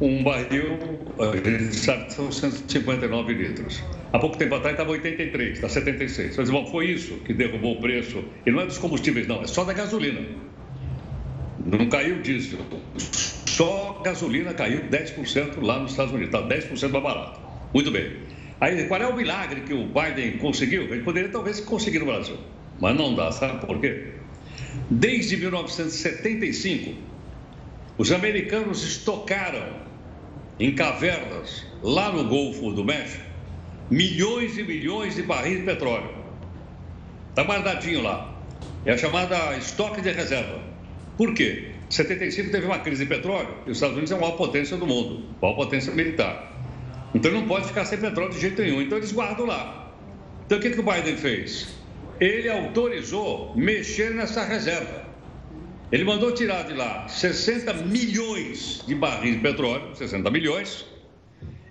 Um 0.00 0.24
barril, 0.24 0.78
a 1.18 1.36
gente 1.36 1.76
sabe 1.76 2.06
que 2.06 2.14
são 2.14 2.32
159 2.32 3.34
litros. 3.34 3.82
Há 4.10 4.18
pouco 4.18 4.38
tempo 4.38 4.54
atrás 4.54 4.72
estava 4.72 4.90
83, 4.90 5.52
está 5.52 5.68
76. 5.68 6.38
Mas, 6.38 6.48
bom, 6.48 6.66
foi 6.66 6.86
isso 6.86 7.16
que 7.26 7.34
derrubou 7.34 7.76
o 7.76 7.80
preço. 7.82 8.24
E 8.46 8.50
não 8.50 8.62
é 8.62 8.66
dos 8.66 8.78
combustíveis, 8.78 9.28
não, 9.28 9.42
é 9.42 9.46
só 9.46 9.62
da 9.62 9.74
gasolina. 9.74 10.26
Não 11.66 11.90
caiu 11.90 12.16
o 12.16 12.22
diesel. 12.22 12.58
Só 12.96 14.00
gasolina 14.02 14.54
caiu 14.54 14.80
10% 14.88 15.60
lá 15.60 15.78
nos 15.78 15.90
Estados 15.90 16.14
Unidos. 16.14 16.34
Está 16.34 16.48
10% 16.48 16.90
mais 16.90 17.04
barato. 17.04 17.38
Muito 17.74 17.90
bem. 17.90 18.31
Aí, 18.62 18.86
qual 18.86 19.02
é 19.02 19.08
o 19.08 19.16
milagre 19.16 19.62
que 19.62 19.74
o 19.74 19.88
Biden 19.88 20.38
conseguiu? 20.38 20.82
Ele 20.82 21.02
poderia 21.02 21.28
talvez 21.28 21.58
conseguir 21.58 21.98
no 21.98 22.06
Brasil, 22.06 22.38
mas 22.78 22.96
não 22.96 23.12
dá, 23.12 23.32
sabe 23.32 23.66
por 23.66 23.80
quê? 23.80 24.12
Desde 24.88 25.36
1975, 25.36 26.94
os 27.98 28.12
americanos 28.12 28.84
estocaram 28.84 29.80
em 30.60 30.76
cavernas, 30.76 31.66
lá 31.82 32.12
no 32.12 32.22
Golfo 32.28 32.70
do 32.70 32.84
México, 32.84 33.24
milhões 33.90 34.56
e 34.56 34.62
milhões 34.62 35.16
de 35.16 35.24
barris 35.24 35.58
de 35.58 35.64
petróleo. 35.64 36.14
Está 37.30 37.42
guardadinho 37.42 38.00
lá. 38.00 38.32
É 38.86 38.92
a 38.92 38.96
chamada 38.96 39.56
estoque 39.56 40.00
de 40.00 40.12
reserva. 40.12 40.60
Por 41.16 41.34
quê? 41.34 41.72
75 41.90 42.52
teve 42.52 42.64
uma 42.64 42.78
crise 42.78 43.04
de 43.04 43.08
petróleo 43.08 43.56
e 43.66 43.72
os 43.72 43.78
Estados 43.78 43.96
Unidos 43.96 44.12
é 44.12 44.14
a 44.14 44.20
maior 44.20 44.36
potência 44.36 44.76
do 44.76 44.86
mundo, 44.86 45.24
a 45.40 45.46
maior 45.46 45.56
potência 45.56 45.92
militar. 45.92 46.51
Então 47.14 47.30
não 47.30 47.46
pode 47.46 47.66
ficar 47.66 47.84
sem 47.84 47.98
petróleo 47.98 48.32
de 48.32 48.40
jeito 48.40 48.62
nenhum. 48.62 48.80
Então 48.80 48.98
eles 48.98 49.12
guardam 49.12 49.46
lá. 49.46 49.92
Então 50.46 50.58
o 50.58 50.60
que, 50.60 50.70
que 50.70 50.80
o 50.80 50.82
Biden 50.82 51.16
fez? 51.16 51.68
Ele 52.20 52.48
autorizou 52.48 53.54
mexer 53.56 54.14
nessa 54.14 54.44
reserva. 54.44 55.02
Ele 55.90 56.04
mandou 56.04 56.32
tirar 56.32 56.64
de 56.64 56.72
lá 56.72 57.06
60 57.06 57.72
milhões 57.74 58.82
de 58.86 58.94
barris 58.94 59.34
de 59.34 59.40
petróleo, 59.40 59.94
60 59.94 60.30
milhões, 60.30 60.86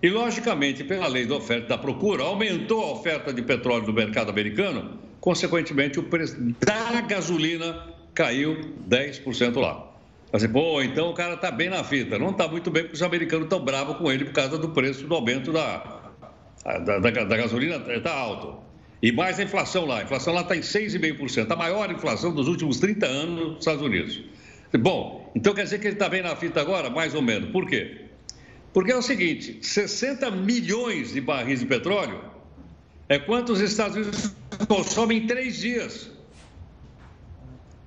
e 0.03 0.09
logicamente, 0.09 0.83
pela 0.83 1.07
lei 1.07 1.25
da 1.25 1.35
oferta 1.35 1.65
e 1.65 1.69
da 1.69 1.77
procura, 1.77 2.23
aumentou 2.23 2.83
a 2.83 2.91
oferta 2.91 3.31
de 3.31 3.41
petróleo 3.41 3.85
do 3.85 3.93
mercado 3.93 4.29
americano, 4.29 4.99
consequentemente 5.19 5.99
o 5.99 6.03
preço 6.03 6.37
da 6.59 7.01
gasolina 7.01 7.87
caiu 8.13 8.73
10% 8.89 9.59
lá. 9.59 9.90
Assim, 10.33 10.47
pô, 10.47 10.81
então 10.81 11.09
o 11.09 11.13
cara 11.13 11.33
está 11.33 11.51
bem 11.51 11.69
na 11.69 11.83
fita. 11.83 12.17
Não 12.17 12.29
está 12.31 12.47
muito 12.47 12.71
bem 12.71 12.83
porque 12.83 12.95
os 12.95 13.01
americanos 13.01 13.45
estão 13.45 13.59
bravos 13.59 13.97
com 13.97 14.11
ele 14.11 14.25
por 14.25 14.33
causa 14.33 14.57
do 14.57 14.69
preço 14.69 15.05
do 15.05 15.13
aumento 15.13 15.51
da, 15.51 16.01
da, 16.63 16.99
da, 16.99 17.09
da 17.25 17.37
gasolina, 17.37 17.83
está 17.93 18.13
alto. 18.13 18.61
E 19.01 19.11
mais 19.11 19.39
a 19.39 19.43
inflação 19.43 19.85
lá. 19.85 19.99
A 19.99 20.03
inflação 20.03 20.33
lá 20.33 20.41
está 20.41 20.55
em 20.55 20.61
6,5%, 20.61 21.51
a 21.51 21.55
maior 21.55 21.91
inflação 21.91 22.33
dos 22.33 22.47
últimos 22.47 22.79
30 22.79 23.05
anos 23.05 23.47
nos 23.47 23.59
Estados 23.59 23.81
Unidos. 23.81 24.21
Bom, 24.79 25.29
então 25.35 25.53
quer 25.53 25.63
dizer 25.63 25.79
que 25.79 25.87
ele 25.87 25.95
está 25.95 26.07
bem 26.07 26.21
na 26.21 26.35
fita 26.35 26.61
agora? 26.61 26.89
Mais 26.89 27.13
ou 27.13 27.21
menos. 27.21 27.49
Por 27.49 27.67
quê? 27.67 28.05
Porque 28.73 28.91
é 28.91 28.95
o 28.95 29.01
seguinte: 29.01 29.59
60 29.61 30.31
milhões 30.31 31.13
de 31.13 31.19
barris 31.19 31.59
de 31.59 31.65
petróleo 31.65 32.21
é 33.09 33.19
quanto 33.19 33.51
os 33.51 33.59
Estados 33.59 33.97
Unidos 33.97 34.33
consomem 34.67 35.17
em 35.17 35.27
três 35.27 35.59
dias. 35.59 36.09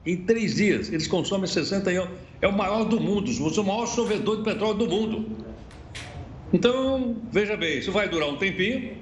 Em 0.04 0.18
três 0.18 0.56
dias, 0.56 0.90
eles 0.90 1.06
consomem 1.06 1.46
60 1.46 1.90
é 2.44 2.48
o 2.48 2.52
maior 2.52 2.84
do 2.84 3.00
mundo, 3.00 3.30
o 3.30 3.64
maior 3.64 3.86
chovedor 3.86 4.36
de 4.36 4.42
petróleo 4.42 4.74
do 4.74 4.86
mundo. 4.86 5.26
Então, 6.52 7.16
veja 7.32 7.56
bem, 7.56 7.78
isso 7.78 7.90
vai 7.90 8.06
durar 8.06 8.28
um 8.28 8.36
tempinho. 8.36 8.98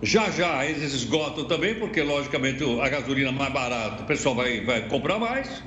Já 0.00 0.30
já 0.30 0.64
eles 0.64 0.94
esgotam 0.94 1.44
também, 1.44 1.74
porque 1.74 2.00
logicamente 2.02 2.62
a 2.80 2.88
gasolina 2.88 3.32
mais 3.32 3.52
barata, 3.52 4.04
o 4.04 4.06
pessoal 4.06 4.36
vai, 4.36 4.60
vai 4.60 4.88
comprar 4.88 5.18
mais, 5.18 5.64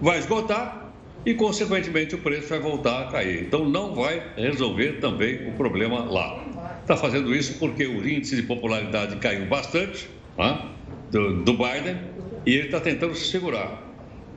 vai 0.00 0.20
esgotar 0.20 0.92
e, 1.26 1.34
consequentemente, 1.34 2.14
o 2.14 2.18
preço 2.18 2.48
vai 2.48 2.60
voltar 2.60 3.02
a 3.02 3.06
cair. 3.10 3.42
Então, 3.42 3.68
não 3.68 3.92
vai 3.92 4.22
resolver 4.36 5.00
também 5.00 5.48
o 5.48 5.52
problema 5.54 6.04
lá. 6.04 6.44
Está 6.80 6.96
fazendo 6.96 7.34
isso 7.34 7.58
porque 7.58 7.88
o 7.88 8.08
índice 8.08 8.36
de 8.36 8.42
popularidade 8.42 9.16
caiu 9.16 9.46
bastante 9.46 10.08
né, 10.38 10.62
do, 11.10 11.42
do 11.42 11.54
Biden 11.54 11.98
e 12.46 12.54
ele 12.54 12.66
está 12.66 12.78
tentando 12.78 13.16
se 13.16 13.26
segurar. 13.32 13.87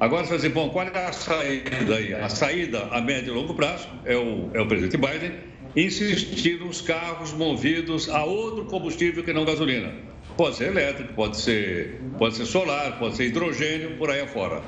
Agora, 0.02 0.26
você 0.26 0.36
dizer, 0.36 0.50
bom, 0.50 0.68
qual 0.72 0.88
é 0.88 1.06
a 1.06 1.14
saída 1.14 1.96
aí? 1.96 2.12
A 2.12 2.28
saída 2.28 2.88
a 2.90 3.00
médio 3.00 3.36
e 3.36 3.38
longo 3.38 3.54
prazo 3.54 3.88
é 4.04 4.18
o, 4.18 4.50
é 4.52 4.60
o 4.60 4.68
presidente 4.68 4.98
Biden 4.98 5.32
insistir 5.76 6.60
nos 6.60 6.82
carros 6.82 7.32
movidos 7.34 8.10
a 8.10 8.26
outro 8.26 8.66
combustível 8.66 9.24
que 9.24 9.32
não 9.32 9.46
gasolina. 9.46 9.94
Pode 10.36 10.56
ser 10.56 10.70
elétrico, 10.70 11.14
pode 11.14 11.38
ser, 11.38 12.02
pode 12.18 12.36
ser 12.36 12.46
solar, 12.46 12.98
pode 12.98 13.16
ser 13.16 13.26
hidrogênio, 13.28 13.96
por 13.98 14.10
aí 14.10 14.22
afora. 14.22 14.64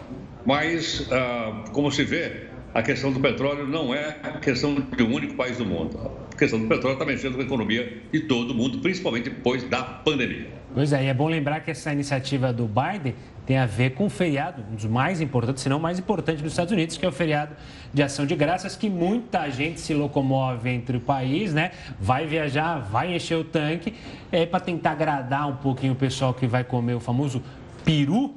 Mas, 0.46 1.08
ah, 1.12 1.64
como 1.72 1.92
se 1.92 2.04
vê, 2.04 2.44
a 2.72 2.84
questão 2.84 3.12
do 3.12 3.20
petróleo 3.20 3.66
não 3.66 3.92
é 3.92 4.18
a 4.22 4.38
questão 4.38 4.76
de 4.76 5.02
um 5.02 5.16
único 5.16 5.34
país 5.34 5.58
do 5.58 5.66
mundo. 5.66 6.12
A 6.32 6.36
questão 6.36 6.60
do 6.60 6.68
petróleo 6.68 6.94
está 6.94 7.06
mexendo 7.06 7.34
com 7.34 7.42
a 7.42 7.44
economia 7.44 8.02
de 8.12 8.20
todo 8.22 8.52
o 8.52 8.54
mundo, 8.54 8.78
principalmente 8.80 9.32
depois 9.32 9.64
da 9.64 9.82
pandemia. 9.82 10.48
Pois 10.74 10.92
é, 10.92 11.04
e 11.04 11.08
é 11.08 11.14
bom 11.14 11.28
lembrar 11.28 11.60
que 11.62 11.70
essa 11.70 11.92
iniciativa 11.94 12.52
do 12.52 12.68
Biden 12.68 13.14
tem 13.46 13.58
a 13.58 13.66
ver 13.66 13.92
com 13.92 14.06
o 14.06 14.10
feriado, 14.10 14.64
um 14.72 14.76
dos 14.76 14.86
mais 14.86 15.20
importantes, 15.20 15.64
se 15.64 15.70
não 15.70 15.80
mais 15.80 16.00
importante 16.00 16.42
dos 16.42 16.52
Estados 16.52 16.72
Unidos, 16.72 16.98
que 16.98 17.06
é 17.06 17.10
o 17.10 17.12
feriado 17.12 17.56
de 17.94 18.02
ação 18.02 18.26
de 18.26 18.36
graças, 18.36 18.76
que 18.76 18.90
muita 18.90 19.50
gente 19.50 19.80
se 19.80 19.94
locomove 19.94 20.70
entre 20.70 20.98
o 20.98 21.02
país, 21.02 21.54
né? 21.54 21.72
Vai 22.00 22.26
viajar, 22.26 22.80
vai 22.80 23.14
encher 23.16 23.38
o 23.38 23.44
tanque, 23.44 23.94
é, 24.32 24.46
para 24.46 24.60
tentar 24.60 24.92
agradar 24.92 25.48
um 25.48 25.58
pouquinho 25.58 25.94
o 25.94 25.96
pessoal 25.96 26.34
que 26.34 26.48
vai 26.48 26.64
comer 26.64 26.96
o 26.96 27.00
famoso 27.00 27.44
peru. 27.84 28.34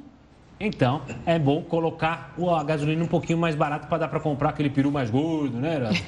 Então, 0.59 1.03
é 1.25 1.37
bom 1.37 1.61
colocar 1.61 2.33
a 2.57 2.63
gasolina 2.63 3.03
um 3.03 3.07
pouquinho 3.07 3.37
mais 3.37 3.55
barato 3.55 3.87
para 3.87 3.99
dar 3.99 4.07
para 4.07 4.19
comprar 4.19 4.49
aquele 4.49 4.71
peru 4.71 4.91
mais 4.91 5.09
gordo, 5.09 5.57
né, 5.59 5.75
Heraldo? 5.75 5.99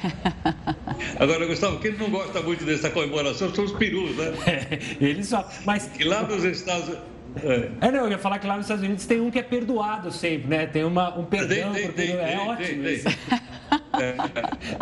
Agora, 1.19 1.45
Gustavo, 1.45 1.79
quem 1.79 1.91
não 1.93 2.09
gosta 2.09 2.41
muito 2.41 2.65
dessa 2.65 2.89
comemoração 2.89 3.53
são 3.53 3.63
os 3.63 3.71
perus, 3.73 4.15
né? 4.17 4.33
É, 4.47 4.79
eles 5.05 5.27
só. 5.27 5.47
Mas... 5.65 5.91
E 5.99 6.03
lá 6.03 6.23
nos 6.23 6.43
Estados 6.43 6.97
é. 7.43 7.87
é. 7.87 7.91
não, 7.91 8.05
eu 8.05 8.11
ia 8.11 8.17
falar 8.17 8.39
que 8.39 8.47
lá 8.47 8.55
nos 8.55 8.65
Estados 8.65 8.83
Unidos 8.83 9.05
tem 9.05 9.19
um 9.19 9.29
que 9.29 9.39
é 9.39 9.43
perdoado 9.43 10.11
sempre, 10.11 10.47
né? 10.47 10.65
Tem 10.65 10.83
uma, 10.83 11.17
um 11.17 11.25
perdão 11.25 11.73
tem, 11.73 11.91
tem, 11.91 12.07
tem, 12.07 12.15
É 12.15 12.37
ótimo 12.39 12.87
isso. 12.87 13.07
É. 13.99 14.15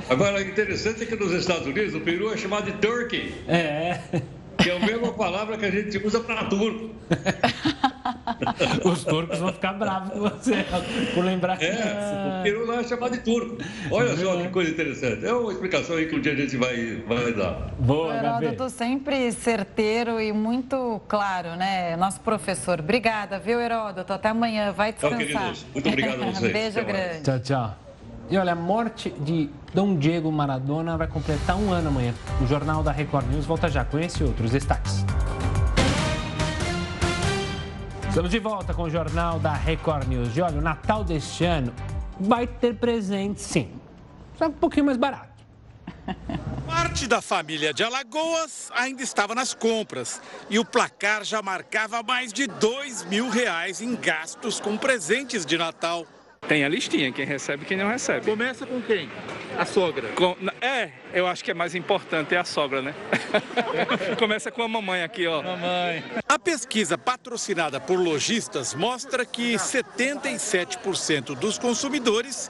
Agora, 0.10 0.38
o 0.38 0.42
interessante 0.42 1.04
é 1.04 1.06
que 1.06 1.16
nos 1.16 1.32
Estados 1.32 1.66
Unidos 1.66 1.94
o 1.96 2.02
peru 2.02 2.32
é 2.34 2.38
chamado 2.38 2.72
de 2.72 2.78
turkey. 2.78 3.34
É. 3.48 4.00
Que 4.58 4.70
é 4.70 4.76
a 4.76 4.80
mesma 4.80 5.14
palavra 5.14 5.58
que 5.58 5.66
a 5.66 5.72
gente 5.72 5.98
usa 6.06 6.20
para 6.20 6.46
turco. 6.46 6.96
Os 8.84 9.04
turcos 9.04 9.40
vão 9.40 9.52
ficar 9.54 9.74
bravos 9.74 10.12
com 10.12 10.20
você 10.20 10.66
por 11.14 11.26
lembrar 11.26 11.62
é, 11.62 11.70
isso. 11.70 12.40
O 12.40 12.44
peru 12.44 12.68
lá 12.68 12.76
é 12.78 12.84
chamado 12.84 13.12
de 13.12 13.20
turco. 13.20 13.58
Olha 13.92 14.16
só 14.18 14.38
que 14.38 14.50
coisa 14.50 14.72
interessante. 14.72 15.26
É 15.26 15.34
uma 15.34 15.52
explicação 15.52 15.96
aí 15.96 16.08
que 16.08 16.16
um 16.16 16.22
dia 16.22 16.34
a 16.34 16.36
gente 16.36 16.58
vai, 16.58 17.04
vai 17.08 17.34
dar. 17.34 17.72
Boa, 17.80 18.16
Heródoto, 18.16 18.70
sempre 18.70 19.32
certeiro 19.32 20.20
e 20.20 20.32
muito 20.32 21.02
claro, 21.08 21.56
né? 21.56 21.96
Nosso 21.96 22.20
professor. 22.22 22.80
Obrigada, 22.80 23.40
viu, 23.40 23.60
Heródoto? 23.60 24.14
Até 24.14 24.30
amanhã. 24.30 24.72
Vai 24.72 24.94
descansar. 24.94 25.18
Tchau, 25.20 25.28
queridos. 25.28 25.66
Muito 25.74 25.90
obrigado 25.90 26.24
a 26.24 26.26
vocês. 26.32 26.54
Beijo 26.54 26.86
grande. 26.86 27.24
Tchau, 27.24 27.40
tchau. 27.40 27.78
E 28.30 28.38
olha, 28.38 28.52
a 28.52 28.56
morte 28.56 29.10
de 29.22 29.50
Dom 29.74 29.96
Diego 29.96 30.30
Maradona 30.32 30.98
vai 30.98 31.08
completar 31.08 31.56
um 31.56 31.72
ano 31.72 31.88
amanhã. 31.88 32.14
O 32.42 32.46
Jornal 32.46 32.84
da 32.84 32.92
Record 32.92 33.28
News 33.28 33.46
volta 33.46 33.70
já 33.70 33.86
com 33.86 33.98
esse 33.98 34.22
e 34.22 34.26
outros 34.26 34.52
destaques. 34.52 35.06
Estamos 38.18 38.32
de 38.32 38.40
volta 38.40 38.74
com 38.74 38.82
o 38.82 38.90
Jornal 38.90 39.38
da 39.38 39.54
Record 39.54 40.08
News. 40.08 40.36
E 40.36 40.42
olha, 40.42 40.58
o 40.58 40.62
Natal 40.62 41.04
deste 41.04 41.46
ano 41.46 41.72
vai 42.20 42.48
ter 42.48 42.74
presente 42.74 43.40
sim, 43.40 43.72
só 44.36 44.48
um 44.48 44.52
pouquinho 44.52 44.88
mais 44.88 44.98
barato. 44.98 45.46
Parte 46.66 47.06
da 47.06 47.22
família 47.22 47.72
de 47.72 47.84
Alagoas 47.84 48.72
ainda 48.74 49.04
estava 49.04 49.36
nas 49.36 49.54
compras 49.54 50.20
e 50.50 50.58
o 50.58 50.66
placar 50.66 51.24
já 51.24 51.44
marcava 51.44 52.02
mais 52.02 52.34
de 52.34 52.48
dois 52.48 53.06
mil 53.06 53.30
reais 53.30 53.82
em 53.82 53.96
gastos 53.96 54.60
com 54.60 54.76
presentes 54.76 55.46
de 55.46 55.56
Natal. 55.56 56.04
Tem 56.48 56.64
a 56.64 56.70
listinha, 56.70 57.12
quem 57.12 57.26
recebe 57.26 57.64
e 57.64 57.66
quem 57.66 57.78
não 57.78 57.88
recebe. 57.88 58.26
Começa 58.26 58.66
com 58.66 58.82
quem? 58.82 59.10
A 59.58 59.66
sogra? 59.66 60.10
Com, 60.10 60.36
é, 60.62 60.92
eu 61.14 61.28
acho 61.28 61.44
que 61.44 61.52
é 61.52 61.54
mais 61.54 61.76
importante 61.76 62.36
é 62.36 62.38
a 62.38 62.44
sogra, 62.44 62.82
né? 62.82 62.94
Começa 64.20 64.52
com 64.52 64.62
a 64.62 64.68
mamãe 64.68 65.04
aqui, 65.04 65.28
ó. 65.28 65.42
Mamãe. 65.42 66.04
A 66.28 66.38
pesquisa 66.38 66.98
patrocinada 66.98 67.80
por 67.80 68.00
lojistas 68.00 68.74
mostra 68.74 69.26
que 69.26 69.56
77% 69.56 71.36
dos 71.36 71.58
consumidores 71.58 72.50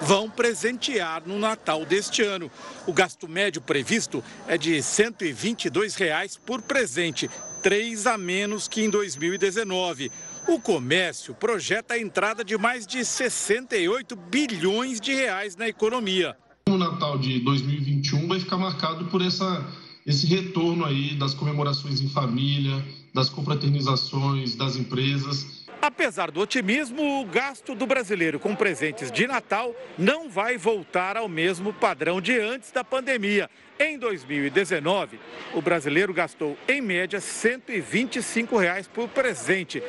vão 0.00 0.28
presentear 0.30 1.22
no 1.26 1.38
Natal 1.38 1.84
deste 1.84 2.22
ano. 2.22 2.50
O 2.86 2.92
gasto 2.92 3.28
médio 3.28 3.60
previsto 3.60 4.22
é 4.46 4.56
de 4.56 4.82
122 4.82 5.94
reais 5.96 6.36
por 6.36 6.62
presente, 6.62 7.30
três 7.62 8.06
a 8.06 8.16
menos 8.16 8.68
que 8.68 8.82
em 8.82 8.90
2019. 8.90 10.10
O 10.48 10.58
comércio 10.58 11.34
projeta 11.34 11.92
a 11.92 11.98
entrada 11.98 12.42
de 12.42 12.56
mais 12.56 12.86
de 12.86 13.04
68 13.04 14.16
bilhões 14.16 14.98
de 14.98 15.12
reais 15.12 15.54
na 15.54 15.68
economia. 15.68 16.34
O 16.70 16.78
Natal 16.78 17.18
de 17.18 17.38
2021 17.40 18.26
vai 18.26 18.40
ficar 18.40 18.56
marcado 18.56 19.04
por 19.08 19.20
essa, 19.20 19.62
esse 20.06 20.26
retorno 20.26 20.86
aí 20.86 21.14
das 21.16 21.34
comemorações 21.34 22.00
em 22.00 22.08
família, 22.08 22.82
das 23.12 23.28
confraternizações, 23.28 24.56
das 24.56 24.74
empresas. 24.76 25.66
Apesar 25.82 26.30
do 26.30 26.40
otimismo, 26.40 27.20
o 27.20 27.26
gasto 27.26 27.74
do 27.74 27.86
brasileiro 27.86 28.40
com 28.40 28.56
presentes 28.56 29.12
de 29.12 29.26
Natal 29.26 29.76
não 29.98 30.30
vai 30.30 30.56
voltar 30.56 31.18
ao 31.18 31.28
mesmo 31.28 31.74
padrão 31.74 32.22
de 32.22 32.40
antes 32.40 32.72
da 32.72 32.82
pandemia. 32.82 33.50
Em 33.78 33.98
2019, 33.98 35.20
o 35.52 35.60
brasileiro 35.60 36.14
gastou, 36.14 36.56
em 36.66 36.80
média, 36.80 37.20
125 37.20 38.56
reais 38.56 38.88
por 38.88 39.08
presente. 39.10 39.82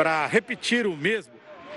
Para 0.00 0.24
repetir 0.24 0.86
o 0.86 0.96
mesmo, 0.96 1.34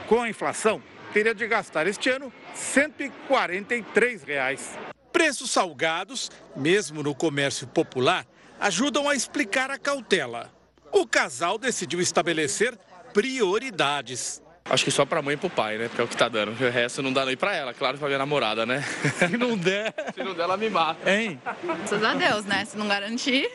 com 0.07 0.21
a 0.21 0.30
inflação, 0.30 0.82
teria 1.11 1.36
de 1.36 1.45
gastar 1.45 1.88
este 1.88 2.09
ano 2.09 2.32
143 2.55 4.24
reais. 4.24 4.80
Preços 5.11 5.51
salgados, 5.51 6.32
mesmo 6.55 7.03
no 7.03 7.13
comércio 7.13 7.67
popular, 7.67 8.26
ajudam 8.61 9.09
a 9.09 9.13
explicar 9.13 9.69
a 9.69 9.78
cautela. 9.78 10.49
O 10.89 11.05
casal 11.05 11.57
decidiu 11.57 11.99
estabelecer 11.99 12.80
prioridades. 13.13 14.41
Acho 14.66 14.86
que 14.86 14.91
só 14.91 15.05
pra 15.05 15.22
mãe 15.22 15.34
e 15.34 15.38
pro 15.38 15.49
pai, 15.49 15.78
né? 15.78 15.88
Porque 15.88 16.01
é 16.01 16.03
o 16.03 16.07
que 16.07 16.16
tá 16.16 16.30
dando. 16.30 16.51
O 16.51 16.70
resto 16.72 17.01
não 17.01 17.11
dá 17.11 17.26
nem 17.26 17.36
pra 17.36 17.53
ela, 17.53 17.74
claro, 17.74 17.97
pra 17.97 18.07
minha 18.07 18.18
namorada, 18.18 18.66
né? 18.66 18.84
Se 19.20 19.38
não 19.38 19.57
der. 19.57 19.93
Se 20.16 20.24
não 20.24 20.34
der, 20.34 20.43
ela 20.43 20.57
me 20.57 20.70
mata. 20.70 21.11
Hein? 21.11 21.39
Graças 21.64 22.03
a 22.03 22.14
Deus, 22.14 22.45
né? 22.45 22.64
Se 22.66 22.78
não 22.78 22.88
garantir. 22.88 23.51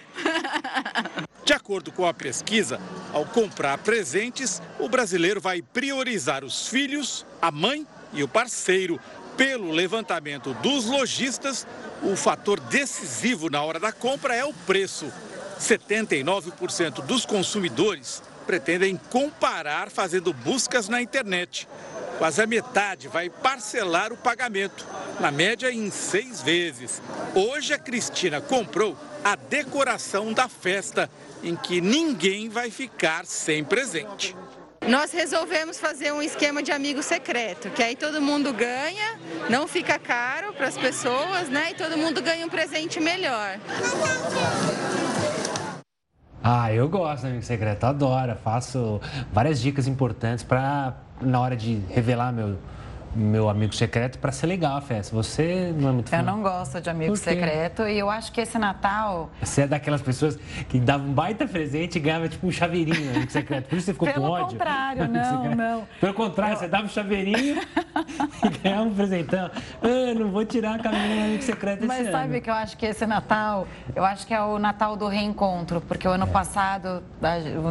De 1.45 1.55
acordo 1.55 1.91
com 1.91 2.07
a 2.07 2.13
pesquisa, 2.13 2.79
ao 3.11 3.25
comprar 3.25 3.79
presentes, 3.79 4.61
o 4.79 4.87
brasileiro 4.87 5.41
vai 5.41 5.63
priorizar 5.63 6.45
os 6.45 6.69
filhos, 6.69 7.25
a 7.41 7.51
mãe 7.51 7.87
e 8.13 8.23
o 8.23 8.29
parceiro. 8.29 9.01
Pelo 9.35 9.71
levantamento 9.71 10.53
dos 10.55 10.85
lojistas, 10.85 11.67
o 12.03 12.17
fator 12.17 12.61
decisivo 12.61 13.49
na 13.49 13.63
hora 13.63 13.81
da 13.81 13.93
compra 13.93 14.35
é 14.35 14.45
o 14.45 14.53
preço. 14.53 15.11
79% 15.59 17.03
dos 17.05 17.25
consumidores 17.25 18.23
pretendem 18.49 18.99
comparar 19.11 19.91
fazendo 19.91 20.33
buscas 20.33 20.89
na 20.89 21.03
internet. 21.03 21.69
Quase 22.17 22.41
a 22.41 22.47
metade 22.47 23.07
vai 23.07 23.29
parcelar 23.29 24.11
o 24.11 24.17
pagamento, 24.17 24.87
na 25.21 25.31
média 25.31 25.71
em 25.71 25.91
seis 25.91 26.41
vezes. 26.41 27.03
Hoje 27.35 27.75
a 27.75 27.79
Cristina 27.79 28.41
comprou 28.41 28.97
a 29.23 29.37
decoração 29.37 30.33
da 30.33 30.49
festa, 30.49 31.11
em 31.43 31.55
que 31.55 31.83
ninguém 31.83 32.49
vai 32.49 32.71
ficar 32.71 33.27
sem 33.27 33.63
presente. 33.63 34.35
Nós 34.87 35.13
resolvemos 35.13 35.79
fazer 35.79 36.11
um 36.15 36.23
esquema 36.23 36.63
de 36.63 36.73
amigo 36.73 37.03
secreto, 37.03 37.69
que 37.69 37.83
aí 37.83 37.95
todo 37.95 38.19
mundo 38.19 38.51
ganha, 38.55 39.21
não 39.51 39.69
fica 39.69 39.99
caro 39.99 40.55
para 40.55 40.69
as 40.69 40.79
pessoas, 40.79 41.51
né? 41.51 41.73
E 41.73 41.75
todo 41.75 41.99
mundo 41.99 42.23
ganha 42.23 42.47
um 42.47 42.49
presente 42.49 42.99
melhor. 42.99 43.61
Ah, 46.43 46.73
eu 46.73 46.89
gosto 46.89 47.27
amigo 47.27 47.43
secreto, 47.43 47.85
adoro. 47.85 48.37
Faço 48.43 49.01
várias 49.33 49.61
dicas 49.61 49.87
importantes 49.87 50.45
para 50.45 50.95
na 51.21 51.41
hora 51.41 51.57
de 51.57 51.81
revelar 51.91 52.33
meu 52.33 52.57
meu 53.19 53.49
amigo 53.49 53.75
secreto 53.75 54.19
para 54.19 54.33
ser 54.33 54.47
legal 54.47 54.77
a 54.77 54.81
festa. 54.81 55.15
Você 55.15 55.75
não 55.77 55.89
é 55.89 55.93
muito 55.93 56.11
fã? 56.11 56.19
Eu 56.19 56.23
não 56.23 56.43
gosto 56.43 56.81
de 56.81 56.89
amigo 56.89 57.17
secreto 57.17 57.83
e 57.83 57.99
eu 57.99 58.09
acho 58.09 58.33
que 58.33 58.41
esse 58.41 58.59
Natal. 58.59 59.31
Você 59.41 59.63
é 59.63 59.67
daquelas 59.67 60.01
pessoas 60.01 60.39
que 60.69 60.79
dava 60.79 61.05
um 61.05 61.13
baita 61.13 61.47
presente 61.47 61.97
e 61.97 62.01
ganhava 62.01 62.29
tipo 62.29 62.47
um 62.47 62.51
chaveirinho 62.51 63.11
amigo 63.11 63.31
secreto. 63.31 63.69
Por 63.69 63.77
isso 63.77 63.87
você 63.87 63.93
ficou 63.93 64.09
Pelo 64.09 64.27
com 64.27 64.31
ódio? 64.31 64.47
Pelo 64.47 64.59
contrário, 64.59 65.09
não, 65.09 65.55
não. 65.55 65.89
Pelo 66.01 66.15
contrário, 66.15 66.55
eu... 66.55 66.59
você 66.59 66.69
dava 66.69 66.85
um 66.85 66.89
chaveirinho 66.89 67.61
e 68.45 68.49
ganhava 68.63 68.83
um 68.83 68.95
presentão. 68.95 69.51
Eu 69.83 70.15
não 70.15 70.31
vou 70.31 70.45
tirar 70.45 70.77
a 70.77 70.79
caminha 70.79 71.17
do 71.17 71.23
amigo 71.25 71.43
secreto 71.43 71.87
Mas 71.87 72.03
esse 72.03 72.13
sabe 72.13 72.35
ano. 72.35 72.43
que 72.43 72.51
eu 72.51 72.55
acho 72.55 72.77
que 72.77 72.87
esse 72.87 73.07
Natal, 73.07 73.67
eu 73.95 74.05
acho 74.05 74.27
que 74.27 74.35
é 74.35 74.41
o 74.41 74.59
Natal 74.59 74.97
do 74.97 75.09
reencontro, 75.09 75.81
porque 75.81 76.07
o 76.07 76.11
ano 76.11 76.25
é. 76.25 76.29
passado, 76.29 77.03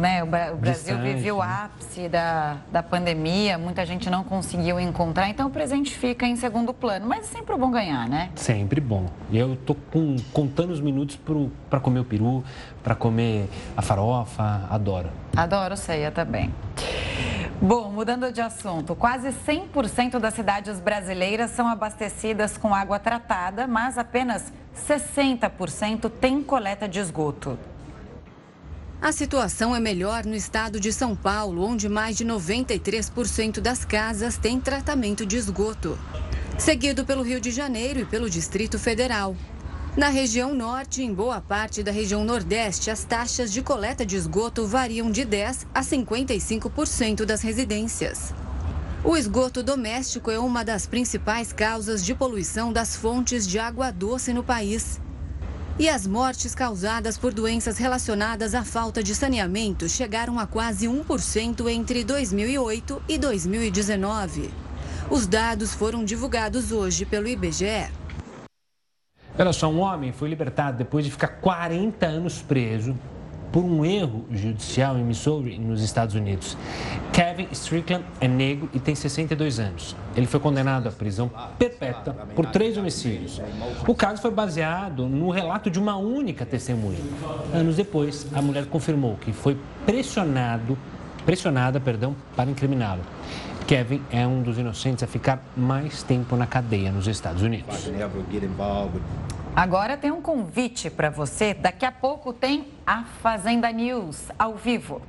né, 0.00 0.22
o 0.22 0.26
Brasil 0.26 0.56
Distante, 0.60 1.14
viveu 1.14 1.36
o 1.36 1.42
ápice 1.42 2.08
da, 2.08 2.56
da 2.70 2.82
pandemia, 2.82 3.58
muita 3.58 3.84
gente 3.86 4.10
não 4.10 4.24
conseguiu 4.24 4.78
encontrar, 4.78 5.28
então 5.38 5.46
o 5.46 5.50
presente 5.52 5.96
fica 5.96 6.26
em 6.26 6.34
segundo 6.34 6.74
plano. 6.74 7.06
Mas 7.06 7.20
é 7.20 7.38
sempre 7.38 7.56
bom 7.56 7.70
ganhar, 7.70 8.08
né? 8.08 8.30
Sempre 8.34 8.80
bom. 8.80 9.06
E 9.30 9.38
eu 9.38 9.54
tô 9.54 9.72
com, 9.72 10.16
contando 10.32 10.72
os 10.72 10.80
minutos 10.80 11.16
para 11.70 11.78
comer 11.78 12.00
o 12.00 12.04
peru, 12.04 12.42
para 12.82 12.96
comer 12.96 13.48
a 13.76 13.80
farofa. 13.80 14.66
Adoro. 14.68 15.08
Adoro 15.36 15.76
ceia 15.76 16.10
também. 16.10 16.52
Bom, 17.62 17.88
mudando 17.88 18.32
de 18.32 18.40
assunto, 18.40 18.96
quase 18.96 19.28
100% 19.28 20.18
das 20.18 20.34
cidades 20.34 20.80
brasileiras 20.80 21.52
são 21.52 21.68
abastecidas 21.68 22.58
com 22.58 22.74
água 22.74 22.98
tratada, 22.98 23.68
mas 23.68 23.96
apenas 23.96 24.52
60% 24.88 26.10
têm 26.20 26.42
coleta 26.42 26.88
de 26.88 26.98
esgoto. 26.98 27.56
A 29.00 29.12
situação 29.12 29.76
é 29.76 29.78
melhor 29.78 30.24
no 30.26 30.34
estado 30.34 30.80
de 30.80 30.92
São 30.92 31.14
Paulo, 31.14 31.62
onde 31.62 31.88
mais 31.88 32.16
de 32.16 32.24
93% 32.24 33.60
das 33.60 33.84
casas 33.84 34.36
têm 34.36 34.58
tratamento 34.58 35.24
de 35.24 35.36
esgoto, 35.36 35.96
seguido 36.58 37.04
pelo 37.04 37.22
Rio 37.22 37.40
de 37.40 37.52
Janeiro 37.52 38.00
e 38.00 38.04
pelo 38.04 38.28
Distrito 38.28 38.76
Federal. 38.76 39.36
Na 39.96 40.08
região 40.08 40.52
norte 40.52 41.00
e 41.00 41.04
em 41.04 41.14
boa 41.14 41.40
parte 41.40 41.80
da 41.80 41.92
região 41.92 42.24
nordeste, 42.24 42.90
as 42.90 43.04
taxas 43.04 43.52
de 43.52 43.62
coleta 43.62 44.04
de 44.04 44.16
esgoto 44.16 44.66
variam 44.66 45.12
de 45.12 45.24
10 45.24 45.68
a 45.72 45.80
55% 45.80 47.24
das 47.24 47.40
residências. 47.40 48.34
O 49.04 49.16
esgoto 49.16 49.62
doméstico 49.62 50.28
é 50.28 50.40
uma 50.40 50.64
das 50.64 50.86
principais 50.86 51.52
causas 51.52 52.04
de 52.04 52.16
poluição 52.16 52.72
das 52.72 52.96
fontes 52.96 53.46
de 53.46 53.60
água 53.60 53.92
doce 53.92 54.32
no 54.32 54.42
país. 54.42 55.00
E 55.80 55.88
as 55.88 56.08
mortes 56.08 56.56
causadas 56.56 57.16
por 57.16 57.32
doenças 57.32 57.78
relacionadas 57.78 58.52
à 58.52 58.64
falta 58.64 59.00
de 59.00 59.14
saneamento 59.14 59.88
chegaram 59.88 60.36
a 60.36 60.44
quase 60.44 60.88
1% 60.88 61.70
entre 61.70 62.02
2008 62.02 63.00
e 63.08 63.16
2019. 63.16 64.50
Os 65.08 65.24
dados 65.28 65.72
foram 65.72 66.04
divulgados 66.04 66.72
hoje 66.72 67.06
pelo 67.06 67.28
IBGE. 67.28 67.92
Olha 69.38 69.52
só, 69.52 69.68
um 69.70 69.78
homem 69.78 70.10
foi 70.10 70.28
libertado 70.28 70.78
depois 70.78 71.04
de 71.04 71.12
ficar 71.12 71.28
40 71.28 72.04
anos 72.04 72.42
preso 72.42 72.98
por 73.52 73.64
um 73.64 73.84
erro 73.84 74.24
judicial 74.30 74.98
em 74.98 75.04
Missouri, 75.04 75.58
nos 75.58 75.82
Estados 75.82 76.14
Unidos. 76.14 76.56
Kevin 77.12 77.48
Strickland 77.52 78.04
é 78.20 78.28
negro 78.28 78.68
e 78.74 78.78
tem 78.78 78.94
62 78.94 79.58
anos. 79.58 79.96
Ele 80.16 80.26
foi 80.26 80.40
condenado 80.40 80.88
à 80.88 80.92
prisão 80.92 81.30
perpétua 81.58 82.14
por 82.34 82.46
três 82.46 82.76
homicídios. 82.76 83.40
O 83.86 83.94
caso 83.94 84.20
foi 84.20 84.30
baseado 84.30 85.06
no 85.06 85.30
relato 85.30 85.70
de 85.70 85.78
uma 85.78 85.96
única 85.96 86.44
testemunha. 86.44 86.98
Anos 87.52 87.76
depois, 87.76 88.26
a 88.34 88.42
mulher 88.42 88.66
confirmou 88.66 89.16
que 89.16 89.32
foi 89.32 89.56
pressionado, 89.86 90.76
pressionada 91.24 91.80
perdão, 91.80 92.14
para 92.36 92.50
incriminá-lo. 92.50 93.02
Kevin 93.66 94.00
é 94.10 94.26
um 94.26 94.42
dos 94.42 94.56
inocentes 94.56 95.02
a 95.02 95.06
ficar 95.06 95.42
mais 95.54 96.02
tempo 96.02 96.36
na 96.36 96.46
cadeia 96.46 96.90
nos 96.90 97.06
Estados 97.06 97.42
Unidos. 97.42 97.86
Agora 99.54 99.96
tem 99.96 100.10
um 100.10 100.22
convite 100.22 100.88
para 100.88 101.10
você. 101.10 101.52
Daqui 101.52 101.84
a 101.84 101.92
pouco 101.92 102.32
tem 102.32 102.68
a 102.86 103.04
Fazenda 103.04 103.70
News 103.72 104.30
ao 104.38 104.54
vivo 104.54 105.02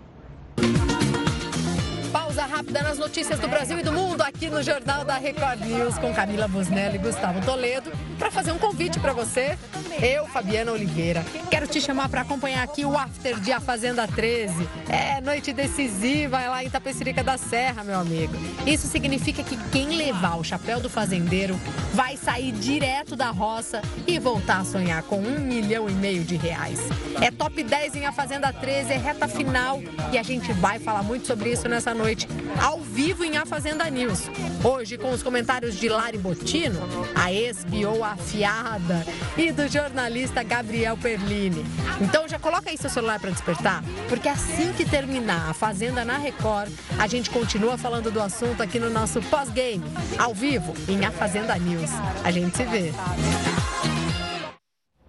pausa 2.40 2.56
rápida 2.56 2.82
nas 2.82 2.98
notícias 2.98 3.38
do 3.40 3.50
Brasil 3.50 3.78
e 3.80 3.84
do 3.84 3.92
mundo 3.92 4.22
aqui 4.22 4.50
no 4.50 4.64
Jornal 4.64 5.04
da 5.04 5.18
Record 5.18 5.60
News 5.60 5.98
com 5.98 6.14
Camila 6.14 6.48
Busnelli 6.48 6.96
e 6.96 6.98
Gustavo 6.98 7.44
Toledo 7.46 7.92
para 8.18 8.32
fazer 8.32 8.54
um 8.54 8.58
convite 8.58 8.98
para 9.00 9.12
você. 9.12 9.58
Eu, 10.02 10.26
Fabiana 10.28 10.72
Oliveira, 10.72 11.26
quero 11.50 11.68
te 11.68 11.82
chamar 11.82 12.08
para 12.08 12.22
acompanhar 12.22 12.64
aqui 12.64 12.86
o 12.86 12.98
After 12.98 13.38
de 13.40 13.52
A 13.52 13.60
Fazenda 13.60 14.08
13. 14.08 14.68
É 14.88 15.20
noite 15.20 15.52
decisiva 15.52 16.38
lá 16.38 16.64
em 16.64 16.70
Tapecerica 16.70 17.22
da 17.22 17.38
Serra, 17.38 17.84
meu 17.84 18.00
amigo. 18.00 18.34
Isso 18.66 18.88
significa 18.88 19.44
que 19.44 19.58
quem 19.70 19.98
levar 19.98 20.38
o 20.38 20.44
chapéu 20.44 20.80
do 20.80 20.90
fazendeiro 20.90 21.60
vai 21.94 22.16
sair 22.16 22.54
direto 22.54 23.16
da 23.16 23.30
roça 23.30 23.82
e 24.08 24.18
voltar 24.18 24.60
a 24.60 24.66
sonhar 24.66 25.04
com 25.04 25.18
um 25.18 25.40
milhão 25.40 25.90
e 25.90 25.94
meio 25.94 26.24
de 26.24 26.38
reais. 26.38 26.80
É 27.22 27.32
top 27.32 27.62
10 27.62 27.96
em 27.96 28.06
A 28.06 28.12
Fazenda 28.14 28.54
13, 28.54 28.94
é 28.94 28.98
reta 28.98 29.28
final 29.28 29.82
e 30.12 30.18
a 30.18 30.24
gente 30.24 30.54
vai 30.54 30.80
falar 30.80 31.04
muito 31.04 31.28
sobre 31.28 31.52
isso 31.52 31.68
nessa 31.68 31.94
noite, 31.94 32.28
ao 32.62 32.80
vivo 32.80 33.24
em 33.24 33.38
A 33.38 33.46
Fazenda 33.46 33.90
News. 33.90 34.30
Hoje, 34.64 34.98
com 34.98 35.12
os 35.12 35.24
comentários 35.24 35.76
de 35.76 35.88
Lari 35.88 36.18
Botino, 36.18 36.80
a 37.16 37.32
ex-biou 37.32 38.04
afiada, 38.04 39.06
e 39.38 39.52
do 39.52 39.68
jornalista 39.68 40.44
Gabriel 40.44 40.98
Perlini. 40.98 41.66
Então 42.02 42.28
já 42.28 42.40
coloca 42.40 42.70
aí 42.70 42.78
seu 42.78 42.90
celular 42.90 43.20
para 43.20 43.32
despertar, 43.32 43.84
porque 44.08 44.28
assim 44.28 44.74
que 44.74 44.86
terminar 44.86 45.50
A 45.50 45.54
Fazenda 45.54 46.04
na 46.04 46.18
Record, 46.18 46.72
a 46.98 47.08
gente 47.08 47.30
continua 47.30 47.78
falando 47.78 48.12
do 48.12 48.22
assunto 48.22 48.62
aqui 48.62 48.80
no 48.80 48.90
nosso 48.90 49.22
pós-game, 49.24 49.84
ao 50.18 50.34
vivo, 50.34 50.74
em 50.88 51.06
A 51.06 51.12
Fazenda 51.12 51.56
News. 51.58 51.90
A 52.24 52.32
gente 52.32 52.56
se 52.56 52.64
vê. 52.66 52.92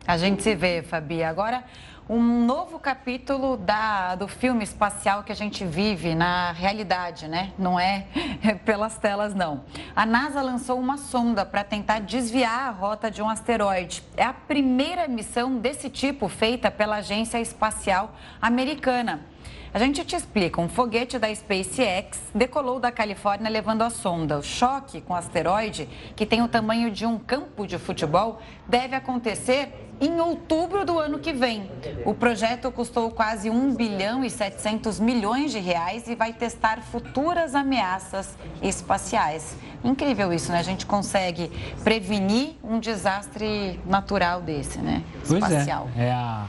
A 0.07 0.17
gente 0.17 0.43
se 0.43 0.57
vê, 0.57 0.83
Fabi. 0.83 1.23
Agora, 1.23 1.63
um 2.13 2.45
novo 2.45 2.81
capítulo 2.81 3.57
da, 3.57 4.17
do 4.17 4.27
filme 4.27 4.65
espacial 4.65 5.23
que 5.23 5.31
a 5.31 5.35
gente 5.35 5.65
vive 5.65 6.13
na 6.13 6.51
realidade, 6.51 7.29
né? 7.29 7.53
Não 7.57 7.79
é 7.79 8.07
pelas 8.67 8.99
telas, 8.99 9.33
não. 9.33 9.63
A 9.95 10.05
NASA 10.05 10.43
lançou 10.43 10.77
uma 10.81 10.97
sonda 10.97 11.47
para 11.47 11.63
tentar 11.63 12.01
desviar 12.01 12.69
a 12.69 12.71
rota 12.71 13.13
de 13.13 13.23
um 13.23 13.29
asteroide. 13.29 14.03
É 14.17 14.25
a 14.25 14.33
primeira 14.33 15.07
missão 15.07 15.57
desse 15.57 15.89
tipo 15.89 16.29
feita 16.29 16.69
pela 16.69 16.97
Agência 16.97 17.41
Espacial 17.41 18.13
Americana. 18.43 19.25
A 19.73 19.79
gente 19.79 20.05
te 20.05 20.17
explica. 20.17 20.61
Um 20.61 20.69
foguete 20.69 21.17
da 21.17 21.33
SpaceX 21.33 22.19
decolou 22.35 22.81
da 22.81 22.91
Califórnia 22.91 23.49
levando 23.49 23.83
a 23.83 23.91
sonda. 23.91 24.39
O 24.39 24.43
choque 24.43 25.01
com 25.01 25.13
o 25.13 25.17
asteroide, 25.17 25.89
que 26.17 26.27
tem 26.27 26.43
o 26.43 26.49
tamanho 26.49 26.91
de 26.91 27.07
um 27.07 27.17
campo 27.17 27.65
de 27.67 27.79
futebol, 27.79 28.41
deve 28.67 28.97
acontecer 28.97 29.73
em 30.01 30.19
outubro 30.19 30.85
do 30.85 30.99
ano 30.99 31.21
que 31.21 31.33
vem. 31.33 31.71
O 32.05 32.15
projeto 32.15 32.73
custou 32.73 33.11
quase 33.13 33.49
1 33.49 33.75
bilhão 33.77 34.25
e 34.25 34.31
700 34.31 34.99
milhões 34.99 35.53
de 35.53 35.61
reais 35.61 36.09
e 36.09 36.17
vai 36.17 36.33
testar 36.33 36.81
futuras 36.83 37.55
ameaças 37.55 38.37
espaciais. 38.61 39.55
Incrível 39.85 40.33
isso, 40.33 40.51
né? 40.51 40.59
A 40.59 40.65
gente 40.65 40.85
consegue 40.85 41.49
prevenir 41.85 42.55
um 42.65 42.81
desastre 42.81 43.79
natural 43.87 44.41
desse, 44.41 44.79
né? 44.79 45.05
Espacial. 45.23 45.89
Pois 45.93 46.05
é. 46.05 46.09
é 46.09 46.13
a 46.13 46.49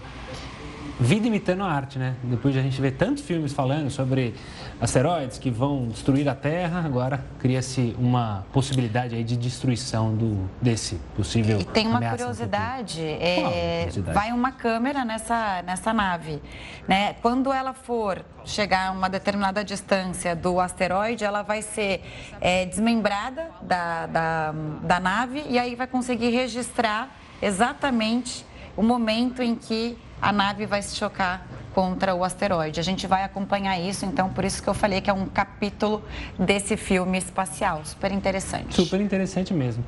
vida 1.01 1.27
imitando 1.27 1.63
a 1.63 1.71
arte, 1.71 1.97
né? 1.97 2.15
Depois 2.23 2.53
de 2.53 2.59
a 2.59 2.63
gente 2.63 2.79
ver 2.79 2.91
tantos 2.91 3.23
filmes 3.23 3.51
falando 3.51 3.89
sobre 3.89 4.35
asteroides 4.79 5.39
que 5.39 5.49
vão 5.49 5.87
destruir 5.87 6.29
a 6.29 6.35
Terra, 6.35 6.83
agora 6.85 7.23
cria-se 7.39 7.95
uma 7.97 8.45
possibilidade 8.53 9.15
aí 9.15 9.23
de 9.23 9.35
destruição 9.35 10.15
do, 10.15 10.47
desse 10.61 10.95
possível 11.15 11.59
E 11.59 11.65
tem 11.65 11.87
uma 11.87 11.99
curiosidade, 11.99 13.01
é, 13.01 13.79
curiosidade, 13.79 14.13
vai 14.13 14.31
uma 14.31 14.51
câmera 14.51 15.03
nessa, 15.03 15.63
nessa 15.63 15.91
nave, 15.91 16.39
né? 16.87 17.15
Quando 17.21 17.51
ela 17.51 17.73
for 17.73 18.23
chegar 18.45 18.89
a 18.89 18.91
uma 18.91 19.09
determinada 19.09 19.63
distância 19.63 20.35
do 20.35 20.59
asteroide, 20.59 21.23
ela 21.23 21.41
vai 21.41 21.63
ser 21.63 22.03
é, 22.39 22.65
desmembrada 22.67 23.49
da, 23.63 24.05
da, 24.05 24.53
da 24.83 24.99
nave 24.99 25.43
e 25.49 25.57
aí 25.57 25.73
vai 25.73 25.87
conseguir 25.87 26.29
registrar 26.29 27.09
exatamente 27.41 28.45
o 28.77 28.83
momento 28.83 29.41
em 29.41 29.55
que 29.55 29.97
a 30.21 30.31
nave 30.31 30.65
vai 30.65 30.81
se 30.81 30.95
chocar 30.95 31.45
contra 31.73 32.13
o 32.13 32.23
asteroide. 32.23 32.79
A 32.79 32.83
gente 32.83 33.07
vai 33.07 33.23
acompanhar 33.23 33.79
isso, 33.79 34.05
então 34.05 34.29
por 34.29 34.43
isso 34.43 34.61
que 34.61 34.69
eu 34.69 34.73
falei 34.73 35.01
que 35.01 35.09
é 35.09 35.13
um 35.13 35.25
capítulo 35.25 36.03
desse 36.37 36.77
filme 36.77 37.17
espacial. 37.17 37.81
Super 37.85 38.11
interessante. 38.11 38.75
Super 38.75 38.99
interessante 39.01 39.53
mesmo. 39.53 39.83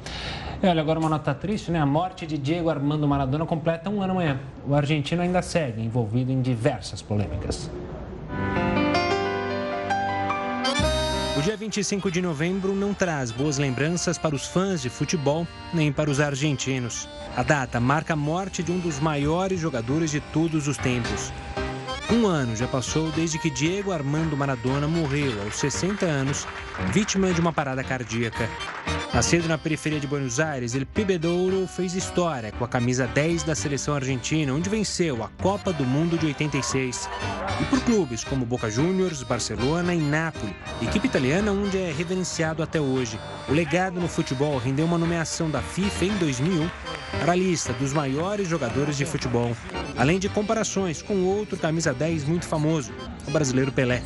E 0.62 0.68
olha, 0.68 0.82
agora 0.82 1.00
uma 1.00 1.10
nota 1.10 1.34
triste, 1.34 1.72
né? 1.72 1.80
A 1.80 1.86
morte 1.86 2.26
de 2.26 2.38
Diego 2.38 2.70
Armando 2.70 3.08
Maradona 3.08 3.46
completa 3.46 3.90
um 3.90 4.02
ano 4.02 4.14
amanhã. 4.14 4.40
O 4.66 4.74
argentino 4.74 5.22
ainda 5.22 5.42
segue 5.42 5.82
envolvido 5.82 6.32
em 6.32 6.42
diversas 6.42 7.02
polêmicas. 7.02 7.70
O 11.36 11.42
dia 11.42 11.58
25 11.58 12.12
de 12.12 12.22
novembro 12.22 12.76
não 12.76 12.94
traz 12.94 13.32
boas 13.32 13.58
lembranças 13.58 14.20
para 14.20 14.36
os 14.36 14.46
fãs 14.46 14.84
de 14.84 14.90
futebol 14.90 15.48
nem 15.74 15.92
para 15.92 16.08
os 16.08 16.20
argentinos. 16.20 17.10
A 17.36 17.42
data 17.42 17.80
marca 17.80 18.14
a 18.14 18.16
morte 18.16 18.62
de 18.62 18.72
um 18.72 18.78
dos 18.78 19.00
maiores 19.00 19.60
jogadores 19.60 20.12
de 20.12 20.20
todos 20.20 20.68
os 20.68 20.78
tempos. 20.78 21.34
Um 22.12 22.28
ano 22.28 22.56
já 22.56 22.68
passou 22.68 23.12
desde 23.12 23.40
que 23.40 23.50
Diego 23.50 23.92
Armando 23.92 24.36
Maradona 24.36 24.88
morreu 24.88 25.42
aos 25.44 25.56
60 25.56 26.06
anos, 26.06 26.46
vítima 26.92 27.32
de 27.34 27.40
uma 27.40 27.54
parada 27.54 27.84
cardíaca. 27.84 28.50
Nascido 29.14 29.48
na 29.48 29.58
periferia 29.58 30.00
de 30.00 30.08
Buenos 30.08 30.40
Aires, 30.40 30.74
ele 30.76 30.86
Pibedouro 30.86 31.68
fez 31.68 31.94
história 31.94 32.52
com 32.52 32.66
a 32.66 32.68
camisa 32.68 33.08
10 33.08 33.44
da 33.44 33.56
seleção 33.56 33.94
argentina, 33.96 34.54
onde 34.54 34.70
venceu 34.70 35.24
a 35.24 35.30
Copa 35.42 35.72
do 35.72 35.86
Mundo 35.86 36.18
de 36.18 36.26
86. 36.26 37.08
E 37.62 37.66
por 37.66 37.80
clubes 37.82 38.24
como 38.24 38.46
Boca 38.46 38.70
Juniors, 38.70 39.22
Barcelona 39.24 39.94
e 39.94 40.00
Nápoles, 40.00 40.56
equipe 40.82 41.08
italiana 41.08 41.52
onde 41.52 41.78
é 41.78 41.92
reverenciado 41.92 42.64
até 42.64 42.82
hoje. 42.82 43.20
O 43.48 43.54
legado 43.54 44.00
no 44.00 44.08
futebol 44.08 44.58
rendeu 44.58 44.86
uma 44.86 44.98
nomeação 44.98 45.50
da 45.50 45.62
FIFA 45.62 46.06
em 46.06 46.18
2001 46.18 46.70
para 47.20 47.34
a 47.34 47.36
lista 47.36 47.72
dos 47.74 47.94
maiores 47.94 48.48
jogadores 48.48 48.98
de 48.98 49.06
futebol, 49.06 49.56
além 49.98 50.20
de 50.20 50.30
comparações 50.30 51.02
com 51.02 51.24
outro 51.24 51.58
camisa 51.58 51.94
10 51.94 52.26
muito 52.26 52.46
famoso, 52.46 52.92
o 53.28 53.32
brasileiro 53.32 53.72
Pelé. 53.72 54.02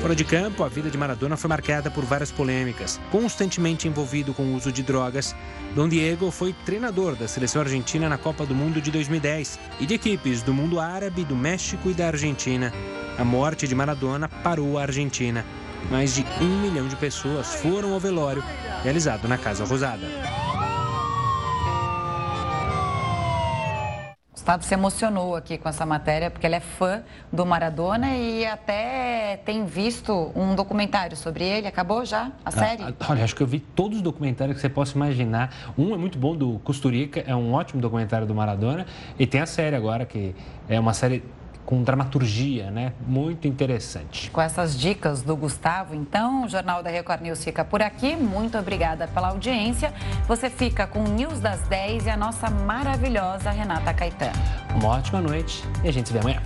Fora 0.00 0.14
de 0.14 0.24
campo, 0.24 0.62
a 0.62 0.68
vida 0.68 0.90
de 0.90 0.96
Maradona 0.96 1.36
foi 1.36 1.48
marcada 1.48 1.90
por 1.90 2.04
várias 2.04 2.30
polêmicas. 2.30 3.00
Constantemente 3.10 3.88
envolvido 3.88 4.32
com 4.32 4.42
o 4.42 4.54
uso 4.54 4.70
de 4.70 4.82
drogas, 4.82 5.34
Dom 5.74 5.88
Diego 5.88 6.30
foi 6.30 6.52
treinador 6.64 7.16
da 7.16 7.26
seleção 7.26 7.62
argentina 7.62 8.08
na 8.08 8.16
Copa 8.16 8.46
do 8.46 8.54
Mundo 8.54 8.80
de 8.80 8.90
2010 8.90 9.58
e 9.80 9.86
de 9.86 9.94
equipes 9.94 10.42
do 10.42 10.54
mundo 10.54 10.78
árabe, 10.78 11.24
do 11.24 11.34
México 11.34 11.90
e 11.90 11.94
da 11.94 12.06
Argentina. 12.06 12.72
A 13.18 13.24
morte 13.24 13.66
de 13.66 13.74
Maradona 13.74 14.28
parou 14.28 14.78
a 14.78 14.82
Argentina. 14.82 15.44
Mais 15.90 16.14
de 16.14 16.24
um 16.40 16.60
milhão 16.60 16.86
de 16.86 16.96
pessoas 16.96 17.54
foram 17.56 17.92
ao 17.92 18.00
velório 18.00 18.42
realizado 18.82 19.26
na 19.26 19.36
Casa 19.36 19.64
Rosada. 19.64 20.37
Gustavo 24.48 24.64
se 24.64 24.72
emocionou 24.72 25.36
aqui 25.36 25.58
com 25.58 25.68
essa 25.68 25.84
matéria, 25.84 26.30
porque 26.30 26.46
ele 26.46 26.54
é 26.54 26.60
fã 26.60 27.02
do 27.30 27.44
Maradona 27.44 28.16
e 28.16 28.46
até 28.46 29.36
tem 29.44 29.66
visto 29.66 30.32
um 30.34 30.54
documentário 30.54 31.14
sobre 31.18 31.44
ele. 31.44 31.66
Acabou 31.66 32.02
já 32.06 32.32
a 32.42 32.50
série? 32.50 32.82
Ah, 32.82 32.94
olha, 33.10 33.24
acho 33.24 33.36
que 33.36 33.42
eu 33.42 33.46
vi 33.46 33.60
todos 33.60 33.98
os 33.98 34.02
documentários 34.02 34.56
que 34.56 34.62
você 34.62 34.70
possa 34.70 34.96
imaginar. 34.96 35.54
Um 35.76 35.92
é 35.92 35.98
muito 35.98 36.18
bom 36.18 36.34
do 36.34 36.58
Costurica, 36.60 37.22
é 37.26 37.36
um 37.36 37.52
ótimo 37.52 37.82
documentário 37.82 38.26
do 38.26 38.34
Maradona. 38.34 38.86
E 39.18 39.26
tem 39.26 39.42
a 39.42 39.46
série 39.46 39.76
agora, 39.76 40.06
que 40.06 40.34
é 40.66 40.80
uma 40.80 40.94
série 40.94 41.22
com 41.68 41.82
dramaturgia, 41.82 42.70
né? 42.70 42.94
Muito 43.06 43.46
interessante. 43.46 44.30
Com 44.30 44.40
essas 44.40 44.74
dicas 44.74 45.20
do 45.20 45.36
Gustavo, 45.36 45.94
então, 45.94 46.46
o 46.46 46.48
Jornal 46.48 46.82
da 46.82 46.88
Record 46.88 47.20
News 47.20 47.44
fica 47.44 47.62
por 47.62 47.82
aqui. 47.82 48.16
Muito 48.16 48.56
obrigada 48.56 49.06
pela 49.06 49.28
audiência. 49.28 49.92
Você 50.26 50.48
fica 50.48 50.86
com 50.86 51.00
o 51.00 51.08
News 51.08 51.40
das 51.40 51.60
10 51.68 52.06
e 52.06 52.08
a 52.08 52.16
nossa 52.16 52.48
maravilhosa 52.48 53.50
Renata 53.50 53.92
Caetano. 53.92 54.32
Uma 54.80 54.96
ótima 54.96 55.20
noite 55.20 55.62
e 55.84 55.88
a 55.90 55.92
gente 55.92 56.06
se 56.06 56.14
vê 56.14 56.20
amanhã. 56.20 56.40